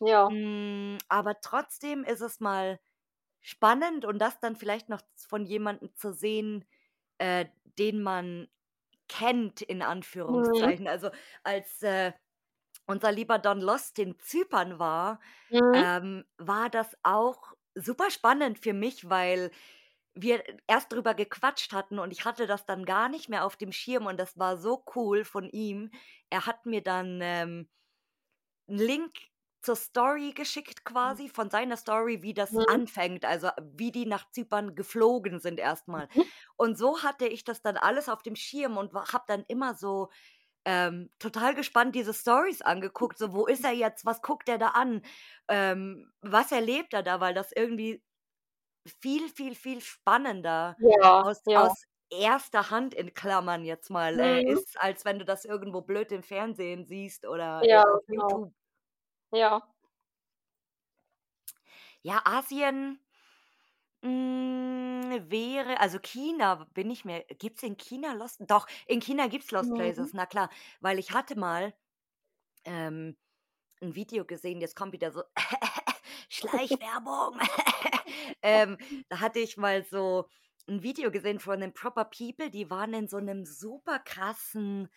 Ja. 0.00 0.30
Hm, 0.30 0.98
aber 1.08 1.40
trotzdem 1.42 2.04
ist 2.04 2.20
es 2.22 2.40
mal 2.40 2.80
spannend 3.40 4.04
und 4.04 4.18
das 4.20 4.40
dann 4.40 4.56
vielleicht 4.56 4.88
noch 4.88 5.02
von 5.28 5.46
jemandem 5.46 5.94
zu 5.96 6.12
sehen, 6.12 6.64
äh, 7.18 7.46
den 7.78 8.02
man 8.02 8.48
kennt 9.08 9.62
in 9.62 9.82
Mhm. 10.26 10.72
Anführungszeichen. 10.74 10.88
Also, 10.88 11.10
als, 11.44 11.82
äh, 11.82 12.12
unser 12.86 13.12
lieber 13.12 13.38
Don 13.38 13.60
Lost 13.60 13.98
in 13.98 14.18
Zypern 14.18 14.78
war, 14.78 15.20
Mhm. 15.50 15.90
ähm, 15.94 16.24
war 16.38 16.70
das 16.70 16.96
auch 17.02 17.54
super 17.74 18.10
spannend 18.10 18.58
für 18.60 18.72
mich, 18.74 19.08
weil 19.10 19.50
wir 20.14 20.44
erst 20.68 20.92
drüber 20.92 21.14
gequatscht 21.14 21.72
hatten 21.72 21.98
und 22.00 22.12
ich 22.12 22.24
hatte 22.26 22.46
das 22.48 22.66
dann 22.66 22.84
gar 22.86 23.08
nicht 23.08 23.28
mehr 23.30 23.44
auf 23.46 23.56
dem 23.56 23.72
Schirm 23.72 24.06
und 24.06 24.18
das 24.20 24.38
war 24.38 24.58
so 24.58 24.84
cool 24.96 25.24
von 25.24 25.48
ihm. 25.50 25.90
Er 26.30 26.46
hat 26.46 26.66
mir 26.66 26.82
dann, 26.82 27.20
ähm, 27.22 27.68
'n 28.68 28.78
Link 28.78 29.12
zur 29.62 29.76
Story 29.76 30.32
geschickt 30.34 30.84
Mhm. 31.04 31.16
quasi 31.16 31.28
von 31.28 31.50
seiner 31.50 31.76
Story, 31.76 32.22
wie 32.22 32.34
das 32.34 32.52
Mhm. 32.52 32.64
anfängt, 32.66 33.24
also 33.24 33.50
wie 33.62 33.92
die 33.92 34.06
nach 34.06 34.30
Zypern 34.30 34.74
geflogen 34.74 35.40
sind 35.40 35.60
erst 35.60 35.88
mal. 35.88 36.08
Mhm. 36.14 36.30
Und 36.56 36.78
so 36.78 37.02
hatte 37.02 37.26
ich 37.26 37.44
das 37.44 37.62
dann 37.62 37.76
alles 37.76 38.08
auf 38.08 38.22
dem 38.22 38.36
Schirm 38.36 38.76
und 38.78 38.94
habe 38.94 39.24
dann 39.28 39.44
immer 39.48 39.74
so, 39.74 40.10
ähm, 40.66 41.10
total 41.18 41.54
gespannt 41.56 41.94
diese 41.96 42.14
Stories 42.14 42.62
angeguckt, 42.62 43.18
so: 43.18 43.32
„Wo 43.34 43.46
ist 43.46 43.64
er 43.64 43.72
jetzt? 43.72 44.06
Was 44.06 44.22
guckt 44.22 44.48
er 44.48 44.58
da 44.58 44.68
an? 44.70 45.02
Ähm, 45.48 46.12
was 46.22 46.52
erlebt 46.52 46.94
er 46.94 47.02
da?“ 47.04 47.20
Weil 47.20 47.34
das 47.34 47.52
irgendwie 47.52 48.02
viel, 49.02 49.28
viel, 49.28 49.54
viel 49.54 49.80
spannender 49.80 50.78
Ja, 50.78 51.22
aus 51.22 51.42
ja. 51.46 51.74
aus 51.74 51.84
erster 52.12 52.70
Hand 52.70 52.94
in 52.94 53.14
Klammern 53.14 53.64
jetzt 53.64 53.88
mal, 53.90 54.18
äh, 54.20 54.42
Mhm. 54.44 54.52
ist, 54.52 54.80
als 54.80 55.04
wenn 55.04 55.18
du 55.20 55.24
das 55.24 55.44
irgendwo 55.44 55.80
blöd 55.82 56.10
im 56.12 56.22
Fernsehen 56.24 56.86
siehst 56.86 57.24
oder, 57.26 57.68
Ja, 57.68 57.82
äh, 57.84 57.84
auf 57.94 58.02
genau. 58.06 58.42
YouTube. 58.46 58.52
Ja. 59.32 59.60
Ja, 62.04 62.22
Asien 62.24 62.98
hm, 64.02 65.30
wäre 65.30 65.80
also 65.80 65.98
China 65.98 66.66
bin 66.74 66.90
ich 66.90 67.04
mir 67.04 67.24
gibt's 67.38 67.62
in 67.62 67.76
China 67.76 68.14
Lost 68.14 68.40
doch, 68.48 68.66
in 68.86 69.00
China 69.00 69.26
gibt's 69.28 69.50
Lost 69.50 69.74
Mhm. 69.74 69.74
Places, 69.74 70.12
na 70.14 70.26
klar, 70.26 70.48
weil 70.80 70.98
ich 70.98 71.12
hatte 71.12 71.38
mal, 71.38 71.74
ähm, 72.64 73.16
'n 73.82 73.94
Video 73.96 74.24
gesehen, 74.26 74.60
jetzt 74.62 74.76
kommt 74.76 74.92
wieder 74.94 75.12
so 75.12 75.22
Schleichwerbung. 76.30 77.38
ähm, 78.42 78.78
da 79.10 79.20
hatte 79.20 79.40
ich 79.40 79.56
mal 79.58 79.84
so 79.84 80.28
ein 80.68 80.82
Video 80.84 81.10
gesehen 81.12 81.40
von 81.40 81.60
den 81.60 81.74
Proper 81.74 82.06
People, 82.06 82.50
die 82.50 82.70
waren 82.70 82.94
in 82.94 83.08
so 83.08 83.18
einem 83.18 83.44
super 83.46 83.98
krassen 84.00 84.88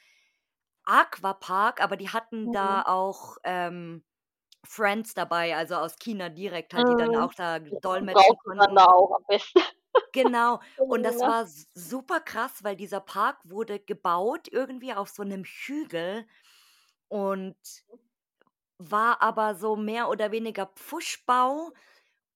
Aquapark, 0.86 1.82
aber 1.82 1.98
die 1.98 2.10
hatten 2.10 2.52
da 2.52 2.82
Mhm. 2.82 2.84
auch, 2.84 3.38
ähm, 3.44 4.04
Friends 4.66 5.14
dabei, 5.14 5.56
also 5.58 5.76
aus 5.76 5.98
China 5.98 6.30
direkt 6.30 6.74
halt, 6.74 6.88
die 6.88 6.96
dann 6.96 7.16
Mhm. 7.16 7.16
auch 7.16 7.34
da 7.34 7.60
dolmetschen 7.60 8.38
braucht 8.40 8.46
man 8.56 8.74
da 8.76 8.86
konnten. 8.86 8.88
auch 8.88 9.16
am 9.16 9.24
besten. 9.28 9.62
Genau. 10.16 10.62
Und 10.88 11.04
das 11.04 11.26
war 11.26 11.48
super 11.74 12.20
krass, 12.22 12.64
weil 12.64 12.76
dieser 12.76 13.00
Park 13.00 13.40
wurde 13.46 13.80
gebaut 13.80 14.48
irgendwie 14.52 14.94
auf 14.94 15.10
so 15.10 15.24
'nem 15.24 15.44
Hügel 15.44 16.28
und 17.10 17.58
war 18.80 19.22
aber 19.22 19.56
so 19.56 19.76
mehr 19.76 20.10
oder 20.10 20.32
weniger 20.32 20.68
Pfuschbau 20.68 21.72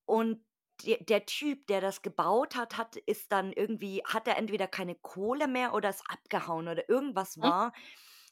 und 0.05 0.45
der 0.85 1.25
Typ, 1.25 1.67
der 1.67 1.81
das 1.81 2.01
gebaut 2.03 2.55
hat, 2.55 2.77
hat 2.77 2.97
ist 2.97 3.31
dann 3.31 3.53
irgendwie 3.53 4.03
hatte 4.05 4.31
entweder 4.31 4.67
keine 4.67 4.95
Kohle 4.95 5.47
mehr 5.47 5.73
oder 5.73 5.89
ist 5.89 6.03
abgehauen 6.09 6.67
oder 6.67 6.89
irgendwas 6.89 7.41
Mhm. 7.43 7.51
war. 7.51 7.73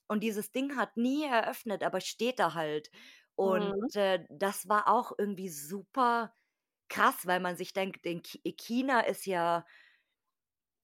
Und 0.08 0.22
dieses 0.24 0.52
Ding 0.52 0.78
hat 0.78 0.98
nie 0.98 1.26
eröffnet, 1.26 1.84
aber 1.84 2.02
steht 2.02 2.40
da 2.40 2.54
halt. 2.56 2.92
Und, 3.38 3.76
Mhm. 3.76 3.90
äh, 3.96 4.26
das 4.30 4.68
war 4.70 4.88
auch 4.88 5.14
irgendwie 5.18 5.50
super 5.50 6.34
krass, 6.90 7.28
weil 7.28 7.40
man 7.42 7.58
sich 7.58 7.74
denkt, 7.74 8.06
in 8.06 8.24
Chi 8.24 8.40
China 8.58 9.02
ist 9.02 9.26
ja 9.26 9.66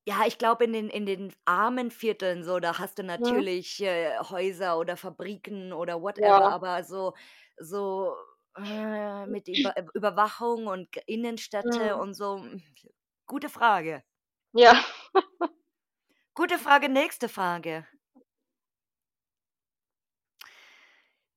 ja, 0.08 0.26
ich 0.26 0.40
glaube, 0.40 0.64
in 0.64 0.74
den 0.74 0.90
in 0.90 1.06
den 1.06 1.32
armen 1.46 1.92
Vierteln 1.92 2.44
so, 2.44 2.60
da 2.60 2.80
hast 2.80 2.98
du 2.98 3.04
Mhm. 3.18 3.42
natürlich, 3.44 3.82
äh, 3.84 4.18
Häuser 4.20 4.80
oder 4.80 4.98
Fabriken 4.98 5.74
oder 5.74 6.02
whatever, 6.02 6.42
Ja. 6.42 6.52
aber 6.52 6.84
so 6.84 7.14
so, 7.58 8.16
äh, 8.58 9.28
mit 9.28 9.48
Über 9.54 9.76
Überwachung 9.94 10.66
und 10.66 10.98
Innenstädte 11.06 11.98
Mhm. 11.98 12.00
und 12.00 12.16
so, 12.16 12.38
hm, 12.42 12.64
gute 13.28 13.50
Frage. 13.50 14.04
Ja. 14.54 14.84
Gute 16.38 16.58
Frage, 16.58 16.88
nächste 16.88 17.28
Frage. 17.28 17.86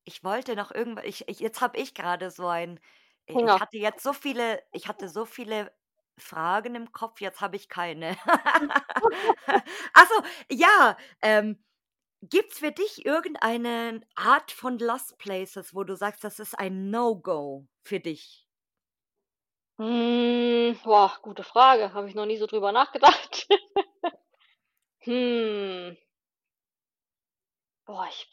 Ich 0.07 0.23
wollte 0.23 0.55
noch 0.55 0.71
irgendwa 0.71 1.03
ich 1.03 1.27
ich 1.27 1.39
jetzt 1.39 1.61
habe 1.61 1.77
ich 1.79 1.95
grade 1.95 2.29
so 2.29 2.47
ein 2.47 2.79
i 3.27 3.43
ich 3.45 3.59
Hunger. 3.59 3.59
hatte 3.59 3.77
jetzt 3.77 4.03
so 4.03 4.13
viele 4.13 4.61
ich 4.71 4.87
hatte 4.87 5.09
so 5.09 5.25
viele 5.25 5.71
Fragen 6.17 6.75
im 6.75 6.91
Kopf, 6.93 7.19
jetzt 7.21 7.41
habe 7.41 7.55
ich 7.57 7.67
keine. 7.69 8.15
Ach 9.93 10.07
so, 10.09 10.23
ja, 10.55 10.95
ähm, 11.21 11.63
gibt's 12.23 12.59
für 12.59 12.71
dich 12.71 13.05
irgendeine 13.05 14.01
Art 14.15 14.51
von 14.51 14.79
Lost 14.79 15.17
Places, 15.19 15.75
wo 15.75 15.83
du 15.85 15.95
sagst, 15.97 16.23
das 16.23 16.39
ist 16.39 16.57
ein 16.59 16.89
No-Go 16.91 17.67
für 17.83 17.99
dich? 18.01 18.45
Hm, 19.79 20.77
boah, 20.85 21.17
gute 21.21 21.43
Frage, 21.43 21.93
habe 21.93 22.07
ich 22.09 22.15
noch 22.15 22.25
nie 22.25 22.37
so 22.37 22.45
drüber 22.47 22.71
nachgedacht. 22.71 23.47
Hm. 25.05 25.95
Boah, 27.87 28.07
ich 28.09 28.27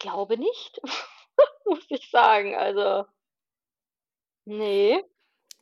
glaube 0.00 0.38
nicht, 0.38 0.80
muss 1.66 1.86
ich 1.90 2.10
sagen, 2.10 2.56
also 2.56 3.06
ne. 4.46 5.02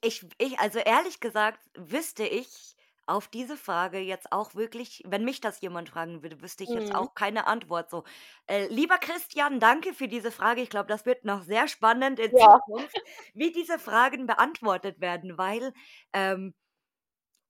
Ich 0.03 0.25
ich 0.39 0.59
also, 0.61 0.79
ehrlich 0.79 1.21
gesagt 1.21 1.61
wüsste 1.77 2.25
ich 2.27 2.77
auf 3.07 3.27
diese 3.29 3.57
Frage 3.57 3.99
jetzt 3.99 4.31
auch 4.33 4.55
wirklich 4.55 5.03
wenn 5.07 5.25
mich 5.25 5.41
das 5.41 5.61
jemand 5.61 5.89
fragen 5.89 6.23
würde, 6.23 6.41
wüsste 6.43 6.63
ich 6.65 6.73
jetzt 6.75 6.95
Mhm. 6.95 6.95
auch 6.95 7.15
keine 7.15 7.47
Antwort 7.47 7.91
so. 7.91 8.05
Äh, 8.47 8.67
lieber 8.69 8.99
Christian, 8.99 9.59
danke 9.61 9.95
für 9.95 10.07
diese 10.09 10.31
Frage. 10.31 10.61
Ich 10.63 10.71
glaube, 10.71 10.89
das 10.89 11.05
wird 11.07 11.25
noch 11.25 11.43
sehr 11.43 11.67
spannend 11.69 12.21
in 12.21 12.37
Ja. 12.37 12.59
Zukunft, 12.59 13.03
wie 13.35 13.51
diese 13.53 13.79
Fragen 13.79 14.27
beantwortet 14.27 15.01
werden, 15.01 15.37
weil, 15.39 15.73
ähm, 16.13 16.55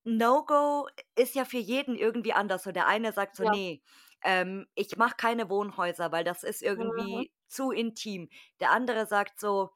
No-Go 0.04 0.88
ist 1.16 1.34
ja 1.34 1.44
für 1.44 1.58
jeden 1.58 1.94
irgendwie 1.96 2.32
anders. 2.32 2.62
So 2.64 2.72
der 2.72 2.86
eine 2.86 3.12
sagt 3.12 3.36
so: 3.36 3.44
Ja. 3.44 3.50
„Ne, 3.50 3.80
ähm, 4.24 4.66
ich 4.74 4.96
mache 4.96 5.16
keine 5.16 5.50
Wohnhäuser, 5.50 6.12
weil 6.12 6.24
das 6.24 6.42
ist 6.44 6.62
Mhm. 6.76 7.22
irgendwie 7.22 7.32
zu 7.48 7.70
intim.“ 7.72 8.28
Der 8.60 8.70
andere 8.72 9.06
sagt 9.06 9.40
so 9.40 9.70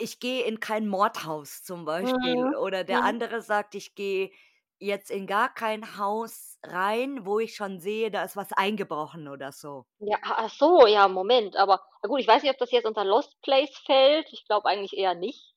„Ich 0.00 0.18
gehe 0.20 0.44
in 0.44 0.58
kein 0.60 0.86
Mordhaus“, 0.88 1.62
zum 1.64 1.84
Beispiel. 1.84 2.44
Mhm. 2.44 2.54
Oder 2.56 2.84
der 2.84 3.04
Mhm. 3.04 3.04
andere 3.04 3.42
sagt: 3.42 3.74
„Ich 3.74 3.94
gehe 3.96 4.30
jetzt 4.78 5.10
in 5.10 5.26
gar 5.26 5.52
kein 5.54 5.96
Haus 5.98 6.58
rein, 6.64 7.24
wo 7.26 7.38
ich 7.40 7.54
schon 7.56 7.78
sehe, 7.80 8.10
da 8.10 8.24
ist 8.24 8.36
was 8.36 8.52
eingebrochen“ 8.52 9.28
oder 9.28 9.50
so. 9.52 9.86
Ja, 9.98 10.18
ach 10.22 10.50
so, 10.50 10.86
ja, 10.86 11.08
Moment, 11.08 11.56
aber 11.56 11.80
gut, 12.02 12.20
ich 12.20 12.26
weiß 12.28 12.42
nicht, 12.42 12.50
ob 12.52 12.58
das 12.58 12.70
jetzt 12.72 12.84
unter 12.86 13.04
Lost 13.04 13.40
Place 13.42 13.76
fällt. 13.86 14.32
Ich 14.32 14.44
glaube 14.46 14.68
eigentlich 14.68 14.96
eher 14.96 15.14
nicht. 15.14 15.54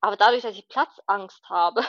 Aber 0.00 0.16
dadurch, 0.16 0.42
dass 0.42 0.56
ich 0.56 0.68
Platzangst 0.68 1.42
habe, 1.50 1.82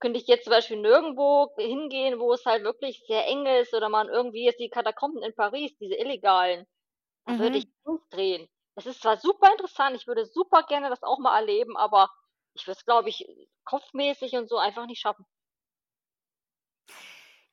könnte 0.00 0.18
ich 0.20 0.26
jetzt 0.28 0.44
zum 0.44 0.52
Beispiel 0.52 0.78
nirgendwo 0.78 1.52
hingehen, 1.58 2.18
wo 2.20 2.32
es 2.32 2.46
halt 2.46 2.64
wirklich 2.64 3.04
sehr 3.06 3.26
eng 3.26 3.46
ist 3.46 3.74
oder 3.74 3.88
man 3.88 4.08
irgendwie 4.08 4.44
jetzt 4.44 4.60
die 4.60 4.70
Katakomben 4.70 5.22
in 5.22 5.34
Paris, 5.34 5.76
diese 5.78 5.94
illegalen, 5.96 6.66
da 7.26 7.38
würde 7.38 7.58
ich 7.58 7.64
Mhm. 7.64 7.72
durchdrehen. 7.84 8.48
Es 8.76 8.86
ist 8.86 9.02
zwar 9.02 9.18
super 9.18 9.52
interessant, 9.52 9.96
ich 9.96 10.06
würde 10.08 10.26
super 10.26 10.64
gerne 10.64 10.90
das 10.90 11.02
auch 11.04 11.18
mal 11.20 11.38
erleben, 11.38 11.76
aber 11.76 12.10
ich 12.54 12.66
würde 12.66 12.78
es, 12.78 12.84
glaube 12.86 13.08
ich, 13.10 13.26
kopfmäßig 13.64 14.34
und 14.34 14.48
so 14.48 14.58
einfach 14.58 14.86
nicht 14.86 15.00
schaffen. 15.00 15.26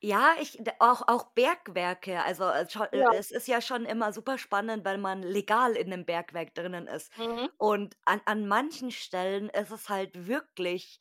Ja, 0.03 0.35
ich 0.39 0.59
auch 0.79 1.07
auch 1.07 1.31
Bergwerke, 1.33 2.21
also, 2.23 2.43
äh, 2.45 2.67
äh, 2.91 3.05
Ja. 3.05 3.17
es 3.17 3.31
ist 3.31 3.47
ja 3.47 3.61
schon 3.61 3.85
immer 3.85 4.13
super 4.13 4.37
spannend, 4.37 4.85
weil 4.85 4.99
man 4.99 5.23
legal 5.23 5.75
in 5.75 5.89
'nem 5.89 6.05
Bergwerk 6.05 6.53
drinnen 6.53 6.85
ist. 6.85 7.11
Mhm. 7.17 7.47
Und 7.57 7.97
an 8.05 8.21
an 8.25 8.47
manchen 8.47 8.91
Stellen 8.91 9.49
ist 9.49 9.71
es 9.71 9.89
halt 9.89 10.27
wirklich 10.27 10.99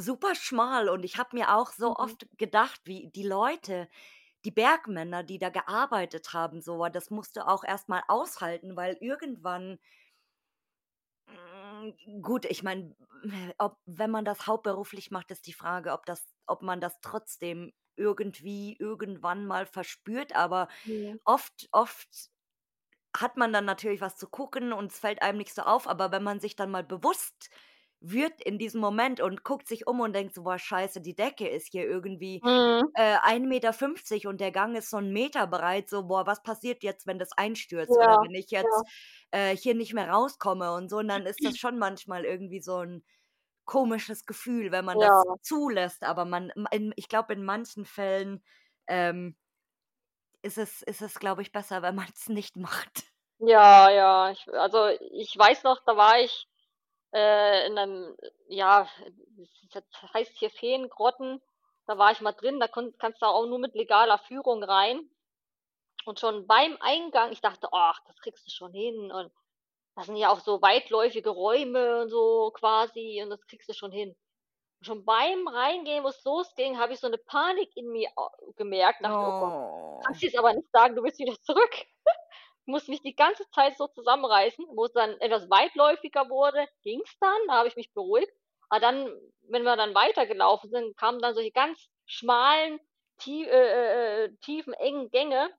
super 0.00 0.34
schmal 0.34 0.88
und 0.88 1.04
ich 1.04 1.18
habe 1.18 1.36
mir 1.36 1.54
auch 1.56 1.72
so 1.72 1.96
Mhm. 1.96 1.96
oft 1.96 2.26
gedacht, 2.38 2.80
wie 2.84 3.10
die 3.14 3.22
Leute, 3.26 3.88
die 4.44 4.52
Bergmänner, 4.52 5.24
die 5.24 5.38
da 5.38 5.50
gearbeitet 5.50 6.32
haben, 6.34 6.60
so, 6.62 6.86
das 6.88 7.10
musst 7.10 7.36
du 7.36 7.46
auch 7.46 7.64
erst 7.64 7.88
mal 7.88 8.02
aushalten, 8.08 8.76
weil 8.76 8.96
irgendwann 9.00 9.78
hm, 11.26 12.22
gut, 12.22 12.44
ich 12.44 12.62
meine, 12.62 12.94
ob 13.58 13.78
wenn 13.86 14.10
man 14.10 14.24
das 14.24 14.46
hauptberuflich 14.46 15.10
macht, 15.10 15.30
ist 15.30 15.46
die 15.46 15.52
Frage, 15.52 15.92
ob 15.92 16.06
das 16.06 16.34
ob 16.46 16.62
man 16.62 16.80
das 16.80 17.00
trotzdem 17.00 17.72
irgendwie 17.96 18.76
irgendwann 18.78 19.46
mal 19.46 19.66
verspürt, 19.66 20.34
aber 20.36 20.68
Mhm. 20.84 21.18
oft 21.24 21.68
oft 21.72 22.30
hat 23.16 23.36
man 23.36 23.52
dann 23.52 23.64
natürlich 23.64 24.00
was 24.00 24.16
zu 24.16 24.28
gucken 24.28 24.72
und 24.72 24.92
es 24.92 24.98
fällt 24.98 25.22
einem 25.22 25.38
nicht 25.38 25.54
so 25.54 25.62
auf, 25.62 25.88
aber 25.88 26.12
wenn 26.12 26.22
man 26.22 26.40
sich 26.40 26.56
dann 26.56 26.70
mal 26.70 26.84
bewusst 26.84 27.50
wird 28.00 28.40
in 28.42 28.58
diesem 28.58 28.80
Moment 28.80 29.20
und 29.20 29.44
guckt 29.44 29.68
sich 29.68 29.86
um 29.86 30.00
und 30.00 30.14
denkt 30.14 30.34
so: 30.34 30.42
„Boah, 30.44 30.58
scheiße, 30.58 31.00
die 31.02 31.14
Decke 31.16 31.48
ist 31.48 31.68
hier 31.72 31.84
irgendwie, 31.86 32.42
Mhm. 32.42 32.92
äh, 32.94 33.16
1,50 33.22 34.24
m 34.24 34.30
und 34.30 34.40
der 34.40 34.52
Gang 34.52 34.76
ist 34.76 34.90
so 34.90 34.98
'n 34.98 35.12
Meter 35.12 35.46
breit“, 35.48 35.88
so: 35.90 36.04
„Boah, 36.08 36.26
was 36.26 36.42
passiert 36.42 36.82
jetzt, 36.84 37.06
wenn 37.06 37.18
das 37.20 37.32
einstürzt 37.36 38.00
oder 38.00 38.16
Ja, 38.16 38.22
wenn 38.22 38.34
ich 38.34 38.50
jetzt, 38.50 38.84
ja. 38.84 38.90
äh, 39.32 39.56
hier 39.56 39.74
nicht 39.74 39.94
mehr 39.94 40.10
rauskomme“ 40.10 40.72
und 40.74 40.90
so. 40.90 40.98
Und 40.98 41.08
dann 41.08 41.26
ist 41.26 41.44
das 41.44 41.56
schon 41.58 41.78
manchmal 41.78 42.24
irgendwie 42.24 42.60
so 42.62 42.78
'n 42.80 43.04
komisches 43.66 44.26
Gefühl, 44.26 44.72
wenn 44.72 44.84
man 44.86 45.00
das 45.00 45.26
Ja. 45.26 45.38
zulässt, 45.42 46.04
aber 46.04 46.24
man 46.26 46.50
in 46.72 46.92
ich 46.96 47.08
glaube, 47.08 47.34
in 47.34 47.44
manchen 47.44 47.86
Fällen, 47.86 48.42
ähm 48.88 49.34
ist 50.44 50.56
es 50.58 50.82
ist 50.82 51.02
es, 51.02 51.18
glaube 51.18 51.42
ich, 51.42 51.50
besser, 51.52 51.82
wenn 51.82 51.94
man's 51.96 52.28
nicht 52.28 52.56
macht. 52.56 53.12
Ja, 53.40 53.88
ja, 53.90 54.30
ich 54.32 54.48
also, 54.52 54.88
ich 55.12 55.36
weiß 55.38 55.62
noch, 55.62 55.78
da 55.86 55.96
war 55.96 56.18
ich, 56.18 56.48
äh, 57.14 57.66
in 57.66 57.74
'nem 57.74 58.16
ja, 58.48 58.88
das 59.72 59.84
heißt 60.14 60.38
hier 60.38 60.50
Feengrotten. 60.50 61.42
Da 61.86 61.98
war 61.98 62.12
ich 62.12 62.20
mal 62.20 62.32
drin, 62.32 62.60
da 62.60 62.68
kannst 62.68 63.22
du 63.22 63.26
auch 63.26 63.46
nur 63.46 63.58
mit 63.58 63.74
legaler 63.74 64.18
Führung 64.18 64.62
rein. 64.64 65.10
Und 66.06 66.20
schon 66.20 66.46
beim 66.48 66.76
Eingang 66.80 67.32
ich 67.32 67.40
dachte: 67.42 67.68
„Ach, 67.72 68.00
das 68.06 68.18
kriegst 68.20 68.46
du 68.46 68.50
schon 68.52 68.72
hin“ 68.74 69.12
und 69.12 69.32
das 69.96 70.06
sind 70.06 70.16
ja 70.16 70.30
auch 70.32 70.40
so 70.40 70.62
weitläufige 70.62 71.30
Räume 71.30 72.02
und 72.02 72.10
so 72.10 72.52
quasi 72.54 73.20
und 73.24 73.30
das 73.30 73.46
kriegst 73.48 73.68
du 73.70 73.74
schon 73.74 73.92
hin. 73.92 74.16
Schon 74.82 75.04
beim 75.06 75.48
Reingehen, 75.48 76.04
wo's 76.04 76.24
losging, 76.24 76.78
habe 76.78 76.94
ich 76.94 77.00
so 77.00 77.08
'ne 77.08 77.18
Panik 77.18 77.76
in 77.76 77.88
mir 77.92 78.10
gemerkt, 78.56 79.04
dachte: 79.04 79.26
„Oh 79.28 79.34
Gott, 79.34 79.54
Oh. 79.54 80.06
kannst 80.06 80.22
jetzt 80.22 80.38
aber 80.38 80.54
nicht 80.54 80.70
sagen, 80.72 80.96
du 80.96 81.02
willst 81.04 81.18
wieder 81.20 81.40
zurück.“ 81.42 81.74
Musste 82.68 82.90
mich 82.92 83.02
die 83.02 83.16
ganze 83.16 83.48
Zeit 83.50 83.76
so 83.76 83.88
zusammenreißen. 83.88 84.64
Wo's 84.76 84.92
dann 84.92 85.20
etwas 85.20 85.50
weitläufiger 85.50 86.28
wurde, 86.30 86.66
ging's 86.82 87.18
dann, 87.20 87.38
da 87.48 87.54
habe 87.54 87.68
ich 87.68 87.76
mich 87.76 87.92
beruhigt. 87.94 88.32
Aber 88.70 88.80
dann, 88.80 89.12
wenn 89.42 89.62
wir 89.64 89.76
dann 89.76 89.94
weitergelaufen 89.94 90.70
sind, 90.70 90.96
kamen 90.96 91.20
dann 91.20 91.34
solche 91.34 91.52
ganz 91.52 91.88
schmalen, 92.06 92.80
tie 93.18 93.46
äh, 93.46 93.50
äh, 93.50 94.24
äh, 94.26 94.36
tiefen, 94.42 94.74
engen 94.74 95.10
Gänge 95.10 95.50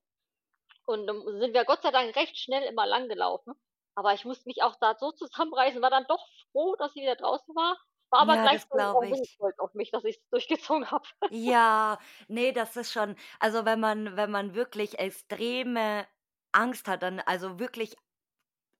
und 0.85 1.07
dann 1.07 1.21
sind 1.39 1.53
wir 1.53 1.65
Gott 1.65 1.81
sei 1.83 1.91
Dank 1.91 2.15
recht 2.15 2.37
schnell 2.37 2.63
immer 2.63 2.85
langgelaufen. 2.85 3.53
Aber 3.95 4.13
ich 4.13 4.25
musste 4.25 4.47
mich 4.47 4.63
auch 4.63 4.75
da 4.79 4.95
so 4.97 5.11
zusammenreißen, 5.13 5.81
war 5.81 5.89
dann 5.89 6.05
doch 6.07 6.25
froh, 6.51 6.75
dass 6.77 6.95
ich 6.95 7.01
wieder 7.03 7.15
draußen 7.15 7.55
war, 7.55 7.77
war 8.11 8.21
aber 8.21 8.37
Ja, 8.37 8.47
das 8.49 8.69
gleichzeitig 8.69 8.89
auch 8.93 9.01
glaube 9.01 9.07
'n 9.07 9.09
bisschen 9.09 9.27
ich. 9.27 9.35
stolz 9.35 9.59
auf 9.59 9.73
mich, 9.73 9.91
dass 9.91 10.03
ich's 10.05 10.21
durchgezogen 10.31 10.89
habe. 10.91 11.07
Ja, 11.31 11.99
ne, 12.27 12.53
das 12.53 12.75
ist 12.75 12.91
schon 12.91 13.15
also, 13.39 13.63
wenn 13.65 13.79
man 13.79 14.15
wenn 14.17 14.31
man 14.31 14.55
wirklich 14.55 14.97
extreme 14.97 16.07
Angst 16.53 16.87
hat, 16.87 17.03
dann 17.03 17.19
also, 17.21 17.59
wirklich 17.59 17.95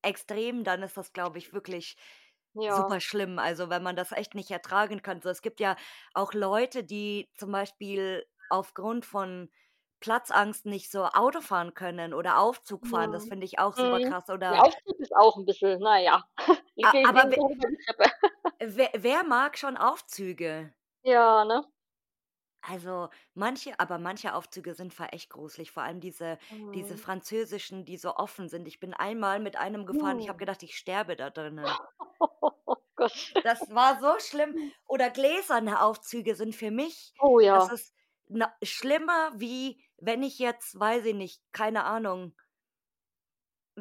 extrem, 0.03 0.63
dann 0.65 0.83
ist 0.83 0.97
das, 0.97 1.13
glaube 1.13 1.39
ich, 1.39 1.53
wirklich 1.53 1.97
Ja. 2.55 2.91
super 2.91 3.01
schlimm. 3.01 3.39
Also, 3.39 3.69
wenn 3.69 3.83
man 3.83 3.95
das 3.97 4.11
echt 4.13 4.35
nicht 4.35 4.51
ertragen 4.51 5.01
kann. 5.03 5.21
So, 5.21 5.29
es 5.29 5.41
gibt 5.43 5.59
ja 5.61 5.75
auch 6.13 6.33
Leute, 6.33 6.83
die 6.85 7.29
zum 7.37 7.51
Beispiel 7.53 8.25
aufgrund 8.49 9.05
von 9.05 9.49
Platzangst 10.01 10.65
nicht 10.67 10.91
so 10.91 11.05
Auto 11.05 11.41
fahren 11.41 11.73
können 11.75 12.13
oder 12.15 12.39
Aufzug 12.39 12.87
fahren. 12.87 13.11
Das 13.13 13.25
Mhm. 13.25 13.27
finde 13.27 13.45
ich 13.47 13.59
auch 13.59 13.75
super 13.77 13.99
Mhm. 13.99 14.07
krass. 14.07 14.29
Der 14.49 14.59
Oder 14.59 14.63
Aufzug 14.63 14.99
ist 14.99 15.15
auch 15.15 15.37
'n 15.37 15.45
bisschen, 15.45 15.79
na 15.81 15.99
ja, 15.99 16.23
A 16.83 16.95
aber 17.03 17.25
wer 18.59 18.89
wer 18.95 19.23
mag 19.23 19.57
schon 19.57 19.77
Aufzüge? 19.77 20.73
Ja, 21.03 21.43
ne? 21.45 21.69
Also, 22.63 23.09
manche 23.33 23.79
aber 23.79 23.99
manche 23.99 24.33
Aufzüge 24.33 24.73
sind 24.75 24.93
voll 24.93 25.07
echt 25.11 25.29
gruselig, 25.29 25.71
vor 25.71 25.83
allem 25.83 25.99
diese 26.01 26.37
diese 26.73 26.97
Mhm. 26.97 26.99
französischen, 26.99 27.85
die 27.85 27.97
so 27.97 28.15
offen 28.15 28.49
sind. 28.49 28.67
Ich 28.67 28.79
bin 28.79 28.93
einmal 28.93 29.39
mit 29.39 29.55
einem 29.57 29.85
gefahren, 29.85 30.19
ich 30.19 30.27
habe 30.29 30.37
Mhm. 30.37 30.39
gedacht, 30.39 30.61
ich 30.63 30.77
sterbe 30.77 31.15
da 31.15 31.29
drinnen. 31.29 31.79
Oh 32.67 32.75
Gott. 32.95 33.33
Das 33.43 33.69
war 33.69 33.99
so 34.01 34.19
schlimm. 34.19 34.55
Oder 34.85 35.09
gläserne 35.09 35.81
Aufzüge 35.81 36.35
sind 36.35 36.55
für 36.55 36.71
mich 36.71 37.15
Oh 37.21 37.39
das 37.51 37.67
ja. 37.67 37.69
ist 37.69 37.95
na 38.27 38.53
schlimmer, 38.63 39.31
wie 39.39 39.83
wenn 39.97 40.21
ich 40.21 40.37
jetzt, 40.39 40.79
weiß 40.79 41.03
ich 41.05 41.15
nicht, 41.15 41.41
keine 41.51 41.83
Ahnung 41.85 42.35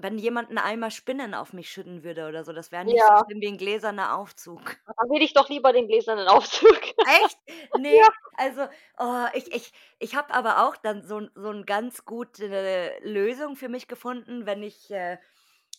wenn 0.03 0.18
jemand 0.18 0.51
'n 0.51 0.59
Eimer 0.59 0.90
Spinnen 0.90 1.34
auf 1.34 1.53
mich 1.53 1.70
schütten 1.70 2.05
würde 2.05 2.28
oder 2.28 2.44
so, 2.44 2.53
das 2.53 2.72
wäre 2.72 2.84
nicht 2.84 3.07
so 3.07 3.12
Ja. 3.12 3.24
schlimm 3.24 3.40
wie 3.40 3.46
'n 3.49 3.59
gläserner 3.59 4.16
Aufzug. 4.16 4.78
Dann 4.96 5.11
wähle 5.11 5.24
ich 5.24 5.32
doch 5.34 5.49
lieber 5.49 5.72
den 5.72 5.86
gläsernen 5.88 6.28
Aufzug. 6.28 6.80
Echt? 7.05 7.38
Ne, 7.74 7.90
Ja. 7.90 8.09
also, 8.36 8.68
oh, 8.99 9.26
ich 9.34 9.53
ich 9.55 9.72
ich 9.99 10.14
habe 10.16 10.32
aber 10.34 10.66
auch 10.66 10.76
dann 10.76 11.03
so 11.03 11.20
so 11.34 11.51
'n 11.51 11.64
ganz 11.64 12.05
gute 12.05 12.92
Lösung 13.03 13.57
für 13.57 13.68
mich 13.68 13.88
gefunden, 13.88 14.46
wenn 14.46 14.62
ich, 14.62 14.90
äh, 14.90 15.18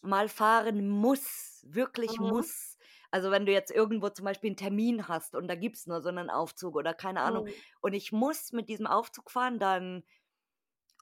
mal 0.01 0.29
fahren 0.29 0.89
muss, 0.89 1.65
wirklich 1.69 2.19
Mhm. 2.19 2.19
muss. 2.19 2.77
Also, 3.11 3.31
wenn 3.31 3.45
du 3.45 3.51
jetzt 3.51 3.71
irgendwo 3.71 4.09
zum 4.09 4.25
Beispiel 4.25 4.51
'n 4.51 4.57
Termin 4.57 5.07
hast 5.07 5.35
und 5.35 5.47
da 5.47 5.55
gibt's 5.55 5.87
nur 5.87 6.01
so 6.01 6.11
'nen 6.11 6.29
Aufzug 6.29 6.75
oder 6.75 6.93
keine 6.93 7.21
Ahnung 7.21 7.43
Mhm. 7.43 7.61
und 7.81 7.93
ich 7.93 8.11
muss 8.11 8.51
mit 8.53 8.69
diesem 8.69 8.87
Aufzug 8.87 9.31
fahren, 9.31 9.59
dann 9.59 10.03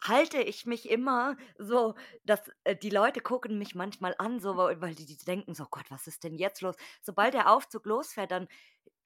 halte 0.04 0.42
ich 0.42 0.66
mich 0.66 0.90
immer 0.90 1.38
so, 1.58 1.96
dass 2.26 2.42
äh, 2.64 2.76
die 2.76 2.90
Leute 2.90 3.22
gucken 3.22 3.58
mich 3.58 3.76
manchmal 3.76 4.16
an, 4.20 4.40
so, 4.40 4.58
weil 4.58 4.96
die 4.96 5.06
die 5.06 5.18
denken 5.18 5.54
so: 5.56 5.66
„Gott, 5.70 5.86
was 5.90 6.08
ist 6.08 6.24
denn 6.24 6.36
jetzt 6.36 6.62
los?“ 6.62 6.76
Sobald 7.02 7.34
der 7.34 7.52
Aufzug 7.52 7.86
losfährt, 7.86 8.32
dann 8.32 8.48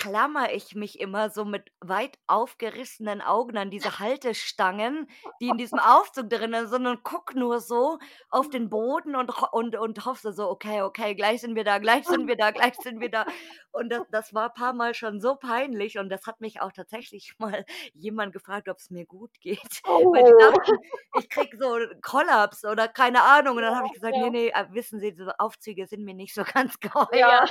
klammere 0.01 0.51
ich 0.53 0.73
mich 0.75 0.99
immer 0.99 1.29
so 1.29 1.45
mit 1.45 1.71
weit 1.79 2.17
aufgerissenen 2.27 3.21
Augen 3.21 3.57
an 3.57 3.69
diese 3.69 3.99
Haltestangen, 3.99 5.07
die 5.41 5.49
in 5.49 5.57
diesem 5.57 5.79
Aufzug 5.79 6.29
drinnen 6.29 6.67
sind 6.67 6.87
und 6.87 7.03
gucke 7.03 7.37
nur 7.37 7.59
so 7.59 7.99
auf 8.29 8.49
den 8.49 8.69
Boden 8.69 9.15
und 9.15 9.29
und 9.53 9.75
und 9.75 10.05
hoffe 10.05 10.33
so: 10.33 10.49
„Okay, 10.49 10.81
okay, 10.81 11.13
gleich 11.15 11.41
sind 11.41 11.55
wir 11.55 11.63
da, 11.65 11.77
gleich 11.79 12.07
sind 12.07 12.27
wir 12.27 12.35
da, 12.37 12.51
gleich 12.51 12.75
sind 12.79 12.99
wir 13.01 13.11
da.“ 13.11 13.25
Und 13.71 13.89
das 13.89 14.03
das 14.09 14.33
war 14.33 14.53
paarmal 14.53 14.93
schon 14.95 15.21
so 15.21 15.35
peinlich 15.35 15.97
und 15.97 16.09
das 16.09 16.25
hat 16.27 16.41
mich 16.41 16.61
auch 16.61 16.71
tatsächlich 16.71 17.33
mal 17.39 17.65
jemand 17.93 18.33
gefragt, 18.33 18.69
ob's 18.69 18.89
mir 18.89 19.05
gut 19.05 19.39
geht, 19.41 19.81
weil 20.11 20.23
die 20.23 20.35
Oh. 20.35 20.51
dachten, 20.51 20.79
ich 21.11 21.29
kriege 21.29 21.57
so 21.57 21.77
Kollaps 22.01 22.63
oder 22.65 22.87
keine 22.87 23.21
Ahnung. 23.23 23.57
Und 23.57 23.63
dann 23.63 23.75
habe 23.75 23.85
Ja, 23.85 23.87
ich 23.87 23.93
gesagt: 23.93 24.17
„Ne, 24.17 24.29
ja. 24.29 24.31
ne, 24.31 24.51
äh, 24.53 24.65
wissen 24.71 24.99
Sie, 24.99 25.11
diese 25.13 25.39
Aufzüge 25.39 25.85
sind 25.87 26.03
mir 26.05 26.13
nicht 26.15 26.33
so 26.33 26.43
ganz 26.43 26.79
Ja. 27.11 27.39
geheuer.“ 27.39 27.49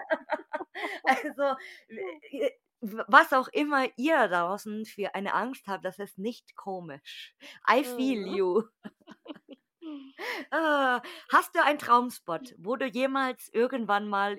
Also, 1.05 1.57
w 1.89 1.99
äh, 2.33 2.40
was 2.81 3.33
auch 3.33 3.49
immer 3.49 3.87
ihr 3.97 4.29
da 4.29 4.47
draußen 4.49 4.87
für 4.87 5.15
eine 5.15 5.35
Angst 5.35 5.67
habt, 5.67 5.85
das 5.85 5.99
ist 5.99 6.19
nicht 6.19 6.57
komisch. 6.57 7.35
I 7.69 7.85
feel 7.85 8.19
Mhm. 8.19 8.37
you. 8.37 8.63
Ah, 10.51 11.03
hast 11.31 11.55
du 11.55 11.63
einen 11.65 11.79
Traumspot, 11.79 12.55
wo 12.59 12.77
du 12.77 12.87
jemals 12.87 13.49
irgendwann 13.53 14.09
mal 14.09 14.39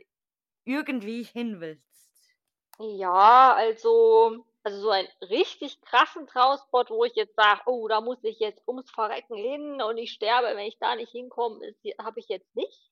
irgendwie 0.66 1.24
hin 1.24 1.62
willst? 1.62 2.34
Ja, 2.80 3.54
also 3.54 4.44
also, 4.64 4.80
so 4.82 4.90
einen 4.92 5.08
richtig 5.22 5.82
krassen 5.82 6.28
Traumspot, 6.28 6.90
wo 6.92 7.04
ich 7.06 7.16
jetzt 7.16 7.36
sage: 7.36 7.62
„Oh, 7.66 7.88
da 7.88 8.00
muss 8.02 8.24
ich 8.24 8.40
jetzt 8.40 8.62
ums 8.68 8.92
Verrecken 8.92 9.36
hin 9.36 9.82
und 9.82 9.98
ich 9.98 10.12
sterbe, 10.12 10.48
wenn 10.56 10.68
ich 10.68 10.78
da 10.80 10.96
nicht 10.96 11.12
hinkomme“, 11.12 11.74
habe 12.00 12.20
ich 12.20 12.28
jetzt 12.28 12.56
nicht. 12.56 12.92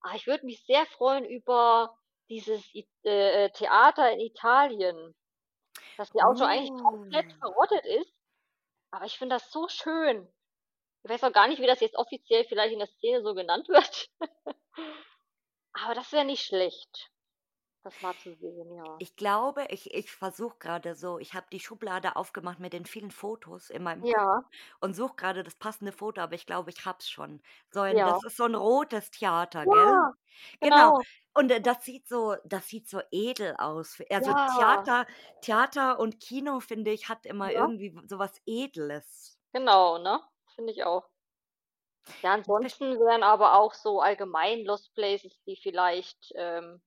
Aber 0.00 0.14
ich 0.14 0.26
würde 0.28 0.46
mich 0.46 0.64
sehr 0.64 0.86
freuen 0.86 1.24
über 1.24 1.96
dieses 2.28 2.62
äh, 2.74 3.44
äh, 3.44 3.50
Theater 3.50 4.12
in 4.12 4.20
Italien, 4.20 5.14
das 5.96 6.10
ja 6.14 6.24
auch 6.26 6.36
schon 6.36 6.46
eigentlich 6.46 6.82
komplett 6.82 7.26
Oh. 7.36 7.38
verrottet 7.40 7.84
ist. 7.86 8.12
Aber 8.90 9.04
ich 9.04 9.18
finde 9.18 9.36
das 9.36 9.50
so 9.50 9.68
schön. 9.68 10.26
Ich 11.04 11.10
weiß 11.10 11.24
auch 11.24 11.32
gar 11.32 11.48
nicht, 11.48 11.60
wie 11.60 11.66
das 11.66 11.80
jetzt 11.80 11.96
offiziell 11.96 12.44
vielleicht 12.44 12.72
in 12.72 12.78
der 12.80 12.88
Szene 12.88 13.22
so 13.22 13.34
genannt 13.34 13.68
wird. 13.68 14.08
Aber 15.72 15.94
das 15.94 16.10
wäre 16.12 16.24
nicht 16.24 16.44
schlecht, 16.44 17.10
das 17.84 18.00
mal 18.00 18.16
zu 18.16 18.34
sehen, 18.34 18.72
ja. 18.74 19.00
Ich 19.00 19.14
glaube, 19.14 19.66
ich 19.70 19.94
ich 19.94 20.10
versuche 20.10 20.56
grade 20.58 20.96
so 20.96 21.20
ich 21.20 21.32
habe 21.34 21.46
die 21.52 21.60
Schublade 21.60 22.16
aufgemacht 22.16 22.58
mit 22.58 22.72
den 22.72 22.84
vielen 22.84 23.12
Fotos 23.12 23.70
in 23.70 23.84
meinem 23.84 24.02
Ja. 24.02 24.48
und 24.80 24.94
suche 24.96 25.16
grade 25.16 25.44
das 25.44 25.56
passende 25.56 25.92
Foto, 25.92 26.20
aber 26.22 26.34
ich 26.34 26.46
glaube, 26.46 26.70
ich 26.70 26.84
habe 26.86 26.98
es 27.00 27.10
schon. 27.10 27.42
So 27.70 27.80
ein 27.80 28.04
Ja. 28.04 28.04
das 28.04 28.22
ist 28.24 28.36
so 28.38 28.44
'n 28.44 28.54
rotes 28.56 29.10
Theater, 29.12 29.68
gell? 29.68 29.94
Ja, 29.96 30.12
Genau. 30.60 30.92
genau. 30.92 31.02
Und, 31.34 31.50
äh, 31.52 31.60
das 31.62 31.84
sieht 31.84 32.08
so 32.08 32.36
das 32.44 32.68
sieht 32.68 32.88
so 32.88 33.00
edel 33.12 33.56
aus. 33.58 33.98
Also, 34.10 34.34
Ja. 34.34 34.48
Theater 34.54 35.06
Theater 35.42 36.00
und 36.00 36.20
Kino, 36.20 36.60
finde 36.60 36.92
ich, 36.92 37.08
hat 37.08 37.26
immer 37.26 37.52
Ja. 37.52 37.54
irgendwie 37.54 37.94
w 37.96 38.00
so 38.08 38.18
was 38.18 38.40
Edles. 38.46 39.34
Genau, 39.54 39.96
ne? 39.98 40.20
Finde 40.54 40.72
ich 40.72 40.84
auch. 40.84 41.08
Ja, 42.24 42.32
ansonsten 42.32 42.98
wären 42.98 43.22
aber 43.22 43.54
auch 43.56 43.74
so 43.74 44.00
allgemein 44.00 44.64
Lost 44.64 44.92
Places, 44.94 45.40
die 45.46 45.56
vielleicht, 45.56 46.32
ähm 46.34 46.80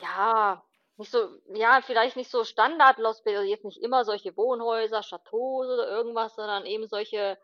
ja, 0.00 0.64
nicht 0.96 1.10
so 1.10 1.28
ja, 1.54 1.80
vielleicht 1.82 2.16
nicht 2.16 2.30
so 2.30 2.44
Standard 2.44 2.98
Lost 2.98 3.24
Pla 3.24 3.32
also, 3.38 3.44
jetzt 3.50 3.64
nicht 3.64 3.82
immer 3.82 4.04
solche 4.04 4.36
Wohnhäuser, 4.36 5.00
Chateaus 5.02 5.66
oder 5.66 5.88
irgendwas, 5.88 6.34
sondern 6.36 6.66
eben 6.66 6.86
solche, 6.88 7.38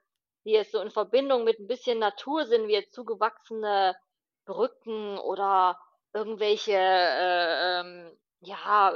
die 0.44 0.50
jetzt 0.52 0.72
so 0.72 0.80
in 0.80 0.90
Verbindung 0.90 1.44
mit 1.44 1.58
'n 1.58 1.66
bisschen 1.66 1.98
Natur 1.98 2.44
sind, 2.46 2.68
wie 2.68 2.72
jetzt 2.74 2.94
zugewachsene 2.94 3.96
Brücken 4.46 5.18
oder 5.18 5.78
irgendwelche, 6.14 6.72
äh, 6.74 7.80
ähm, 7.80 8.18
ja, 8.40 8.94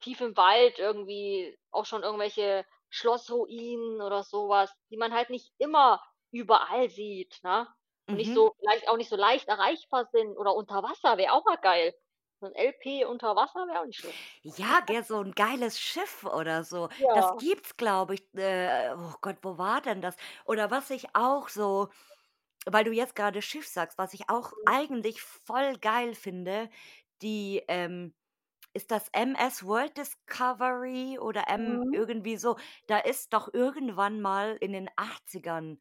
tief 0.00 0.20
im 0.20 0.36
Wald 0.36 0.78
irgendwie 0.78 1.58
auch 1.70 1.86
schon 1.86 2.02
irgendwelche 2.04 2.66
Schlossruinen 2.90 4.02
oder 4.02 4.22
so 4.24 4.48
was, 4.48 4.72
die 4.90 4.96
man 4.98 5.14
halt 5.14 5.30
nicht 5.30 5.52
immer 5.58 6.02
überall 6.32 6.90
sieht, 6.90 7.40
ne? 7.44 7.68
Und 8.10 8.18
nicht 8.18 8.32
Mhm. 8.32 8.34
so 8.34 8.52
vielleicht 8.60 8.88
auch 8.88 8.96
nicht 8.98 9.08
so 9.10 9.16
leicht 9.16 9.48
erreichbar 9.48 10.06
sind 10.12 10.36
oder 10.38 10.54
unter 10.54 10.82
Wasser 10.82 11.18
wäre 11.18 11.32
auch 11.34 11.44
mal 11.46 11.56
geil. 11.58 11.94
So 12.42 12.48
'n 12.48 12.54
LP 12.56 13.04
unter 13.04 13.36
Wasser 13.36 13.68
wäre 13.68 13.80
auch 13.82 13.86
nicht 13.86 13.98
schlecht. 14.00 14.18
Ja, 14.44 14.80
gell, 14.80 15.04
so 15.04 15.20
'n 15.20 15.30
geiles 15.36 15.78
Schiff 15.80 16.24
oder 16.24 16.64
so. 16.64 16.88
Das 17.12 17.30
Ja. 17.30 17.36
gibt's, 17.36 17.76
glaube 17.76 18.14
ich, 18.14 18.26
äh 18.34 18.92
oh 18.92 19.14
Gott, 19.20 19.36
wo 19.42 19.56
war 19.56 19.80
denn 19.80 20.00
das? 20.02 20.16
Oder 20.44 20.68
was 20.72 20.90
ich 20.90 21.14
auch 21.14 21.48
so 21.48 21.90
weil 22.66 22.84
du 22.84 22.92
jetzt 22.92 23.16
grade 23.16 23.42
Schiff 23.42 23.66
sagst, 23.68 23.98
was 23.98 24.14
ich 24.14 24.28
auch 24.30 24.52
Mhm. 24.56 24.66
eigentlich 24.66 25.22
voll 25.22 25.78
geil 25.78 26.14
finde, 26.14 26.70
die, 27.22 27.62
ähm 27.68 28.14
ist 28.74 28.90
das 28.92 29.08
MS 29.12 29.64
World 29.66 29.96
Discovery 29.98 31.18
oder 31.20 31.48
M 31.48 31.80
Mhm. 31.80 31.92
irgendwie 31.92 32.36
so? 32.38 32.56
Da 32.88 32.98
ist 32.98 33.32
doch 33.34 33.52
irgendwann 33.54 34.20
mal 34.22 34.56
in 34.60 34.72
den 34.72 34.90
80ern 34.96 35.80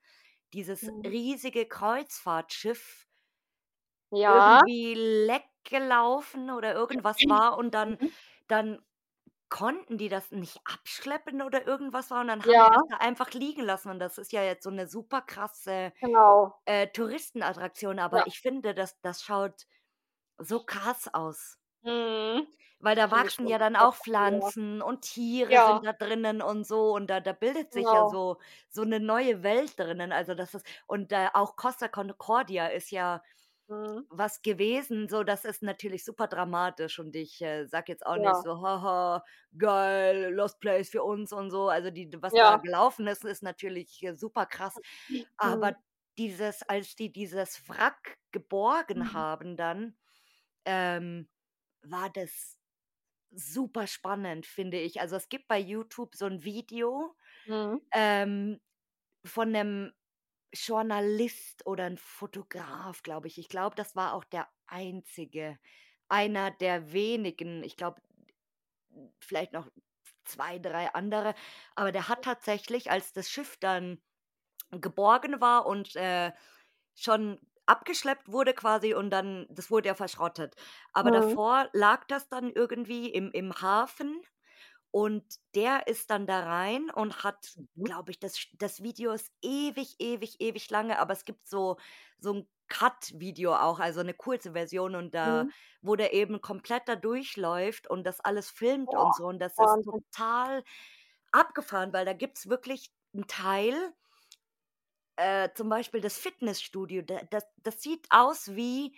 dieses 0.54 0.90
Mhm. 1.00 1.12
riesige 1.12 1.68
Kreuzfahrtschiff 1.68 3.06
Ja. 4.14 4.62
irgendwie 4.64 4.94
leck 4.96 5.44
gelaufen 5.66 6.52
oder 6.52 6.74
irgendwas 6.74 7.28
war 7.30 7.58
und 7.58 7.74
dann 7.74 8.00
Mhm. 8.00 8.16
dann 8.48 8.82
konnten 9.50 9.98
die 9.98 10.10
das 10.10 10.32
nicht 10.32 10.62
abschleppen 10.66 11.42
oder 11.44 11.68
irgendwas 11.68 12.12
war 12.12 12.22
und 12.22 12.28
dann 12.30 12.46
haben 12.48 12.60
die 12.60 12.70
das 12.72 12.84
da 12.90 12.98
einfach 12.98 13.32
liegen 13.34 13.64
lassen 13.64 13.90
und 13.92 14.00
das 14.00 14.18
ist 14.20 14.32
ja 14.34 14.44
jetzt 14.44 14.64
so 14.66 14.72
'ne 14.72 14.88
super 14.88 15.22
krasse, 15.24 15.94
Genau. 16.02 16.62
äh, 16.66 16.88
Touristenattraktion, 16.90 18.00
aber 18.00 18.18
Ja. 18.18 18.28
ich 18.28 18.42
finde, 18.42 18.76
das 18.76 19.00
das 19.02 19.24
schaut 19.24 19.66
so 20.40 20.66
krass 20.66 21.14
aus. 21.14 21.56
Mhm. 21.84 22.48
Weil 22.80 22.96
da 22.96 23.10
Finde 23.10 23.28
ich 23.28 23.34
wachsen 23.34 23.46
schon 23.46 23.48
ja 23.48 23.58
dann 23.60 23.76
auch, 23.76 23.94
auch 24.00 24.08
ja. 24.18 24.52
Pflanzen 24.52 24.82
und 24.82 25.02
Tiere 25.04 25.60
sind 25.60 25.80
Ja. 25.80 25.84
da 25.84 25.94
drinnen 25.94 26.42
und 26.42 26.66
so 26.66 26.94
und 26.96 27.08
da 27.10 27.20
da 27.20 27.32
bildet 27.34 27.74
sich 27.74 27.92
ja 27.92 28.06
Genau. 28.06 28.08
so 28.08 28.38
so 28.70 28.84
'ne 28.84 29.00
neue 29.00 29.44
Welt 29.44 29.78
drinnen. 29.80 30.12
Also, 30.12 30.34
das 30.36 30.54
ist 30.56 30.66
und, 30.88 31.12
äh, 31.12 31.28
auch 31.34 31.56
Costa 31.56 31.88
Concordia 31.88 32.68
ist 32.68 32.90
ja 32.92 33.22
Mhm. 33.72 34.06
was 34.10 34.42
gewesen, 34.44 35.10
so 35.10 35.24
das 35.24 35.46
ist 35.46 35.64
natürlich 35.64 36.06
super 36.06 36.28
dramatisch 36.28 37.00
und 37.00 37.16
ich, 37.16 37.42
äh, 37.42 37.66
sage 37.68 37.92
jetzt 37.94 38.06
auch 38.06 38.18
nicht 38.20 38.40
Ja. 38.40 38.44
so: 38.44 38.62
„Ha 38.62 38.82
ha, 38.82 39.24
geil, 39.58 40.34
Lost 40.34 40.60
Place 40.62 40.90
für 40.92 41.04
uns“ 41.04 41.34
und 41.34 41.52
so. 41.52 41.70
Also, 41.70 41.92
die 41.92 42.10
was 42.22 42.38
da 42.40 42.56
Ja. 42.56 42.64
gelaufen 42.64 43.08
ist, 43.08 43.26
ist 43.26 43.44
natürlich, 43.44 44.04
äh, 44.04 44.16
super 44.16 44.46
krass. 44.48 44.80
Aber 45.38 45.74
Mhm. 45.74 45.82
dieses 46.18 46.64
als 46.64 46.96
die 46.96 47.12
dieses 47.14 47.68
Wrack 47.70 48.18
geborgen 48.34 49.14
Mhm. 49.14 49.14
haben 49.14 49.58
dann, 49.58 49.98
ähm, 50.66 51.30
war 51.84 52.10
das 52.12 52.60
super 53.32 53.88
spannend, 53.88 54.46
finde 54.48 54.80
ich. 54.80 55.02
Also, 55.02 55.18
es 55.18 55.30
gibt 55.30 55.48
bei 55.50 55.60
YouTube 55.60 56.16
so 56.16 56.26
'n 56.28 56.44
Video, 56.46 57.16
Mhm. 57.46 57.82
ähm, 57.94 58.60
von 59.26 59.52
'nem 59.52 59.94
Journalist 60.54 61.66
oder 61.66 61.86
'n 61.88 61.98
Fotograf, 61.98 63.04
glaube 63.04 63.28
ich. 63.28 63.38
Ich 63.38 63.50
glaube, 63.50 63.76
das 63.76 63.96
war 63.96 64.14
auch 64.14 64.24
der 64.26 64.50
einzige 64.68 65.58
einer 66.10 66.52
der 66.52 66.92
wenigen, 66.94 67.64
ich 67.64 67.78
glaube, 67.78 68.02
vielleicht 69.22 69.54
noch 69.54 69.70
2, 70.26 70.60
3 70.60 70.94
andere, 70.94 71.36
aber 71.76 71.92
der 71.92 72.08
hat 72.10 72.24
tatsächlich, 72.26 72.92
als 72.92 73.14
das 73.14 73.30
Schiff 73.30 73.58
dann 73.60 74.02
geborgen 74.72 75.42
war 75.42 75.66
und, 75.68 75.96
äh, 75.98 76.32
schon 76.96 77.40
abgeschleppt 77.68 78.32
wurde 78.32 78.54
quasi 78.54 78.94
und 78.96 79.12
dann 79.12 79.48
das 79.52 79.72
wurde 79.72 79.90
ja 79.90 79.96
verschrottet. 79.96 80.56
Aber 80.94 81.12
Mhm. 81.12 81.12
davor 81.12 81.70
lag 81.74 82.06
das 82.08 82.30
dann 82.30 82.52
irgendwie 82.52 83.10
im 83.12 83.32
im 83.34 83.54
Hafen 83.62 84.22
und 84.92 85.26
der 85.56 85.88
ist 85.88 86.10
dann 86.12 86.28
da 86.28 86.42
rein 86.42 86.90
und 86.92 87.24
hat, 87.24 87.58
Mhm. 87.58 87.86
glaube 87.86 88.12
ich 88.12 88.20
das 88.20 88.38
das 88.54 88.84
Video 88.84 89.12
ist 89.14 89.32
ewig, 89.42 89.96
ewig, 90.00 90.42
ewig 90.42 90.70
lange, 90.70 91.00
aber 91.00 91.14
es 91.14 91.26
gibt 91.26 91.48
so 91.48 91.78
so 92.20 92.32
'n 92.34 92.48
Cut-Video 92.70 93.56
auch, 93.56 93.80
also 93.80 94.04
'ne 94.04 94.14
kurze 94.14 94.54
Version 94.54 94.96
und 94.96 95.16
da 95.16 95.46
Mhm. 95.46 95.52
wo 95.82 95.96
der 95.98 96.14
eben 96.14 96.42
komplett 96.42 96.88
da 96.88 96.96
durchläuft 96.98 97.88
und 97.90 98.04
das 98.06 98.20
alles 98.22 98.50
filmt 98.52 98.96
und 98.96 99.14
Boah, 99.14 99.16
so 99.16 99.26
und 99.28 99.40
das 99.40 99.60
ist 99.60 99.82
Wahnsinn. 99.82 100.04
total 100.12 100.64
abgefahren, 101.32 101.94
weil 101.94 102.06
da 102.06 102.14
gibt's 102.14 102.50
wirklich 102.50 102.92
'n 103.16 103.28
Teil 103.28 103.94
äh, 105.18 105.50
zum 105.56 105.70
Beispiel 105.70 106.02
das 106.02 106.18
Fitnessstudio, 106.18 107.02
da 107.02 107.22
das 107.30 107.46
das 107.64 107.82
sieht 107.82 108.08
aus 108.12 108.56
wie 108.56 108.98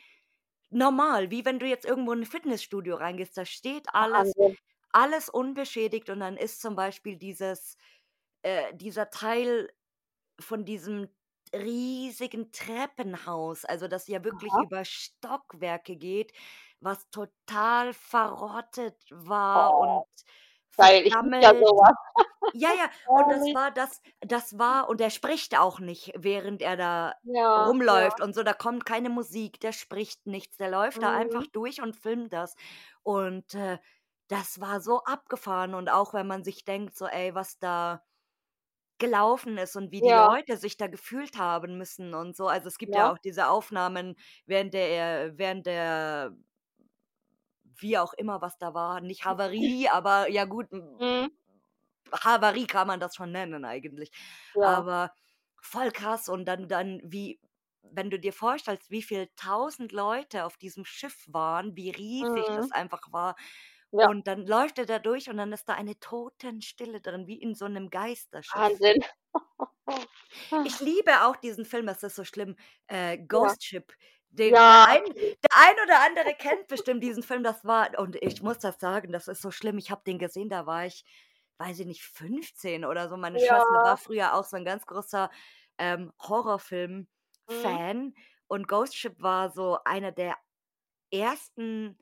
normal, 0.70 1.32
wie 1.32 1.46
wenn 1.46 1.60
du 1.60 1.68
jetzt 1.68 1.86
irgendwo 1.86 2.14
in 2.14 2.22
'n 2.24 2.26
Fitnessstudio 2.26 2.96
reingehst. 2.98 3.38
Da 3.38 3.46
steht 3.46 3.88
alles 3.96 4.34
Wahnsinn. 4.40 4.58
Alles 4.94 5.30
unbeschädigt 5.30 6.10
und 6.10 6.20
dann 6.22 6.38
ist 6.38 6.62
zum 6.62 6.76
Beispiel 6.76 7.18
dieses 7.18 7.78
äh, 8.44 8.74
dieser 8.76 9.10
Teil 9.10 9.72
von 10.40 10.66
diesem 10.66 11.10
riesigen 11.56 12.52
Treppenhaus, 12.52 13.66
also 13.66 13.88
das 13.88 14.08
ja 14.08 14.24
wirklich 14.24 14.58
Aha. 14.58 14.62
über 14.62 14.86
Stockwerke 14.86 15.98
geht, 15.98 16.34
was 16.82 17.10
total 17.12 17.94
verrottet 17.94 18.98
war 19.12 19.78
und 19.78 20.04
Oh, 20.04 20.08
geil, 20.78 21.04
ich 21.08 21.16
liebe 21.22 21.38
ja 21.42 21.52
vergammelt. 21.52 21.60
so 21.60 21.78
was. 21.78 21.98
Ja, 22.54 22.72
ja, 22.74 22.90
und 23.16 23.30
das 23.32 23.54
war 23.54 23.72
das 23.72 24.02
das 24.22 24.58
war 24.60 24.88
und 24.90 25.00
der 25.00 25.10
spricht 25.10 25.58
auch 25.58 25.80
nicht, 25.80 26.12
während 26.16 26.62
er 26.62 26.78
da 26.78 27.16
Ja, 27.24 27.50
rumläuft 27.56 28.20
ja. 28.20 28.22
und 28.22 28.36
so. 28.36 28.44
Da 28.44 28.54
kommt 28.54 28.86
keine 28.86 29.10
Musik, 29.10 29.60
der 29.60 29.72
spricht 29.74 30.28
nichts. 30.28 30.58
Der 30.58 30.70
läuft 30.70 31.02
da 31.04 31.12
einfach 31.14 31.46
Mhm. 31.46 31.52
durch 31.52 31.82
und 31.82 31.96
filmt 31.96 32.32
das. 32.34 32.56
Und, 33.04 33.56
äh, 33.56 33.80
das 34.34 34.60
war 34.62 34.82
so 34.82 35.04
abgefahren 35.04 35.74
und 35.76 35.90
auch 35.90 36.14
wenn 36.14 36.28
man 36.28 36.44
sich 36.44 36.66
denkt 36.66 36.96
so: 36.98 37.06
„Ey, 37.08 37.36
was 37.36 37.60
da 37.60 38.04
gelaufen 39.00 39.58
ist 39.58 39.76
und 39.76 39.92
wie 39.92 40.02
die 40.02 40.12
Ja. 40.12 40.34
Leute 40.34 40.58
sich 40.58 40.78
da 40.78 40.88
gefühlt 40.88 41.38
haben 41.38 41.78
müssen 41.78 42.14
und 42.14 42.36
so.“ 42.38 42.48
Also, 42.48 42.68
es 42.68 42.78
gibt 42.78 42.96
ja 42.96 43.06
Ja. 43.06 43.14
auch 43.14 43.18
diese 43.20 43.50
Aufnahmen 43.50 44.16
während 44.46 44.74
der 44.74 45.38
während 45.38 45.66
der 45.68 46.36
wie 47.80 47.98
auch 47.98 48.14
immer, 48.14 48.42
was 48.42 48.58
da 48.58 48.74
war, 48.74 49.02
nicht 49.02 49.26
Havarie, 49.26 49.90
aber 49.90 50.30
ja 50.30 50.46
gut, 50.46 50.70
hm, 50.72 51.00
Mhm. 51.00 51.34
Havarie 52.14 52.68
kann 52.68 52.88
man 52.88 53.00
das 53.00 53.16
schon 53.16 53.32
nennen 53.32 53.66
eigentlich. 53.66 54.12
Ja. 54.56 54.84
Aber 54.84 55.12
voll 55.62 55.92
krass 55.92 56.30
und 56.30 56.46
dann 56.46 56.68
dann 56.70 57.02
wie 57.06 57.40
wenn 57.84 58.10
du 58.12 58.20
dir 58.20 58.34
vorstellst, 58.34 58.92
wie 58.92 59.04
viel 59.04 59.30
1.000 59.38 59.92
Leute 59.94 60.46
auf 60.46 60.58
diesem 60.58 60.86
Schiff 60.86 61.26
waren, 61.30 61.76
wie 61.78 61.92
riesig 61.92 62.52
das 62.54 62.70
Mhm. 62.70 62.74
einfach 62.74 63.02
war 63.12 63.36
Ja. 63.94 64.08
und 64.08 64.28
dann 64.28 64.46
läuft 64.48 64.78
er 64.80 64.86
da 64.86 65.00
durch 65.00 65.30
und 65.30 65.38
dann 65.38 65.54
ist 65.54 65.70
da 65.70 65.74
eine 65.76 66.00
Totenstille 66.00 67.02
drin, 67.02 67.28
wie 67.28 67.42
in 67.42 67.56
so 67.56 67.68
'nem 67.68 67.90
Geisterschiff. 67.90 68.56
Wahnsinn. 68.56 69.04
Ich 70.66 70.80
liebe 70.80 71.26
auch 71.26 71.36
diesen 71.36 71.66
Film, 71.66 71.86
das 71.88 72.04
ist 72.04 72.16
so 72.16 72.24
schlimm, 72.24 72.56
äh, 72.88 73.18
Ja. 73.32 73.56
Ghost 73.58 73.64
Ship. 73.66 73.94
Den 74.30 74.64
der 74.64 74.76
Ja, 74.76 74.86
ein 74.88 75.04
okay. 75.08 75.38
der 75.44 75.52
ein 75.58 75.76
oder 75.86 76.02
andere 76.06 76.34
kennt 76.36 76.68
bestimmt 76.68 77.04
diesen 77.04 77.22
Film, 77.24 77.44
das 77.44 77.66
war 77.66 78.00
und 78.00 78.16
ich 78.24 78.42
muss 78.42 78.60
das 78.60 78.80
sagen, 78.80 79.12
das 79.12 79.28
ist 79.28 79.42
so 79.42 79.52
schlimm. 79.52 79.78
Ich 79.78 79.92
habe 79.92 80.02
den 80.08 80.20
gesehen, 80.20 80.50
da 80.50 80.66
war 80.66 80.86
ich, 80.86 81.04
weiß 81.58 81.80
ich 81.80 81.86
nicht, 81.88 82.04
15 82.04 82.86
oder 82.86 83.10
so. 83.10 83.18
Meine 83.18 83.40
Schwester 83.40 83.84
war 83.84 83.96
Ja. 83.96 83.98
früher 83.98 84.34
auch 84.36 84.46
so 84.46 84.58
'n 84.58 84.66
ganz 84.66 84.86
großer, 84.88 85.30
ähm, 85.78 86.12
Mhm. 87.50 87.78
Horrorfilm-Fan 87.80 88.14
und 88.48 88.68
Ghost 88.68 88.96
Ship 88.98 89.16
war 89.20 89.52
so 89.52 89.80
einer 89.86 90.12
der 90.14 90.38
ersten 91.12 91.98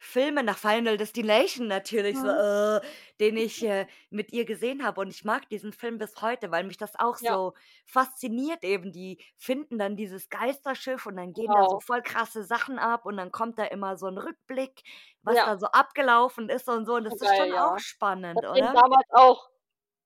Filme 0.00 0.42
nach 0.44 0.58
Final 0.58 0.96
Destination 0.98 1.66
natürlich 1.68 2.20
so, 2.20 2.28
äh, 2.28 2.80
den 3.20 3.36
ich, 3.36 3.62
äh, 3.64 3.86
mit 4.10 4.32
ihr 4.32 4.44
gesehen 4.44 4.84
habe 4.84 5.00
und 5.00 5.08
ich 5.08 5.24
mag 5.24 5.48
diesen 5.48 5.72
Film 5.72 5.98
bis 5.98 6.20
heute, 6.22 6.50
weil 6.50 6.64
mich 6.64 6.76
das 6.76 6.96
auch 6.96 7.16
Ja. 7.20 7.36
so 7.36 7.54
fasziniert 7.86 8.62
eben. 8.64 8.92
Die 8.92 9.18
finden 9.36 9.78
dann 9.78 9.96
dieses 9.96 10.28
Geisterschiff 10.28 11.06
und 11.06 11.16
dann 11.16 11.32
gehen 11.32 11.52
da 11.54 11.64
so 11.66 11.78
Genau. 11.78 11.80
voll 11.80 12.02
krasse 12.02 12.44
Sachen 12.44 12.78
ab 12.78 13.06
und 13.06 13.16
dann 13.16 13.32
kommt 13.32 13.58
da 13.58 13.64
immer 13.64 13.96
so 13.96 14.06
'n 14.06 14.18
Rückblick, 14.18 14.82
was 15.22 15.42
Ja. 15.42 15.44
da 15.44 15.58
so 15.58 15.66
abgelaufen 15.66 16.48
ist 16.50 16.68
und 16.68 16.84
so 16.86 16.94
und 16.96 17.04
So 17.08 17.16
das 17.16 17.20
ist 17.20 17.34
geil, 17.34 17.36
schon 17.36 17.52
auch 17.52 17.76
ja. 17.76 17.78
spannend, 17.78 18.44
Ich 18.44 18.50
habe 18.50 18.60
den 18.62 18.70
oder? 18.70 18.74
damals 18.74 19.06
auch 19.12 19.50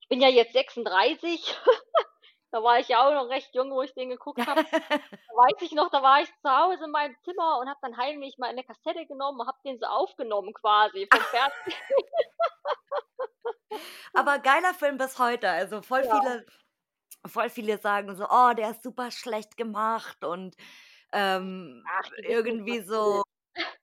ich 0.01 0.09
bin 0.09 0.21
ja 0.23 0.29
jetzt 0.29 0.55
36, 0.55 1.57
da 2.53 2.63
war 2.63 2.79
ich 2.81 2.89
ja 2.89 3.07
auch 3.07 3.13
noch 3.15 3.29
recht 3.31 3.55
jung, 3.55 3.71
wo 3.73 3.83
ich 3.83 3.95
den 3.95 4.11
geguckt 4.11 4.47
habe. 4.47 4.61
Da 5.29 5.35
weiß 5.37 5.63
ich 5.63 5.73
noch, 5.73 5.91
da 5.91 6.03
war 6.03 6.21
ich 6.23 6.29
zu 6.43 6.51
Hause 6.51 6.85
in 6.87 6.91
meinem 6.93 7.17
Zimmer 7.25 7.59
und 7.61 7.69
habe 7.71 7.79
dann 7.83 7.97
heimlich 7.99 8.39
mal 8.39 8.53
'ne 8.55 8.65
Kassette 8.65 9.07
genommen 9.07 9.41
und 9.41 9.47
habe 9.49 9.59
den 9.65 9.79
so 9.81 9.87
aufgenommen 9.87 10.53
quasi 10.55 11.07
vom 11.11 11.27
Fernsehen. 11.31 11.53
Aber 14.15 14.39
geiler 14.41 14.75
Film 14.75 14.99
bis 14.99 15.19
heute. 15.19 15.49
Also, 15.51 15.83
voll 15.83 16.03
Ja. 16.03 16.05
viele 16.05 16.47
voll 17.27 17.51
viele 17.51 17.79
sagen 17.79 18.17
so: 18.17 18.27
„Oh, 18.31 18.53
der 18.57 18.71
ist 18.73 18.83
super 18.85 19.11
schlecht 19.13 19.57
gemacht“ 19.57 20.25
und, 20.25 20.57
ähm, 21.13 21.91
Ach, 21.99 22.11
irgendwie 22.23 22.81
so. 22.83 23.23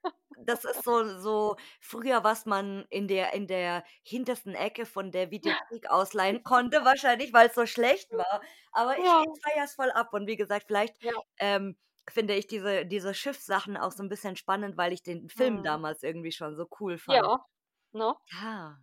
das 0.45 0.65
ist 0.65 0.83
so 0.83 1.03
so 1.19 1.55
früher, 1.81 2.23
was 2.23 2.45
man 2.45 2.85
in 2.89 3.07
der 3.07 3.33
in 3.33 3.47
der 3.47 3.83
hintersten 4.03 4.53
Ecke 4.55 4.85
von 4.85 5.11
der 5.11 5.31
Videothek 5.31 5.89
ausleihen 5.89 6.43
konnte 6.43 6.85
wahrscheinlich, 6.85 7.33
weil's 7.33 7.55
so 7.55 7.65
schlecht 7.65 8.11
war. 8.11 8.41
Aber 8.71 8.99
ich 8.99 9.05
Ja. 9.05 9.23
ich 9.23 9.41
feier's 9.43 9.73
voll 9.75 9.91
ab 9.91 10.13
und 10.13 10.27
wie 10.27 10.35
gesagt, 10.37 10.65
vielleicht, 10.67 10.95
Ja. 11.01 11.21
ähm, 11.39 11.77
finde 12.09 12.35
ich 12.35 12.47
diese 12.47 12.85
diese 12.85 13.13
Schiffssachen 13.13 13.77
auch 13.77 13.91
so 13.91 14.03
'n 14.03 14.09
bisschen 14.09 14.35
spannend, 14.37 14.77
weil 14.77 14.93
ich 14.93 15.03
den 15.03 15.29
Film 15.29 15.61
Mhm. 15.61 15.63
damals 15.63 16.03
irgendwie 16.03 16.31
schon 16.31 16.55
so 16.55 16.67
cool 16.79 16.97
fand. 16.97 17.27
Ja, 17.27 17.45
ne? 17.93 18.15
Ja. 18.31 18.79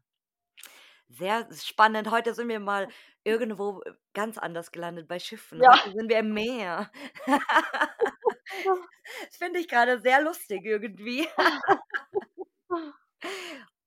Sehr 1.11 1.49
spannend. 1.53 2.11
Heute 2.11 2.35
sind 2.35 2.49
wir 2.49 2.61
mal 2.61 2.89
irgendwo, 3.25 3.83
ganz 4.15 4.39
anders 4.39 4.73
gelandet 4.73 5.07
bei 5.07 5.19
Schiffen. 5.19 5.63
Ja. 5.63 5.71
Heute 5.71 5.93
sind 5.93 6.09
wir 6.09 6.19
im 6.19 6.33
Meer. 6.33 6.91
Das 9.27 9.37
finde 9.37 9.61
ich 9.61 9.69
grade 9.69 10.01
sehr 10.01 10.23
lustig 10.23 10.65
irgendwie. 10.65 11.29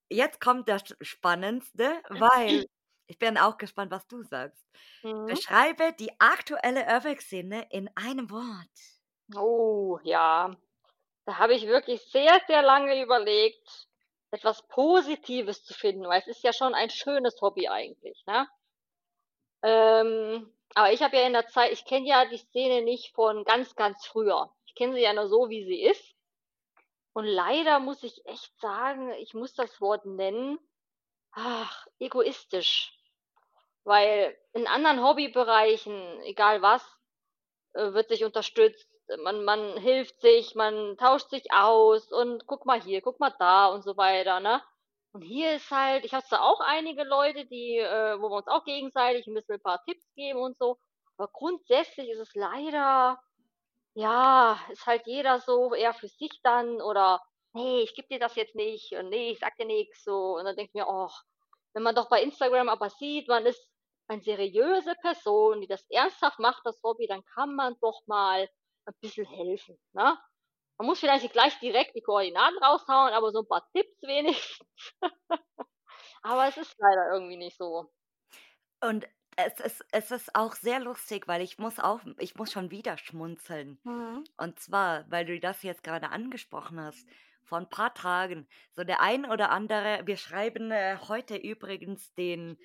Jetzt 0.09 0.39
kommt 0.39 0.69
das 0.69 0.95
Spannendste, 1.01 2.01
weil 2.09 2.65
ich 3.07 3.17
bin 3.17 3.37
auch 3.37 3.57
gespannt, 3.57 3.91
was 3.91 4.07
du 4.07 4.23
sagst. 4.23 4.63
Mhm. 5.03 5.25
Beschreibe 5.25 5.93
die 5.99 6.11
aktuelle 6.19 6.85
Urbex-Szene 6.85 7.67
in 7.71 7.89
einem 7.95 8.29
Wort. 8.29 8.97
Oh, 9.35 9.99
ja. 10.03 10.55
Da 11.25 11.37
habe 11.37 11.55
ich 11.55 11.67
wirklich 11.67 12.01
sehr, 12.09 12.39
sehr 12.47 12.61
lange 12.61 13.01
überlegt, 13.01 13.87
etwas 14.31 14.65
Positives 14.67 15.63
zu 15.63 15.73
finden, 15.73 16.07
weil 16.07 16.21
es 16.21 16.27
ist 16.27 16.43
ja 16.43 16.53
schon 16.53 16.73
ein 16.73 16.89
schönes 16.89 17.41
Hobby 17.41 17.67
eigentlich, 17.67 18.23
ne? 18.27 18.47
Ähm, 19.63 20.53
aber 20.77 20.93
ich 20.93 21.01
habe 21.01 21.17
ja 21.17 21.25
in 21.25 21.33
der 21.33 21.47
Zeit 21.47 21.71
ich 21.71 21.85
kenne 21.85 22.07
ja 22.07 22.25
die 22.25 22.37
Szene 22.37 22.83
nicht 22.83 23.15
von 23.15 23.43
ganz, 23.45 23.75
ganz 23.75 24.05
früher. 24.05 24.53
Ich 24.67 24.75
kenne 24.75 24.93
sie 24.93 25.01
ja 25.01 25.11
nur 25.11 25.27
so, 25.27 25.49
wie 25.49 25.65
sie 25.65 25.81
ist. 25.81 26.15
Und 27.13 27.25
leider 27.25 27.79
muss 27.79 28.03
ich 28.03 28.23
echt 28.27 28.55
sagen, 28.59 29.11
ich 29.13 29.33
muss 29.33 29.55
das 29.55 29.81
Wort 29.81 30.05
nennen, 30.05 30.59
ach, 31.31 31.87
egoistisch. 31.97 32.93
Weil 33.85 34.37
in 34.53 34.67
anderen 34.67 35.03
Hobbybereichen, 35.03 36.21
egal 36.21 36.61
was, 36.61 36.83
äh, 37.73 37.93
wird 37.93 38.09
sich 38.09 38.23
unterstützt. 38.23 38.87
Man 39.23 39.43
man 39.45 39.77
hilft 39.77 40.21
sich, 40.21 40.53
man 40.53 40.95
tauscht 40.97 41.31
sich 41.31 41.51
aus 41.51 42.11
und 42.11 42.45
guck 42.45 42.67
mal 42.67 42.79
hier, 42.79 43.01
guck 43.01 43.19
mal 43.19 43.33
da 43.39 43.69
und 43.69 43.81
so 43.81 43.97
weiter, 43.97 44.39
ne? 44.41 44.61
Und 45.17 45.23
hier 45.23 45.55
ist 45.55 45.71
halt 45.71 46.05
ich 46.05 46.13
habe 46.13 46.23
zwar 46.27 46.43
auch 46.43 46.59
einige 46.59 47.03
Leute, 47.03 47.47
die 47.47 47.77
äh, 47.79 48.19
wo 48.21 48.29
wir 48.29 48.37
uns 48.37 48.47
auch 48.47 48.63
gegenseitig 48.65 49.25
'n 49.25 49.33
bisschen 49.33 49.55
'n 49.55 49.61
paar 49.63 49.83
Tipps 49.83 50.05
geben 50.15 50.37
und 50.39 50.55
so, 50.55 50.77
aber 51.17 51.27
grundsätzlich 51.33 52.09
ist 52.11 52.19
es 52.19 52.35
leider 52.35 53.19
ja, 53.95 54.59
ist 54.71 54.85
halt 54.87 55.07
jeder 55.07 55.39
so 55.41 55.73
eher 55.75 55.93
für 55.93 56.07
sich 56.09 56.39
dann 56.43 56.81
oder: 56.81 57.21
„Ne, 57.53 57.81
ich 57.83 57.95
gebe 57.95 58.07
dir 58.09 58.19
das 58.19 58.35
jetzt 58.35 58.55
nicht 58.55 58.93
und 58.93 59.09
ne, 59.09 59.31
ich 59.31 59.39
sage 59.39 59.55
dir 59.59 59.65
nix“, 59.67 60.03
so. 60.03 60.37
Und 60.37 60.45
dann 60.45 60.55
denke 60.55 60.71
ich 60.71 60.75
mir: 60.75 60.87
„Och“, 60.87 61.23
wenn 61.73 61.83
man 61.83 61.95
doch 61.95 62.09
bei 62.09 62.21
Instagram 62.23 62.69
aber 62.69 62.89
sieht, 62.91 63.27
man 63.27 63.45
ist 63.47 63.61
eine 64.09 64.21
seriöse 64.21 64.95
Person, 65.01 65.61
die 65.61 65.67
das 65.67 65.85
ernsthaft 65.89 66.39
macht, 66.39 66.61
das 66.65 66.81
Hobby, 66.83 67.07
dann 67.07 67.23
kann 67.25 67.55
man 67.55 67.75
doch 67.81 68.01
mal 68.07 68.49
ein 68.85 68.95
bisschen 69.01 69.25
helfen, 69.27 69.79
ne? 69.93 70.17
Man 70.77 70.87
muss 70.87 70.99
vielleicht 70.99 71.23
nicht 71.23 71.33
gleich 71.33 71.59
direkt 71.59 71.95
die 71.95 72.01
Koordinaten 72.01 72.57
raushauen, 72.63 73.13
aber 73.13 73.31
so 73.31 73.39
'n 73.41 73.47
paar 73.47 73.67
Tipps 73.73 74.01
wenigstens. 74.03 74.67
Aber 76.21 76.47
es 76.47 76.57
ist 76.57 76.75
leider 76.77 77.11
irgendwie 77.13 77.37
nicht 77.37 77.57
so. 77.57 77.91
Und 78.81 79.07
Es 79.39 79.59
ist 79.59 79.85
es 79.91 80.09
ist 80.11 80.35
auch 80.35 80.55
sehr 80.55 80.79
lustig, 80.79 81.27
weil 81.27 81.41
ich 81.43 81.57
muss 81.59 81.77
auch 81.79 82.01
ich 82.17 82.35
muss 82.35 82.51
schon 82.51 82.71
wieder 82.71 82.97
schmunzeln. 82.97 83.79
Mhm. 83.85 84.23
Und 84.37 84.59
zwar, 84.59 85.05
weil 85.11 85.25
du 85.25 85.39
das 85.39 85.63
jetzt 85.63 85.83
gerade 85.83 86.09
angesprochen 86.11 86.79
hast, 86.81 87.07
vor 87.43 87.59
ein 87.59 87.69
paar 87.69 87.93
Tagen, 87.93 88.47
so 88.73 88.83
der 88.83 89.01
ein 89.01 89.25
oder 89.29 89.51
andere 89.51 90.01
wir 90.05 90.17
schreiben, 90.17 90.71
äh, 90.71 90.97
heute 91.07 91.35
übrigens 91.37 92.13
den, 92.15 92.57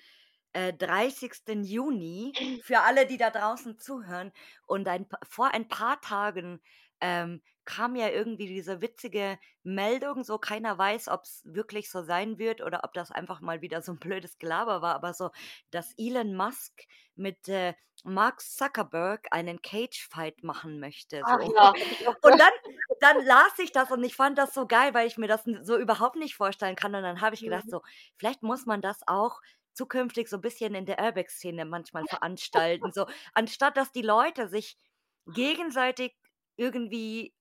äh, 0.53 0.73
30. 0.73 1.63
Juni 1.63 2.33
für 2.63 2.81
alle, 2.81 3.05
die 3.07 3.17
da 3.17 3.29
draußen 3.31 3.77
zuhören. 3.79 4.31
Und 4.67 4.87
ein 4.87 5.07
vor 5.29 5.53
ein 5.53 5.67
paar 5.69 6.01
Tagen, 6.01 6.61
ähm, 7.01 7.41
kam 7.65 7.95
ja 7.95 8.09
irgendwie 8.09 8.47
diese 8.47 8.81
witzige 8.81 9.39
Meldung, 9.63 10.23
so 10.23 10.37
keiner 10.37 10.77
weiß, 10.77 11.07
ob 11.09 11.23
es 11.23 11.41
wirklich 11.45 11.89
so 11.91 12.03
sein 12.03 12.37
wird 12.39 12.61
oder 12.61 12.83
ob 12.83 12.93
das 12.93 13.11
einfach 13.11 13.41
mal 13.41 13.61
wieder 13.61 13.81
so 13.81 13.93
ein 13.93 13.99
blödes 13.99 14.37
Gelaber 14.39 14.81
war, 14.81 14.95
aber 14.95 15.13
so, 15.13 15.31
dass 15.71 15.93
Elon 15.97 16.35
Musk 16.35 16.83
mit, 17.15 17.47
äh, 17.49 17.73
Mark 18.03 18.41
Zuckerberg 18.41 19.27
einen 19.31 19.61
Cage-Fight 19.61 20.43
machen 20.43 20.79
möchte, 20.79 21.25
Ach 21.25 21.39
so. 21.39 21.53
ja, 21.55 21.73
ich 21.89 22.07
auch 22.07 22.15
Und 22.21 22.39
dann 22.39 22.51
dann 22.99 23.25
las 23.25 23.57
ich 23.59 23.71
das 23.71 23.91
und 23.91 24.03
ich 24.03 24.15
fand 24.15 24.37
das 24.37 24.53
so 24.53 24.67
geil, 24.67 24.93
weil 24.93 25.07
ich 25.07 25.17
mir 25.17 25.27
das 25.27 25.43
so 25.63 25.77
überhaupt 25.77 26.15
nicht 26.15 26.35
vorstellen 26.35 26.75
kann. 26.75 26.95
Und 26.95 27.03
dann 27.03 27.21
habe 27.21 27.35
ich 27.35 27.43
gedacht 27.43 27.65
Mhm. 27.65 27.69
so, 27.69 27.81
vielleicht 28.17 28.43
muss 28.43 28.65
man 28.65 28.81
das 28.81 29.01
auch 29.07 29.41
zukünftig 29.73 30.29
so 30.29 30.37
'n 30.37 30.41
bisschen 30.41 30.75
in 30.75 30.85
der 30.85 30.99
Urbex-Szene 30.99 31.65
manchmal 31.65 32.05
veranstalten, 32.05 32.91
so 32.91 33.05
anstatt 33.33 33.77
dass 33.77 33.91
die 33.91 34.01
Leute 34.03 34.47
sich 34.47 34.77
gegenseitig 35.25 36.15
irgendwie 36.55 37.33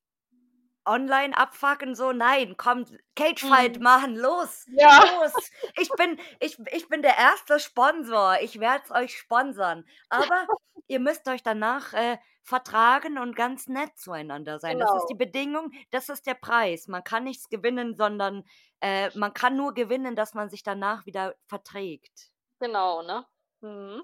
online 0.87 1.37
abfucken, 1.37 1.95
so: 1.95 2.13
„Nein, 2.13 2.57
kommt, 2.57 2.93
Cage-Fight 3.17 3.79
Mhm. 3.79 3.81
machen, 3.81 4.17
los, 4.17 4.67
Ja. 4.67 5.01
los. 5.01 5.51
Ich 5.77 5.95
bin 5.97 6.19
ich 6.41 6.59
ich 6.73 6.89
bin 6.89 7.03
der 7.03 7.17
erste 7.19 7.59
Sponsor. 7.61 8.37
Ich 8.43 8.61
werde 8.61 8.85
es 8.85 8.91
euch 8.91 9.17
sponsern. 9.19 9.85
Aber 10.09 10.49
ihr 10.89 11.01
müsst 11.01 11.29
euch 11.29 11.43
danach, 11.43 11.93
äh, 11.95 12.19
vertragen 12.45 13.19
und 13.19 13.37
ganz 13.37 13.69
nett 13.69 13.97
zueinander 13.99 14.59
sein. 14.59 14.79
Das 14.79 14.93
ist 14.95 15.07
die 15.07 15.15
Genau. 15.15 15.17
Bedingung, 15.17 15.71
das 15.93 16.09
ist 16.09 16.27
der 16.27 16.35
Preis. 16.35 16.89
Man 16.89 17.05
kann 17.05 17.25
nichts 17.25 17.49
gewinnen, 17.49 17.95
sondern, 17.95 18.45
äh, 18.81 19.11
man 19.17 19.33
kann 19.35 19.57
nur 19.57 19.75
gewinnen, 19.75 20.17
dass 20.17 20.35
man 20.35 20.51
sich 20.51 20.63
danach 20.65 21.07
wieder 21.07 21.37
verträgt.“ 21.47 22.31
Genau, 22.61 23.03
ne? 23.03 23.27
Mhm. 23.63 24.03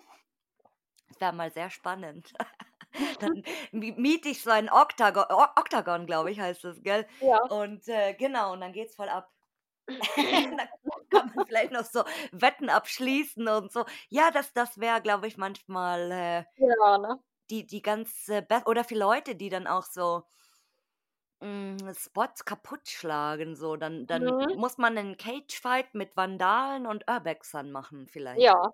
Das 1.09 1.21
wäre 1.21 1.33
mal 1.35 1.51
sehr 1.53 1.71
spannend. 1.71 2.35
Dann 3.19 3.43
mi 3.73 3.93
miete 3.93 4.29
ich 4.31 4.43
so 4.43 4.51
ein 4.51 4.71
Oktago 4.71 5.23
O 5.31 5.43
Oktagon, 5.57 6.07
glaube 6.07 6.31
ich, 6.31 6.41
heißt 6.41 6.65
das, 6.65 6.83
gell? 6.83 7.07
Ja. 7.21 7.39
Und, 7.49 7.89
äh, 7.89 8.15
genau, 8.15 8.53
und 8.53 8.61
dann 8.61 8.73
geht's 8.73 8.97
voll 8.97 9.09
ab. 9.09 9.31
Dann 10.57 10.69
kann 11.11 11.29
man 11.29 11.45
vielleicht 11.47 11.73
noch 11.73 11.85
so 11.85 12.05
Wetten 12.33 12.71
abschließen 12.71 13.49
und 13.49 13.73
so. 13.73 13.85
Ja, 14.09 14.31
das 14.31 14.53
das 14.55 14.79
wäre, 14.81 15.01
glaube 15.03 15.27
ich, 15.29 15.37
manchmal, 15.37 16.11
äh, 16.13 16.45
Ja, 16.57 16.99
ne? 16.99 17.19
die 17.51 17.67
die 17.67 17.83
ganz, 17.83 18.29
äh, 18.29 18.45
oder 18.67 18.85
für 18.85 18.95
Leute, 18.95 19.35
die 19.37 19.49
dann 19.51 19.67
auch 19.67 19.85
so 19.85 20.25
hm, 21.43 21.79
Spots 21.95 22.45
kaputtschlagen, 22.45 23.55
so, 23.57 23.77
dann 23.77 24.07
dann 24.07 24.37
Mhm. 24.37 24.55
muss 24.55 24.77
man 24.79 24.95
'nen 24.95 25.17
Cage-Fight 25.17 25.95
mit 25.95 26.17
Vandalen 26.17 26.87
und 26.87 27.05
Urbexern 27.09 27.71
machen 27.73 28.07
vielleicht. 28.09 28.51
Ja. 28.51 28.73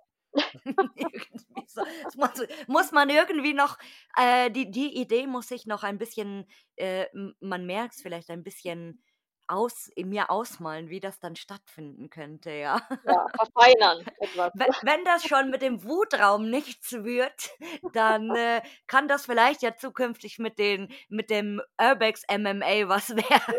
So. 1.67 1.83
Muss 2.17 2.31
muss 2.69 2.93
man 2.93 3.09
irgendwie 3.11 3.55
noch 3.55 3.79
äh, 4.17 4.51
die 4.51 4.71
die 4.71 4.97
Idee 5.01 5.27
muss 5.27 5.51
ich 5.51 5.67
noch 5.67 5.83
ein 5.83 5.99
bisschen, 5.99 6.47
äh, 6.77 7.07
man 7.41 7.67
merkt's 7.67 8.03
vielleicht 8.03 8.31
ein 8.31 8.43
bisschen 8.45 9.03
aus 9.47 9.89
in 9.95 10.09
mir 10.09 10.31
ausmalen, 10.31 10.89
wie 10.89 11.01
das 11.01 11.19
dann 11.21 11.37
stattfinden 11.37 12.11
könnte, 12.11 12.51
ja. 12.53 12.81
Ja, 13.07 13.27
verfeinern 13.37 14.05
etwas. 14.21 14.53
We 14.55 14.67
wenn 14.83 15.05
das 15.05 15.25
schon 15.27 15.51
mit 15.51 15.63
dem 15.63 15.85
Wutraum 15.85 16.49
nichts 16.51 16.93
wird, 16.93 17.51
dann, 17.93 18.35
äh, 18.35 18.63
kann 18.87 19.09
das 19.09 19.27
vielleicht 19.27 19.63
ja 19.63 19.77
zukünftig 19.77 20.39
mit 20.39 20.59
den 20.59 20.93
mit 21.09 21.29
dem 21.31 21.61
Urbex 21.81 22.23
MMA 22.31 22.89
was 22.89 23.09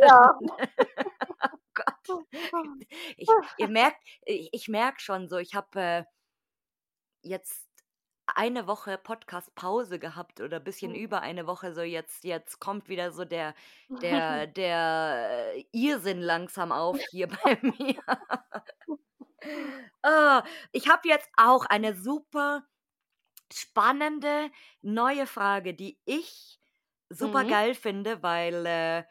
Ja. 0.01 0.33
werden. 0.39 0.51
Oh 2.13 2.23
Gott. 2.23 2.25
Ich 3.17 3.35
ihr 3.57 3.67
merkt 3.67 3.97
i 4.27 4.49
ich 4.53 4.67
merke 4.69 5.01
schon 5.01 5.27
so, 5.29 5.37
ich 5.37 5.55
habe, 5.55 5.79
äh 5.81 6.03
jetzt 7.25 7.67
eine 8.27 8.67
Woche 8.67 8.97
Podcast-Pause 8.97 9.99
gehabt 9.99 10.41
oder 10.41 10.59
bisschen 10.59 10.93
Mhm. 10.93 10.95
über 10.95 11.21
eine 11.21 11.47
Woche, 11.47 11.73
so 11.73 11.81
jetzt 11.81 12.23
jetzt 12.25 12.59
kommt 12.59 12.89
wieder 12.89 13.11
so 13.11 13.25
der 13.25 13.55
der 14.01 14.47
der 14.47 15.53
Irrsinn 15.73 16.21
langsam 16.21 16.71
auf 16.71 17.01
hier 17.01 17.27
bei 17.43 17.59
mir. 17.61 17.95
Ah, 20.03 20.43
ich 20.71 20.87
habe 20.89 21.07
jetzt 21.07 21.29
auch 21.37 21.65
eine 21.65 21.95
super 21.95 22.63
spannende 23.53 24.51
neue 24.81 25.27
Frage, 25.27 25.73
die 25.75 25.99
ich 26.05 26.59
Mhm. 27.19 27.55
supergeil 27.55 27.75
finde, 27.75 28.23
weil, 28.23 28.65
äh, 28.67 29.03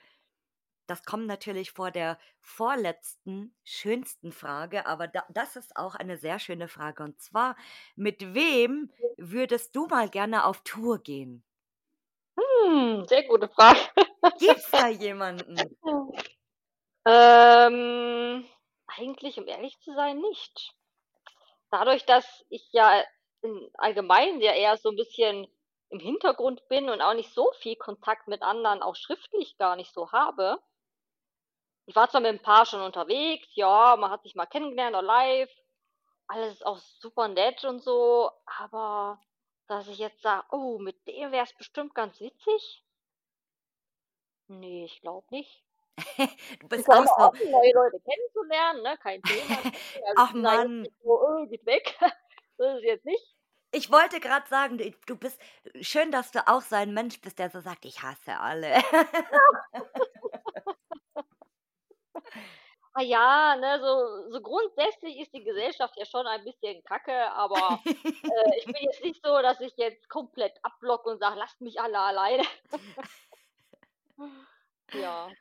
das 0.87 1.05
kommt 1.05 1.27
natürlich 1.27 1.71
vor 1.73 1.91
der 1.91 2.19
vorletzten 2.41 3.55
schönsten 3.65 4.33
Frage, 4.33 4.87
aber 4.87 5.07
da 5.09 5.25
das 5.31 5.57
ist 5.57 5.77
auch 5.77 5.95
eine 5.95 6.17
sehr 6.19 6.39
schöne 6.39 6.69
Frage. 6.69 7.03
Und 7.05 7.21
zwar: 7.21 7.57
Mit 7.97 8.35
wem 8.35 8.91
würdest 9.17 9.77
du 9.77 9.87
mal 9.87 10.09
gerne 10.11 10.45
auf 10.45 10.63
Tour 10.65 10.99
gehen? 11.03 11.45
Hm, 12.39 13.07
sehr 13.09 13.23
gute 13.25 13.49
Frage. 13.49 13.79
Gibt's 14.39 14.71
da 14.71 14.87
jemanden? 14.89 15.77
Ähm, 17.07 18.45
eigentlich, 18.87 19.39
um 19.39 19.47
ehrlich 19.49 19.79
zu 19.81 19.95
sein, 19.95 20.19
nicht. 20.21 20.75
Dadurch, 21.71 22.07
dass 22.07 22.45
ich 22.51 22.67
ja 22.73 23.03
im 23.43 23.71
Allgemeinen 23.75 24.41
ja 24.41 24.53
eher 24.55 24.77
so 24.79 24.91
'n 24.91 24.97
bisschen 24.97 25.47
im 25.91 26.01
Hintergrund 26.01 26.67
bin 26.69 26.89
und 26.91 27.03
auch 27.03 27.15
nicht 27.15 27.35
so 27.35 27.53
viel 27.61 27.77
Kontakt 27.77 28.29
mit 28.29 28.43
anderen, 28.43 28.83
auch 28.83 28.97
schriftlich 28.97 29.59
gar 29.59 29.77
nicht 29.77 29.93
so 29.93 30.13
habe 30.13 30.59
ich 31.87 31.97
war 31.97 32.09
zwar 32.11 32.21
mit 32.21 32.33
'n 32.33 32.43
paar 32.43 32.67
schon 32.67 32.81
unterwegs, 32.83 33.49
ja, 33.55 33.97
man 33.97 34.11
hat 34.11 34.23
sich 34.23 34.35
mal 34.35 34.47
kennengelernt, 34.47 34.97
live. 35.05 35.51
Alles 36.29 36.63
auch 36.63 36.79
super 36.79 37.29
nett 37.29 37.65
und 37.65 37.83
so, 37.83 38.31
aber 38.47 39.21
dass 39.69 39.89
ich 39.89 39.99
jetzt 39.99 40.23
sage: 40.23 40.47
„Oh, 40.53 40.79
mit 40.79 41.07
dem 41.09 41.33
wär's 41.33 41.55
bestimmt 41.57 41.95
ganz 41.95 42.21
witzig?“ 42.21 42.83
Ne, 44.51 44.85
ich 44.85 45.01
glaube 45.01 45.27
nicht. 45.31 45.63
Du 46.61 46.69
bist 46.69 46.85
zwar 46.87 47.01
auch 47.01 47.07
so 47.07 47.15
offen, 47.17 47.51
neue 47.51 47.73
Leute 47.75 48.01
kennenzulernen, 48.01 48.83
ne, 48.83 48.99
kein 48.99 49.25
Thema. 49.25 49.65
Also, 50.09 50.23
Ach 50.23 50.33
ich 50.33 50.33
Mann. 50.35 50.89
so: 51.03 51.21
„Oh, 51.21 51.47
geht 51.47 51.65
weg.“ 51.67 51.97
So 52.59 52.65
ist 52.65 52.77
es 52.79 52.85
jetzt 52.85 53.05
nicht. 53.05 53.35
Ich 53.77 53.91
wollte 53.91 54.21
grad 54.21 54.47
sagen, 54.49 54.79
d 54.79 54.95
du 55.07 55.17
bist 55.17 55.41
schön, 55.81 56.13
dass 56.13 56.31
du 56.31 56.47
auch 56.47 56.63
so 56.63 56.77
ein 56.77 56.95
Mensch 56.95 57.21
bist, 57.21 57.41
der 57.41 57.51
so 57.51 57.61
sagt: 57.61 57.85
„Ich 57.85 58.03
hasse 58.03 58.39
alle.“ 58.39 58.77
Ah 59.33 59.51
ja, 63.03 63.57
ne, 63.57 63.81
so 63.81 64.31
so 64.31 64.41
grundsätzlich 64.41 65.19
ist 65.19 65.33
die 65.35 65.45
Gesellschaft 65.45 65.95
ja 65.97 66.05
schon 66.07 66.27
ein 66.27 66.45
bisschen 66.45 66.83
kacke, 66.85 67.13
aber, 67.33 67.83
äh, 68.29 68.59
ich 68.59 68.67
bin 68.71 68.83
jetzt 68.83 69.03
nicht 69.03 69.21
so, 69.25 69.41
dass 69.43 69.61
ich 69.61 69.75
jetzt 69.77 70.09
komplett 70.09 70.59
abblocke 70.63 71.09
und 71.11 71.19
sage: 71.19 71.39
„Lasst 71.39 71.61
mich 71.61 71.81
alle 71.81 71.99
alleine.“ 71.99 72.45
Ja. 74.93 75.35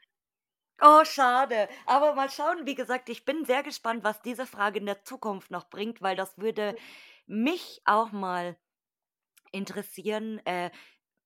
Oh, 0.82 1.04
schade. 1.06 1.70
Aber 1.86 2.14
mal 2.16 2.30
schauen, 2.30 2.66
wie 2.66 2.76
gesagt, 2.76 3.08
ich 3.10 3.26
bin 3.26 3.46
sehr 3.46 3.64
gespannt, 3.64 4.04
was 4.04 4.22
diese 4.22 4.46
Frage 4.46 4.80
in 4.80 4.86
der 4.86 5.04
Zukunft 5.04 5.52
noch 5.52 5.70
bringt, 5.70 6.02
weil 6.02 6.16
das 6.16 6.38
würde 6.38 6.76
mich 7.26 7.82
auch 7.86 8.12
mal 8.12 8.58
interessieren, 9.52 10.40
äh, 10.46 10.72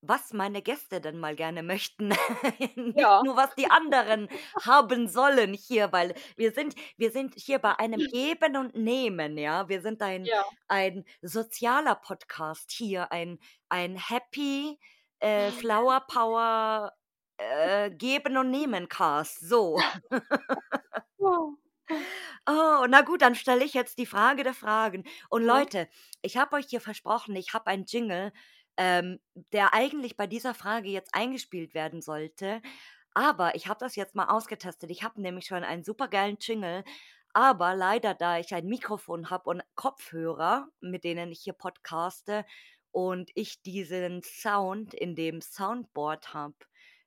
was 0.02 0.34
meine 0.34 0.62
Gäste 0.62 1.02
denn 1.02 1.20
mal 1.20 1.36
gerne 1.36 1.64
möchten. 1.64 2.10
Nicht 2.76 2.96
Ja. 2.96 3.22
nur, 3.22 3.36
was 3.38 3.56
die 3.56 3.70
anderen 3.70 4.30
haben 4.60 5.08
sollen 5.08 5.54
hier, 5.54 5.92
weil 5.92 6.14
wir 6.36 6.52
sind 6.54 6.76
wir 6.98 7.12
sind 7.12 7.36
hier 7.36 7.60
bei 7.60 7.78
einem 7.80 8.08
Geben 8.08 8.56
und 8.58 8.76
Nehmen, 8.76 9.38
ja? 9.38 9.70
Wir 9.70 9.82
sind 9.82 10.02
ein 10.02 10.32
Ja. 10.32 10.44
ein 10.68 11.06
sozialer 11.22 11.96
Podcast 11.96 12.72
hier, 12.72 13.12
ein 13.12 13.40
ein 13.70 13.98
Happy, 13.98 14.80
äh, 15.20 15.52
Flower 15.52 16.02
Power, 16.08 16.94
äh, 17.38 17.92
Geben 17.92 18.38
und 18.38 18.52
Nehmen 18.52 18.88
Cast, 18.90 19.40
so. 19.48 19.80
Oh, 22.48 22.86
na 22.90 23.02
gut, 23.02 23.22
dann 23.22 23.36
stelle 23.36 23.64
ich 23.66 23.74
jetzt 23.74 23.98
die 23.98 24.06
Frage 24.06 24.44
der 24.44 24.54
Fragen. 24.54 25.04
Und. 25.30 25.44
Leute, 25.44 25.88
ich 26.22 26.38
habe 26.38 26.56
euch 26.58 26.68
hier 26.68 26.82
versprochen, 26.82 27.36
ich 27.36 27.54
habe 27.54 27.68
einen 27.68 27.86
Jingle, 27.86 28.32
ähm, 28.78 29.20
der 29.54 29.74
eigentlich 29.74 30.18
bei 30.18 30.28
dieser 30.28 30.54
Frage 30.54 30.90
jetzt 30.90 31.14
eingespielt 31.16 31.74
werden 31.74 32.02
sollte. 32.02 32.62
Aber 33.14 33.56
ich 33.56 33.68
habe 33.68 33.80
das 33.80 33.96
jetzt 33.96 34.16
mal 34.16 34.28
ausgetestet. 34.28 34.92
Ich 34.92 35.04
habe 35.04 35.22
nämlich 35.22 35.46
schon 35.48 35.64
einen 35.64 35.84
supergeilen 35.84 36.38
Jingle, 36.40 36.84
aber 37.34 37.76
leider, 37.76 38.14
da 38.14 38.40
ich 38.40 38.54
ein 38.54 38.68
Mikrofon 38.68 39.30
habe 39.30 39.50
und 39.50 39.64
Kopfhörer, 39.76 40.70
mit 40.82 41.04
denen 41.04 41.32
ich 41.32 41.42
hier 41.42 41.54
podcaste 41.54 42.46
und 42.92 43.30
ich 43.36 43.62
diesen 43.62 44.24
Sound 44.24 44.94
in 44.94 45.16
dem 45.16 45.42
Soundboard 45.42 46.34
habe, 46.34 46.56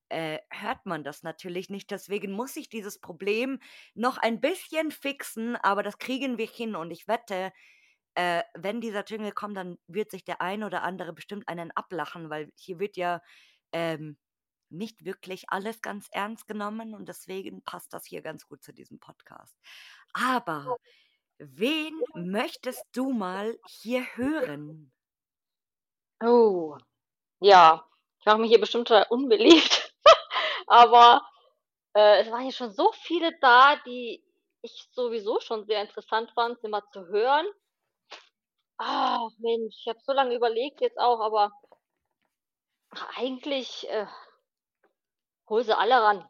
äh, 0.08 0.38
hört 0.50 0.86
man 0.86 1.04
das 1.04 1.22
natürlich 1.22 1.70
nicht. 1.70 1.90
Deswegen 1.90 2.32
muss 2.32 2.56
ich 2.56 2.68
dieses 2.68 3.00
Problem 3.00 3.60
noch 3.94 4.18
ein 4.18 4.40
bisschen 4.40 4.90
fixen, 4.90 5.56
aber 5.56 5.82
das 5.82 5.98
kriegen 5.98 6.38
wir 6.38 6.46
hin 6.46 6.74
und 6.76 6.90
ich 6.90 7.08
wette, 7.08 7.52
äh, 8.14 8.42
wenn 8.54 8.80
dieser 8.80 9.04
Jingle 9.04 9.32
kommt, 9.32 9.56
dann 9.56 9.78
wird 9.86 10.10
sich 10.10 10.24
der 10.24 10.40
ein 10.40 10.64
oder 10.64 10.82
andere 10.82 11.12
bestimmt 11.12 11.48
einen 11.48 11.70
ablachen, 11.72 12.30
weil 12.30 12.52
hier 12.56 12.78
wird 12.78 12.96
ja 12.96 13.20
ähm, 13.72 14.18
nicht 14.70 15.04
wirklich 15.04 15.44
alles 15.48 15.82
ganz 15.82 16.08
ernst 16.12 16.46
genommen 16.46 16.94
und 16.94 17.08
deswegen 17.08 17.62
passt 17.62 17.92
das 17.92 18.06
hier 18.06 18.22
ganz 18.22 18.46
gut 18.46 18.62
zu 18.62 18.72
diesem 18.72 19.00
Podcast. 19.00 19.56
Aber 20.12 20.76
wen 21.38 22.00
möchtest 22.14 22.84
du 22.92 23.10
mal 23.10 23.58
hier 23.66 24.04
hören? 24.16 24.92
Oh, 26.22 26.76
ja, 27.40 27.86
ich 28.18 28.26
mache 28.26 28.38
mich 28.38 28.50
hier 28.50 28.60
bestimmt 28.60 28.90
unbeliebt, 29.08 29.94
aber 30.66 31.26
äh, 31.94 32.20
es 32.20 32.30
waren 32.30 32.42
hier 32.42 32.52
schon 32.52 32.72
so 32.72 32.92
viele 32.92 33.36
da, 33.40 33.76
die 33.86 34.22
ich 34.62 34.88
sowieso 34.92 35.40
schon 35.40 35.64
sehr 35.64 35.80
interessant 35.80 36.30
fand, 36.32 36.60
sie 36.60 36.68
mal 36.68 36.82
zu 36.92 37.06
hören. 37.06 37.46
Ach 38.82 39.28
Mensch, 39.36 39.76
ich 39.78 39.88
habe 39.88 40.00
so 40.00 40.12
lange 40.14 40.34
überlegt 40.34 40.80
jetzt 40.80 40.98
auch, 40.98 41.20
aber 41.20 41.52
eigentlich 43.14 43.86
äh, 43.90 44.06
hol 45.50 45.62
sie 45.62 45.76
alle 45.76 46.00
ran. 46.00 46.26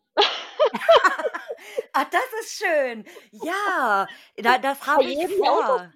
ah, 1.92 2.05
das 2.07 2.32
ist 2.40 2.59
schön. 2.59 3.07
Ja, 3.30 4.09
da, 4.36 4.59
das 4.59 4.84
habe 4.84 5.05
ich 5.05 5.16
jedem 5.16 5.44
vor. 5.44 5.92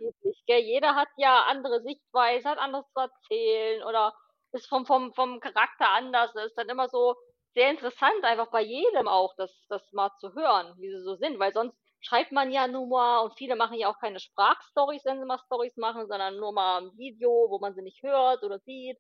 gell? 0.46 0.60
Jeder 0.60 0.94
hat 0.94 1.08
ja 1.16 1.42
andere 1.42 1.82
Sichtweise, 1.82 2.48
hat 2.48 2.58
anderes 2.58 2.86
zu 2.92 3.00
erzählen 3.00 3.82
oder 3.82 4.14
ist 4.52 4.68
vom, 4.68 4.86
vom, 4.86 5.12
vom 5.12 5.40
Charakter 5.40 5.88
anders. 5.88 6.32
Das 6.34 6.46
ist 6.46 6.56
dann 6.56 6.68
immer 6.68 6.88
so 6.88 7.16
sehr 7.54 7.68
interessant, 7.68 8.22
einfach 8.22 8.52
bei 8.52 8.62
jedem 8.62 9.08
auch, 9.08 9.34
das, 9.36 9.50
das 9.68 9.92
mal 9.92 10.12
zu 10.20 10.32
hören, 10.34 10.72
wie 10.78 10.90
sie 10.90 11.02
so 11.02 11.16
sind, 11.16 11.40
weil 11.40 11.52
sonst 11.52 11.76
schreibt 12.04 12.32
man 12.32 12.50
ja 12.52 12.66
nur 12.68 12.86
mal 12.88 13.20
und 13.20 13.34
viele 13.36 13.56
machen 13.56 13.78
ja 13.78 13.90
auch 13.90 13.98
keine 13.98 14.20
Sprachstories, 14.20 15.04
wenn 15.04 15.20
sie 15.20 15.26
mal 15.26 15.38
Stories 15.38 15.76
machen, 15.76 16.06
sondern 16.08 16.38
nur 16.38 16.52
mal 16.52 16.82
ein 16.82 16.96
Video, 16.98 17.46
wo 17.50 17.58
man 17.60 17.74
sie 17.74 17.82
nicht 17.82 18.02
hört 18.02 18.42
oder 18.44 18.58
sieht. 18.60 18.98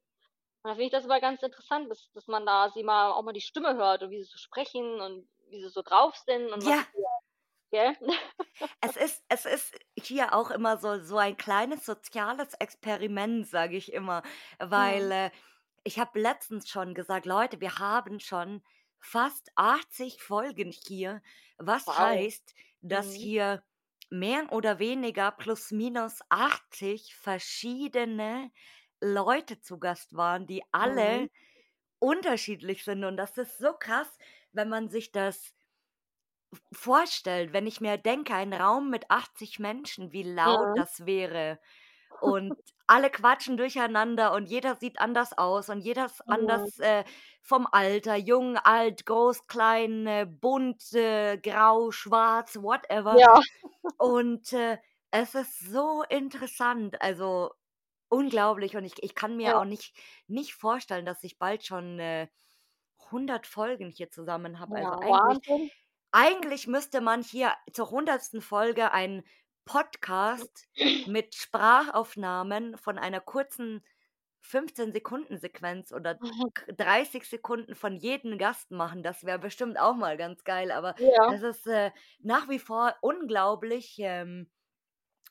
Und 0.62 0.70
da 0.70 0.74
finde 0.74 0.86
ich 0.86 0.92
das 0.92 1.04
aber 1.04 1.20
ganz 1.20 1.42
interessant, 1.42 1.90
dass, 1.90 2.10
dass 2.12 2.26
man 2.28 2.46
da 2.46 2.70
sie 2.70 2.84
mal 2.84 3.12
auch 3.12 3.22
mal 3.22 3.32
die 3.34 3.40
Stimme 3.42 3.76
hört 3.76 4.02
und 4.02 4.10
wie 4.10 4.18
sie 4.22 4.30
so 4.30 4.38
sprechen 4.38 5.00
und 5.00 5.28
wie 5.50 5.62
sie 5.62 5.68
so 5.70 5.82
drauf 5.82 6.16
sind 6.16 6.52
und 6.52 6.64
Ja. 6.64 6.84
gell? 7.72 7.96
Es 8.80 8.96
ist, 8.96 9.24
es 9.28 9.46
ist 9.46 9.74
hier 9.98 10.32
auch 10.34 10.50
immer 10.50 10.78
so, 10.78 11.02
so 11.02 11.18
ein 11.18 11.36
kleines 11.36 11.84
soziales 11.86 12.54
Experiment, 12.54 13.46
sage 13.48 13.76
ich 13.76 13.92
immer, 13.92 14.22
weil 14.58 15.10
Mhm. 15.10 15.12
äh, 15.12 15.30
ich 15.84 15.98
habe 15.98 16.20
letztens 16.20 16.68
schon 16.68 16.94
gesagt, 16.94 17.26
Leute, 17.26 17.60
wir 17.60 17.78
haben 17.78 18.20
schon 18.20 18.62
fast 19.00 19.50
80 19.56 20.22
Folgen 20.22 20.72
hier, 20.72 21.20
was 21.58 21.86
Wow. 21.86 21.98
heißt, 21.98 22.54
dass 22.82 23.12
Mhm. 23.14 23.14
hier 23.14 23.64
mehr 24.10 24.52
oder 24.52 24.78
weniger 24.78 25.32
plus 25.32 25.70
minus 25.70 26.20
80 26.28 27.14
verschiedene 27.16 28.50
Leute 29.00 29.60
zu 29.60 29.78
Gast 29.78 30.14
waren, 30.16 30.46
die 30.46 30.62
alle 30.72 31.24
Mhm. 31.24 31.28
unterschiedlich 32.00 32.84
sind. 32.84 33.04
Und 33.04 33.16
das 33.18 33.38
ist 33.38 33.58
so 33.58 33.74
krass, 33.74 34.18
wenn 34.52 34.68
man 34.68 34.88
sich 34.90 35.12
das 35.12 35.54
vorstellt, 36.72 37.52
wenn 37.52 37.66
ich 37.66 37.80
mir 37.80 37.96
denke, 37.98 38.34
ein 38.34 38.52
Raum 38.52 38.90
mit 38.90 39.10
80 39.10 39.58
Menschen, 39.58 40.12
wie 40.12 40.22
laut 40.22 40.68
Mhm. 40.74 40.74
das 40.74 41.06
wäre. 41.06 41.60
Und 42.24 42.56
alle 42.86 43.10
quatschen 43.10 43.56
durcheinander 43.56 44.32
und 44.32 44.46
jeder 44.46 44.76
sieht 44.76 45.00
anders 45.00 45.36
aus 45.38 45.68
und 45.70 45.80
jeder 45.80 46.06
ist 46.06 46.22
anders 46.30 46.78
äh, 46.80 47.04
vom 47.42 47.66
Alter, 47.70 48.16
jung, 48.16 48.58
alt, 48.58 49.06
groß, 49.06 49.46
klein, 49.46 50.06
äh, 50.06 50.26
bunt, 50.28 50.92
äh, 50.94 51.38
grau, 51.38 51.90
schwarz, 51.92 52.56
whatever. 52.56 53.16
Ja. 53.18 53.40
Und 53.98 54.52
äh, 54.52 54.78
es 55.10 55.34
ist 55.34 55.60
so 55.60 56.02
interessant, 56.08 57.00
also 57.02 57.52
unglaublich. 58.08 58.76
Und 58.76 58.84
ich, 58.84 59.02
ich 59.02 59.14
kann 59.14 59.36
mir 59.36 59.50
Ja. 59.50 59.60
auch 59.60 59.64
nicht, 59.64 59.96
nicht 60.28 60.54
vorstellen, 60.54 61.06
dass 61.06 61.24
ich 61.24 61.38
bald 61.38 61.64
schon 61.64 61.98
äh, 62.00 62.28
100 63.10 63.46
Folgen 63.46 63.90
hier 63.90 64.10
zusammen 64.10 64.58
habe. 64.60 64.76
Also 64.76 64.94
Ja, 64.94 65.00
eigentlich, 65.00 65.40
eigentlich 66.12 66.66
müsste 66.68 67.00
man 67.00 67.22
hier 67.22 67.54
zur 67.72 67.90
100. 67.90 68.40
Folge 68.42 68.92
einen 68.92 69.24
Podcast 69.64 70.68
mit 71.08 71.34
Sprachaufnahmen 71.34 72.76
von 72.78 72.98
einer 72.98 73.20
kurzen 73.20 73.84
15-Sekunden-Sequenz 74.42 75.92
oder 75.92 76.18
Mhm. 76.20 76.52
k- 76.54 76.72
30 76.76 77.24
Sekunden 77.28 77.74
von 77.74 77.96
jedem 77.96 78.36
Gast 78.38 78.70
machen. 78.70 79.02
Das 79.02 79.24
wäre 79.24 79.38
bestimmt 79.38 79.78
auch 79.78 79.94
mal 79.94 80.16
ganz 80.16 80.44
geil. 80.44 80.70
Aber 80.70 80.94
Ja. 81.00 81.30
das 81.30 81.42
ist 81.42 81.66
äh, 81.66 81.90
nach 82.20 82.48
wie 82.48 82.58
vor 82.58 82.94
unglaublich. 83.00 83.96
Ähm, 84.00 84.50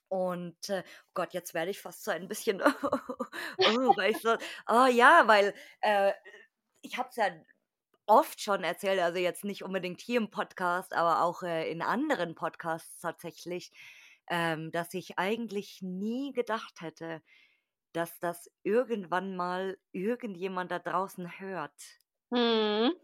und 0.10 0.70
äh, 0.70 0.84
oh 0.86 1.12
Gott, 1.16 1.34
jetzt 1.34 1.54
werde 1.54 1.72
ich 1.72 1.82
fast 1.82 2.04
so 2.04 2.12
ein 2.12 2.28
bisschen, 2.28 2.62
oh, 2.84 3.98
weil 3.98 4.12
ich 4.12 4.20
so, 4.20 4.36
oh 4.68 4.86
ja, 4.88 5.24
weil 5.28 5.54
äh, 5.82 6.14
ich 6.82 6.98
habe 6.98 7.10
es 7.10 7.16
ja 7.16 7.28
oft 8.06 8.42
schon 8.42 8.64
erzählt, 8.64 9.00
also 9.00 9.18
jetzt 9.20 9.44
nicht 9.46 9.64
unbedingt 9.64 10.02
hier 10.02 10.20
im 10.20 10.30
Podcast, 10.30 10.94
aber 10.94 11.22
auch 11.24 11.44
äh, 11.44 11.72
in 11.72 11.82
anderen 11.82 12.36
Podcasts 12.36 13.00
tatsächlich, 13.00 13.72
ähm, 14.30 14.72
dass 14.72 14.94
ich 14.94 15.20
eigentlich 15.20 15.82
nie 15.82 16.34
gedacht 16.34 16.82
hätte, 16.82 17.22
dass 17.94 18.20
das 18.20 18.52
irgendwann 18.64 19.36
mal 19.38 19.78
irgendjemand 19.94 20.72
da 20.72 20.80
draußen 20.80 21.40
hört. 21.40 21.74
Mhm. 22.32 22.98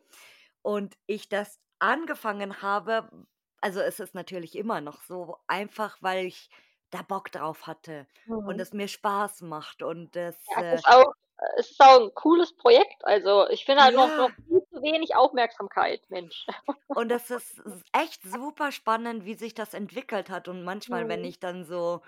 Und 0.61 0.95
ich 1.07 1.29
das 1.29 1.59
angefangen 1.79 2.61
habe, 2.61 3.27
also 3.61 3.79
es 3.81 3.99
ist 3.99 4.15
natürlich 4.15 4.55
immer 4.55 4.81
noch 4.81 5.01
so, 5.01 5.37
einfach 5.47 5.97
weil 6.01 6.25
ich 6.25 6.49
da 6.89 7.01
Bock 7.01 7.31
drauf 7.31 7.67
hatte 7.67 8.07
und 8.43 8.59
Mhm. 8.59 8.61
es 8.61 8.73
mir 8.73 8.87
Spaß 8.87 9.41
macht 9.41 9.83
und 9.83 10.15
es, 10.15 10.55
Ja, 10.55 10.61
es 10.71 10.71
äh, 10.71 10.81
ist 10.81 10.87
auch 10.87 11.13
äh, 11.37 11.59
es 11.59 11.71
ist 11.71 11.79
auch 11.81 11.99
'n 12.01 12.13
cooles 12.15 12.55
Projekt. 12.57 13.03
Also, 13.05 13.47
ich 13.49 13.65
finde 13.65 13.83
halt 13.83 13.95
noch 13.95 14.15
ja, 14.15 14.17
noch 14.17 14.31
viel 14.47 14.58
zu 14.79 14.93
wenig 14.93 15.15
Aufmerksamkeit, 15.15 16.01
Mensch. 16.09 16.45
und 16.93 17.11
es 17.11 17.29
ist 17.31 17.61
echt 17.93 18.23
super 18.23 18.71
spannend, 18.71 19.25
wie 19.25 19.35
sich 19.35 19.53
das 19.53 19.73
entwickelt 19.73 20.29
hat. 20.29 20.47
Und 20.47 20.63
manchmal, 20.63 21.07
wenn 21.07 21.23
Mhm. 21.23 21.23
ich 21.23 21.39
dann 21.39 21.63
so 21.65 22.01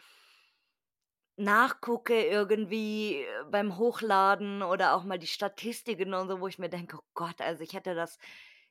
nachgucke 1.37 2.25
irgendwie 2.27 3.21
äh, 3.23 3.27
beim 3.49 3.77
Hochladen 3.77 4.61
oder 4.63 4.93
auch 4.95 5.03
mal 5.03 5.17
die 5.19 5.27
Statistiken 5.27 6.13
und 6.13 6.27
so, 6.27 6.39
wo 6.41 6.47
ich 6.47 6.59
mir 6.59 6.69
denke, 6.69 6.97
oh 6.97 7.05
Gott, 7.13 7.41
also 7.41 7.63
ich 7.63 7.73
hätte 7.73 7.95
das 7.95 8.17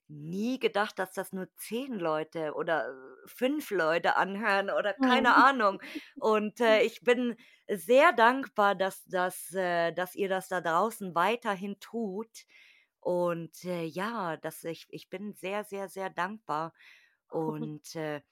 nie 0.09 0.59
gedacht, 0.59 0.99
dass 0.99 1.13
das 1.13 1.33
nur 1.33 1.49
zehn 1.57 1.95
Leute 1.99 2.55
oder 2.55 2.89
äh, 2.91 3.29
fünf 3.29 3.71
Leute 3.71 4.17
anhören 4.17 4.71
oder 4.71 4.93
keine. 4.95 5.35
Ahnung. 5.37 5.81
Und 6.19 6.61
äh, 6.61 6.83
ich 6.83 7.01
bin 7.03 7.37
sehr 7.69 8.13
dankbar, 8.13 8.75
dass, 8.75 9.05
das, 9.07 9.53
äh, 9.55 9.93
dass 9.93 10.15
ihr 10.17 10.29
das 10.29 10.49
da 10.49 10.61
draußen 10.61 11.15
weiterhin 11.15 11.79
tut. 11.81 12.29
Und 13.01 13.65
äh, 13.65 13.85
ja, 13.85 14.37
dass 14.37 14.65
ich, 14.65 14.87
ich 14.91 15.09
bin 15.11 15.35
sehr, 15.35 15.65
sehr, 15.65 15.89
sehr 15.89 16.11
dankbar. 16.11 16.73
Und 17.29 17.95
äh, 17.97 18.23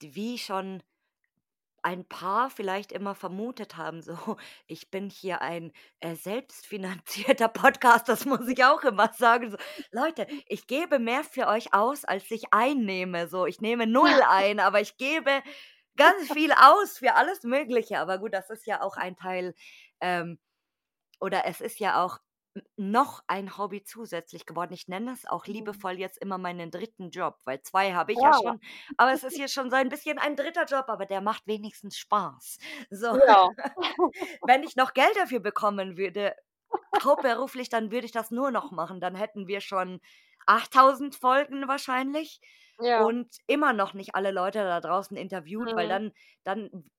wie 0.00 0.38
schon 0.38 0.82
ein 1.82 2.04
paar 2.04 2.50
vielleicht 2.50 2.92
immer 2.92 3.14
vermutet 3.14 3.76
haben, 3.76 4.02
so, 4.02 4.16
ich 4.66 4.90
bin 4.90 5.10
hier 5.10 5.40
ein 5.42 5.72
äh, 6.00 6.14
selbstfinanzierter 6.14 7.48
Podcast, 7.48 8.08
das 8.08 8.24
muss 8.24 8.46
ich 8.48 8.64
auch 8.64 8.82
immer 8.84 9.12
sagen. 9.12 9.50
So, 9.50 9.56
Leute, 9.92 10.26
ich 10.46 10.66
gebe 10.66 10.98
mehr 10.98 11.24
für 11.24 11.46
euch 11.46 11.72
aus, 11.74 12.04
als 12.04 12.30
ich 12.30 12.52
einnehme. 12.52 13.28
So, 13.28 13.46
ich 13.46 13.60
nehme 13.60 13.86
null 13.86 14.22
ein, 14.28 14.60
aber 14.60 14.80
ich 14.80 14.96
gebe 14.96 15.42
ganz 15.96 16.32
viel 16.32 16.52
aus 16.52 16.98
für 16.98 17.14
alles 17.14 17.42
Mögliche. 17.44 17.98
Aber 18.00 18.18
gut, 18.18 18.34
das 18.34 18.50
ist 18.50 18.66
ja 18.66 18.82
auch 18.82 18.96
ein 18.96 19.16
Teil, 19.16 19.54
ähm, 20.00 20.38
oder 21.20 21.46
es 21.46 21.60
ist 21.60 21.80
ja 21.80 22.04
auch 22.04 22.18
noch 22.76 23.22
ein 23.28 23.56
Hobby 23.58 23.84
zusätzlich 23.84 24.46
geworden. 24.46 24.72
Ich 24.72 24.88
nenne 24.88 25.12
es 25.12 25.26
auch 25.26 25.46
Mhm. 25.46 25.48
liebevoll 25.48 25.98
jetzt 25.98 26.18
immer 26.18 26.38
meinen 26.38 26.70
dritten 26.70 27.10
Job, 27.10 27.38
weil 27.44 27.62
zwei 27.62 27.92
habe 27.94 28.12
ich 28.12 28.22
ja 28.22 28.32
Ja, 28.32 28.34
schon, 28.34 28.60
aber 28.96 29.12
es 29.12 29.24
ist 29.24 29.36
hier 29.36 29.48
schon 29.48 29.70
so 29.70 29.76
ein 29.76 29.88
bisschen 29.90 30.18
ein 30.18 30.36
dritter 30.36 30.64
Job, 30.66 30.86
aber 30.88 31.06
der 31.06 31.20
macht 31.20 31.46
wenigstens 31.46 31.98
Spaß. 31.98 32.58
So, 32.90 33.18
ja. 33.26 33.48
wenn 34.44 34.62
ich 34.62 34.76
noch 34.76 34.94
Geld 34.94 35.16
dafür 35.16 35.40
bekommen 35.40 35.96
würde, 35.96 36.34
hauptberuflich, 37.02 37.68
dann 37.70 37.90
würde 37.92 38.06
ich 38.06 38.12
das 38.12 38.30
nur 38.30 38.50
noch 38.50 38.72
machen. 38.72 39.00
Dann 39.00 39.16
hätten 39.16 39.46
wir 39.48 39.60
schon 39.62 40.00
8000 40.46 41.16
Folgen 41.16 41.68
wahrscheinlich 41.68 42.40
Ja. 42.78 43.08
und 43.08 43.36
immer 43.46 43.72
noch 43.74 43.94
nicht 43.94 44.14
alle 44.14 44.30
Leute 44.32 44.60
da 44.64 44.80
draußen 44.80 45.16
interviewt, 45.16 45.76
weil 45.76 45.88
Mhm. 45.88 45.90
dann, 45.90 46.12
dann 46.44 46.90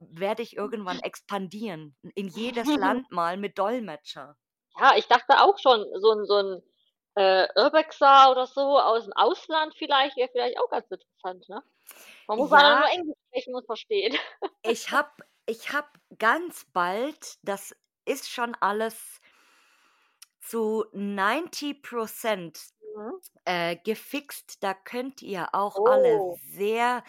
werde 0.00 0.42
ich 0.42 0.56
irgendwann 0.56 1.00
expandieren. 1.00 1.96
In 2.14 2.28
jedes 2.28 2.74
Land 2.76 3.10
mal 3.12 3.36
mit 3.38 3.58
Dolmetscher. 3.58 4.36
Ja, 4.76 4.96
ich 4.96 5.06
dachte 5.06 5.40
auch 5.40 5.58
schon, 5.58 5.84
so 6.00 6.10
'n 6.12 6.26
so 6.26 6.36
'n, 6.38 6.62
äh, 7.14 7.46
Urbexer 7.56 8.30
oder 8.30 8.46
so 8.46 8.60
aus'm 8.80 9.12
Ausland 9.14 9.74
vielleicht 9.76 10.16
wäre 10.16 10.28
vielleicht 10.32 10.58
auch 10.58 10.68
ganz 10.68 10.90
interessant, 10.90 11.48
ne? 11.48 11.62
Man 12.26 12.38
muss 12.38 12.52
halt 12.52 12.66
dann 12.66 12.78
nur 12.80 12.88
Ja, 12.88 12.90
Englisch 12.90 13.16
sprechen 13.28 13.54
und 13.54 13.66
verstehen. 13.66 14.16
ich 14.66 14.90
habe 14.90 15.10
ich 15.46 15.72
hab 15.72 15.98
ganz 16.18 16.64
bald, 16.72 17.38
das 17.42 17.76
ist 18.06 18.30
schon 18.30 18.54
alles 18.54 19.20
zu 20.42 20.84
90% 20.92 22.70
Mhm. 22.82 23.20
äh, 23.44 23.76
gefixt. 23.84 24.62
Da 24.62 24.74
könnt 24.74 25.22
ihr 25.22 25.54
auch 25.54 25.82
alle 25.84 26.22
Oh. 26.22 26.38
sehr 26.54 27.04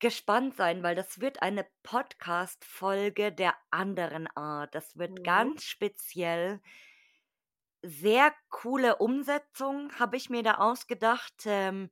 gespannt 0.00 0.56
sein, 0.56 0.82
weil 0.82 0.94
das 0.94 1.20
wird 1.20 1.42
eine 1.42 1.66
Podcast-Folge 1.82 3.32
der 3.32 3.54
anderen 3.70 4.26
Art. 4.36 4.74
Das 4.74 4.96
wird 4.98 5.18
Mhm. 5.18 5.22
ganz 5.22 5.64
speziell. 5.64 6.60
Sehr 7.82 8.32
coole 8.50 8.96
Umsetzung 8.96 9.92
habe 9.98 10.16
ich 10.16 10.30
mir 10.30 10.42
da 10.42 10.54
ausgedacht. 10.54 11.34
Ähm, 11.46 11.90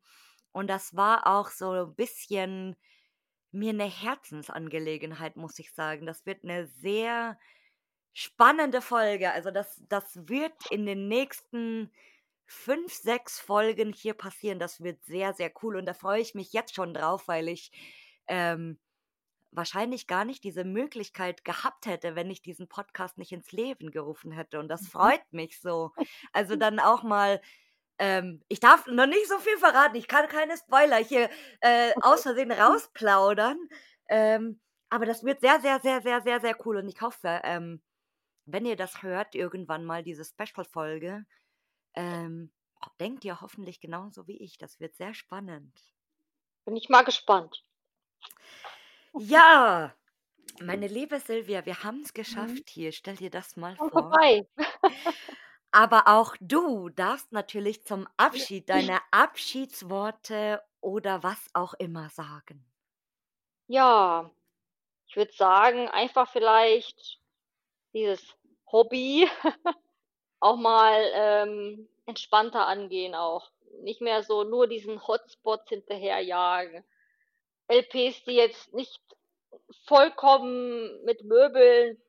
und 0.53 0.69
das 0.69 0.97
war 0.97 1.27
auch 1.27 1.49
so 1.51 1.71
ein 1.73 1.95
bisschen 1.95 2.77
mir 3.53 3.71
eine 3.71 3.85
Herzensangelegenheit, 3.87 5.37
muss 5.37 5.59
ich 5.59 5.73
sagen. 5.75 6.07
Das 6.07 6.27
wird 6.27 6.45
eine 6.45 6.67
sehr 6.67 7.39
spannende 8.15 8.83
Folge. 8.83 9.33
Also 9.33 9.51
das, 9.51 9.83
das 9.89 10.29
wird 10.29 10.55
in 10.71 10.87
den 10.87 11.09
nächsten 11.09 11.93
fünf, 12.47 12.93
sechs 12.95 13.41
Folgen 13.41 13.93
hier 13.93 14.15
passieren. 14.15 14.59
Das 14.59 14.83
wird 14.83 15.05
sehr, 15.05 15.35
sehr 15.35 15.53
cool. 15.63 15.77
Und 15.77 15.87
da 15.87 15.95
freue 15.95 16.21
ich 16.21 16.35
mich 16.35 16.53
jetzt 16.53 16.75
schon 16.75 16.95
drauf, 16.95 17.29
weil 17.29 17.49
ich 17.49 17.71
ähm, 18.29 18.79
wahrscheinlich 19.53 20.07
gar 20.07 20.25
nicht 20.25 20.45
diese 20.45 20.65
Möglichkeit 20.65 21.45
gehabt 21.45 21.87
hätte, 21.87 22.15
wenn 22.15 22.31
ich 22.31 22.43
diesen 22.43 22.69
Podcast 22.69 23.19
nicht 23.19 23.33
ins 23.33 23.53
Leben 23.53 23.91
gerufen 23.91 24.33
hätte. 24.33 24.59
Und 24.61 24.69
das 24.69 24.83
Mhm. 24.83 24.87
freut 24.89 25.33
mich 25.33 25.61
so. 25.61 25.93
Also 26.33 26.57
dann 26.57 26.81
auch 26.81 27.03
mal. 27.03 27.41
Ähm, 27.99 28.43
ich 28.49 28.61
darf 28.61 28.87
noch 28.89 29.07
nicht 29.07 29.29
so 29.29 29.39
viel 29.39 29.59
verraten. 29.59 29.97
Ich 29.97 30.09
kann 30.09 30.29
keine 30.29 30.57
Spoiler 30.59 30.99
hier 30.99 31.31
äh, 31.61 31.93
aus 32.01 32.23
Versehen 32.25 32.53
rausplaudern. 32.53 33.59
Ähm, 34.09 34.61
aber 34.91 35.07
das 35.07 35.25
wird 35.25 35.41
sehr, 35.41 35.61
sehr, 35.61 35.81
sehr, 35.81 36.03
sehr, 36.03 36.21
sehr, 36.23 36.41
sehr 36.41 36.57
cool. 36.67 36.77
Und 36.79 36.89
ich 36.89 37.01
hoffe, 37.01 37.41
ähm, 37.45 37.83
wenn 38.47 38.67
ihr 38.67 38.77
das 38.77 39.03
hört, 39.03 39.35
irgendwann 39.35 39.85
mal 39.85 40.03
diese 40.03 40.25
Special-Folge, 40.25 41.25
ähm, 41.97 42.53
denkt 43.01 43.25
ihr 43.25 43.41
hoffentlich 43.41 43.81
genauso 43.81 44.27
wie 44.29 44.39
ich. 44.39 44.59
Das 44.59 44.81
wird 44.81 44.97
sehr 44.97 45.15
spannend. 45.15 45.81
Bin 46.67 46.77
ich 46.77 46.91
mal 46.91 47.03
gespannt. 47.03 47.65
Ja, 49.19 49.95
meine 50.61 50.89
liebe 50.89 51.21
Silvia, 51.21 51.67
wir 51.67 51.83
haben 51.85 52.03
es 52.03 52.15
Mhm. 52.27 52.65
geschafft 52.65 52.71
hier. 52.71 52.93
Stell 52.93 53.17
dir 53.17 53.31
das 53.31 53.57
mal 53.57 53.77
Komm 53.77 53.91
vor. 53.91 54.21
vorbei. 54.21 54.47
Aber 55.71 56.09
auch 56.09 56.35
du 56.41 56.89
darfst 56.89 57.31
natürlich 57.31 57.85
zum 57.85 58.09
Abschied 58.17 58.69
deine 58.69 58.99
Abschiedsworte 59.13 60.61
oder 60.81 61.23
was 61.23 61.39
auch 61.55 61.75
immer 61.75 62.11
sagen. 62.11 62.67
Ja, 63.69 64.31
ich 65.09 65.17
würde 65.17 65.33
sagen, 65.33 65.89
einfach 65.89 66.31
vielleicht 66.33 67.21
dieses 67.95 68.37
Hobby 68.73 69.29
auch 70.41 70.57
mal 70.57 71.11
ähm, 71.15 71.89
entspannter 72.07 72.67
angehen 72.67 73.15
auch. 73.15 73.51
Nicht 73.83 74.01
mehr 74.01 74.23
so 74.23 74.45
nur 74.45 74.67
diesen 74.67 75.07
Hotspots 75.07 75.69
hinterherjagen. 75.69 76.85
LPs, 77.69 78.25
die 78.25 78.35
jetzt 78.35 78.73
nicht 78.73 79.01
vollkommen 79.87 81.05
mit 81.05 81.25
Möbeln 81.25 82.01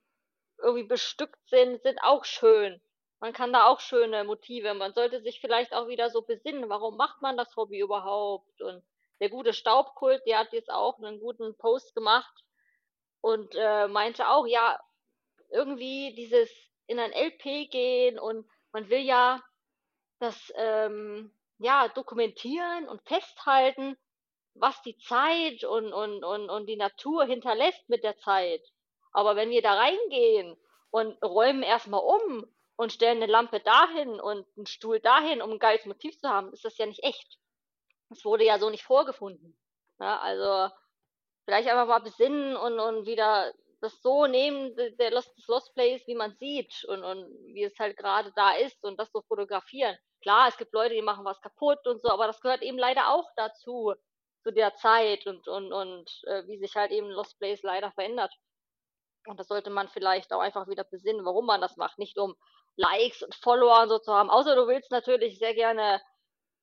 irgendwie 0.59 0.87
bestückt 0.87 1.39
sind, 1.49 1.81
sind 1.81 1.99
auch 2.01 2.25
schön. 2.25 2.81
Man 3.19 3.33
kann 3.33 3.51
da 3.51 3.65
auch 3.67 3.79
schöne 3.79 4.23
Motive. 4.23 4.73
Man 4.73 4.93
sollte 4.93 5.21
sich 5.21 5.39
vielleicht 5.39 5.73
auch 5.73 5.87
wieder 5.87 6.09
so 6.09 6.21
besinnen, 6.21 6.69
warum 6.69 6.97
macht 6.97 7.21
man 7.21 7.37
das 7.37 7.55
Hobby 7.55 7.79
überhaupt? 7.79 8.61
Und 8.61 8.83
der 9.19 9.29
gute 9.29 9.53
Staubkult, 9.53 10.21
der 10.27 10.39
hat 10.39 10.53
jetzt 10.53 10.69
auch 10.69 10.99
einen 10.99 11.19
guten 11.19 11.55
Post 11.57 11.95
gemacht 11.95 12.43
und 13.21 13.55
äh, 13.55 13.87
meinte 13.87 14.29
auch, 14.29 14.45
ja, 14.45 14.79
irgendwie 15.49 16.13
dieses 16.15 16.49
in 16.87 16.99
ein 16.99 17.11
LP 17.11 17.69
gehen 17.69 18.19
und 18.19 18.49
man 18.71 18.89
will 18.89 18.99
ja 18.99 19.41
das 20.19 20.51
ähm, 20.55 21.31
ja 21.59 21.87
dokumentieren 21.89 22.87
und 22.87 23.01
festhalten, 23.03 23.97
was 24.55 24.81
die 24.81 24.97
Zeit 24.97 25.63
und, 25.63 25.93
und, 25.93 26.23
und, 26.23 26.49
und 26.49 26.65
die 26.67 26.77
Natur 26.77 27.25
hinterlässt 27.25 27.87
mit 27.89 28.03
der 28.03 28.17
Zeit. 28.17 28.61
Aber 29.11 29.35
wenn 29.35 29.49
wir 29.49 29.61
da 29.61 29.73
reingehen 29.73 30.57
und 30.89 31.21
räumen 31.23 31.63
erstmal 31.63 32.01
um 32.01 32.45
und 32.75 32.93
stellen 32.93 33.21
eine 33.21 33.31
Lampe 33.31 33.59
dahin 33.59 34.19
und 34.19 34.47
einen 34.55 34.65
Stuhl 34.65 34.99
dahin, 34.99 35.41
um 35.41 35.51
ein 35.51 35.59
geiles 35.59 35.85
Motiv 35.85 36.17
zu 36.19 36.29
haben, 36.29 36.53
ist 36.53 36.65
das 36.65 36.77
ja 36.77 36.85
nicht 36.85 37.03
echt. 37.03 37.37
Das 38.09 38.23
wurde 38.23 38.45
ja 38.45 38.59
so 38.59 38.69
nicht 38.69 38.83
vorgefunden. 38.83 39.57
Ja, 39.99 40.19
also 40.19 40.73
vielleicht 41.45 41.67
einfach 41.69 41.87
mal 41.87 41.99
besinnen 41.99 42.55
und, 42.55 42.79
und 42.79 43.05
wieder 43.05 43.53
das 43.81 44.01
so 44.01 44.25
nehmen, 44.25 44.75
der 44.75 45.11
Lost, 45.11 45.31
das 45.37 45.47
Lost 45.47 45.73
Place, 45.75 46.05
wie 46.07 46.15
man 46.15 46.35
sieht 46.35 46.83
und, 46.85 47.03
und 47.03 47.25
wie 47.53 47.63
es 47.63 47.77
halt 47.79 47.97
gerade 47.97 48.31
da 48.35 48.53
ist 48.55 48.83
und 48.83 48.99
das 48.99 49.11
so 49.11 49.21
fotografieren. 49.21 49.97
Klar, 50.21 50.47
es 50.47 50.57
gibt 50.57 50.73
Leute, 50.73 50.95
die 50.95 51.01
machen 51.01 51.25
was 51.25 51.41
kaputt 51.41 51.85
und 51.85 52.01
so, 52.01 52.09
aber 52.09 52.27
das 52.27 52.41
gehört 52.41 52.63
eben 52.63 52.77
leider 52.77 53.09
auch 53.09 53.29
dazu, 53.35 53.93
zu 54.43 54.51
der 54.51 54.75
Zeit 54.75 55.27
und, 55.27 55.47
und, 55.47 55.73
und 55.73 56.21
äh, 56.25 56.47
wie 56.47 56.57
sich 56.57 56.75
halt 56.75 56.91
eben 56.91 57.09
Lost 57.09 57.37
Place 57.39 57.61
leider 57.63 57.91
verändert. 57.91 58.33
Und 59.27 59.39
das 59.39 59.47
sollte 59.47 59.69
man 59.69 59.89
vielleicht 59.89 60.31
auch 60.31 60.39
einfach 60.39 60.67
wieder 60.67 60.85
besinnen, 60.85 61.25
warum 61.25 61.45
man 61.45 61.61
das 61.61 61.75
macht. 61.75 61.99
Nicht 61.99 62.17
um 62.17 62.35
Likes 62.77 63.23
und 63.23 63.35
Follower 63.35 63.81
und 63.83 63.89
so 63.89 63.99
zu 63.99 64.13
haben. 64.13 64.29
Außer 64.29 64.55
du 64.55 64.67
willst 64.67 64.89
natürlich 64.91 65.37
sehr 65.37 65.53
gerne 65.53 66.01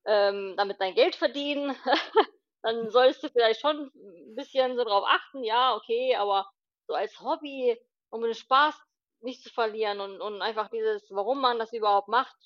ähm, 0.06 0.54
damit 0.56 0.80
dein 0.80 0.94
Geld 0.94 1.14
verdienen. 1.14 1.76
Dann 2.62 2.90
solltest 2.90 3.22
du 3.22 3.28
vielleicht 3.28 3.60
schon 3.60 3.90
ein 3.94 4.34
bisschen 4.34 4.76
so 4.76 4.84
drauf 4.84 5.04
achten, 5.06 5.44
ja, 5.44 5.76
okay, 5.76 6.16
aber 6.16 6.50
so 6.86 6.94
als 6.94 7.20
Hobby, 7.20 7.78
um 8.10 8.22
den 8.22 8.34
Spaß 8.34 8.74
nicht 9.20 9.42
zu 9.42 9.50
verlieren 9.50 10.00
und, 10.00 10.20
und 10.20 10.42
einfach 10.42 10.68
dieses, 10.68 11.10
warum 11.10 11.40
man 11.40 11.58
das 11.58 11.72
überhaupt 11.72 12.08
macht, 12.08 12.36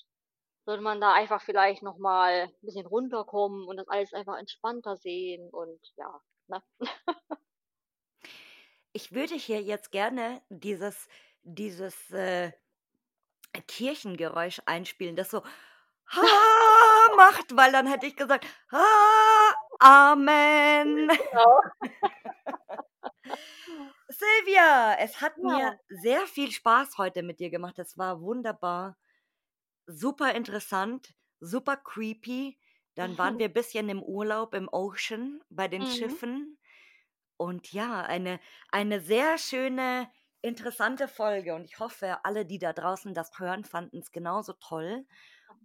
sollte 0.65 0.83
man 0.83 1.01
da 1.01 1.13
einfach 1.13 1.41
vielleicht 1.41 1.83
nochmal 1.83 2.43
ein 2.43 2.53
bisschen 2.61 2.85
runterkommen 2.85 3.67
und 3.67 3.77
das 3.77 3.87
alles 3.87 4.13
einfach 4.13 4.37
entspannter 4.37 4.97
sehen 4.97 5.49
und 5.49 5.79
ja, 5.97 6.21
ne? 6.47 6.63
Ich 8.91 9.11
würde 9.11 9.35
hier 9.35 9.61
jetzt 9.61 9.91
gerne 9.91 10.41
dieses, 10.49 11.07
dieses 11.43 12.09
äh, 12.09 12.51
Kirchengeräusch 13.67 14.61
einspielen, 14.65 15.15
das 15.15 15.29
so 15.29 15.43
ha 16.07 17.15
macht, 17.15 17.55
weil 17.55 17.71
dann 17.71 17.85
hätte 17.85 18.07
ich 18.07 18.15
gesagt, 18.15 18.45
ha, 18.71 18.83
Amen. 19.79 21.07
Genau. 21.31 21.61
Silvia, 24.09 24.95
es 24.99 25.21
hat 25.21 25.43
Ja. 25.43 25.43
mir 25.43 25.79
sehr 25.87 26.25
viel 26.25 26.51
Spaß 26.51 26.97
heute 26.97 27.21
mit 27.23 27.39
dir 27.39 27.49
gemacht. 27.49 27.77
Es 27.79 27.97
war 27.97 28.21
wunderbar, 28.21 28.97
super 29.87 30.35
interessant, 30.35 31.15
super 31.39 31.77
creepy. 31.77 32.59
Dann 32.95 33.17
waren 33.17 33.37
wir 33.39 33.47
ein 33.47 33.53
bisschen 33.53 33.89
im 33.89 34.03
Urlaub 34.03 34.53
im 34.55 34.69
Ocean 34.71 35.41
bei 35.49 35.67
den 35.67 35.85
Mhm. 35.85 36.19
Schiffen. 36.25 36.59
Und 37.37 37.73
ja, 37.73 38.01
eine, 38.03 38.39
eine 38.71 39.01
sehr 39.01 39.37
schöne, 39.37 40.11
interessante 40.41 41.07
Folge. 41.07 41.55
Und 41.55 41.65
ich 41.65 41.79
hoffe, 41.79 42.25
alle, 42.25 42.45
die 42.45 42.59
da 42.59 42.73
draußen 42.73 43.13
das 43.13 43.31
hören, 43.39 43.65
fanden 43.65 43.99
es 43.99 44.11
genauso 44.11 44.53
toll. 44.53 45.05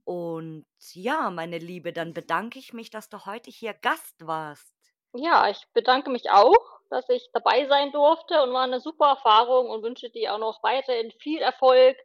Und 0.05 0.67
ja, 0.93 1.31
meine 1.31 1.59
Liebe, 1.59 1.93
dann 1.93 2.15
bedanke 2.15 2.59
ich 2.61 2.73
mich, 2.75 2.91
dass 2.91 3.09
du 3.11 3.27
heute 3.27 3.51
hier 3.51 3.75
Gast 3.75 4.27
warst. 4.27 4.75
Ja, 5.17 5.49
ich 5.49 5.67
bedanke 5.73 6.11
mich 6.11 6.31
auch, 6.31 6.74
dass 6.91 7.09
ich 7.09 7.29
dabei 7.33 7.67
sein 7.67 7.93
durfte 7.93 8.43
und 8.43 8.53
war 8.53 8.65
eine 8.65 8.81
super 8.81 9.11
Erfahrung 9.11 9.71
und 9.71 9.83
wünsche 9.83 10.11
dir 10.11 10.35
auch 10.35 10.39
noch 10.39 10.63
weiterhin 10.63 11.11
viel 11.21 11.41
Erfolg 11.41 11.97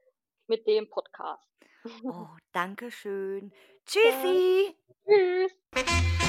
mit 0.47 0.67
dem 0.67 0.89
Podcast. 0.89 1.47
Oh, 2.03 2.27
danke 2.53 2.91
schön. 2.91 3.51
Ja. 3.51 3.57
Tschüssi. 3.85 4.75
Tschüss. 5.05 6.28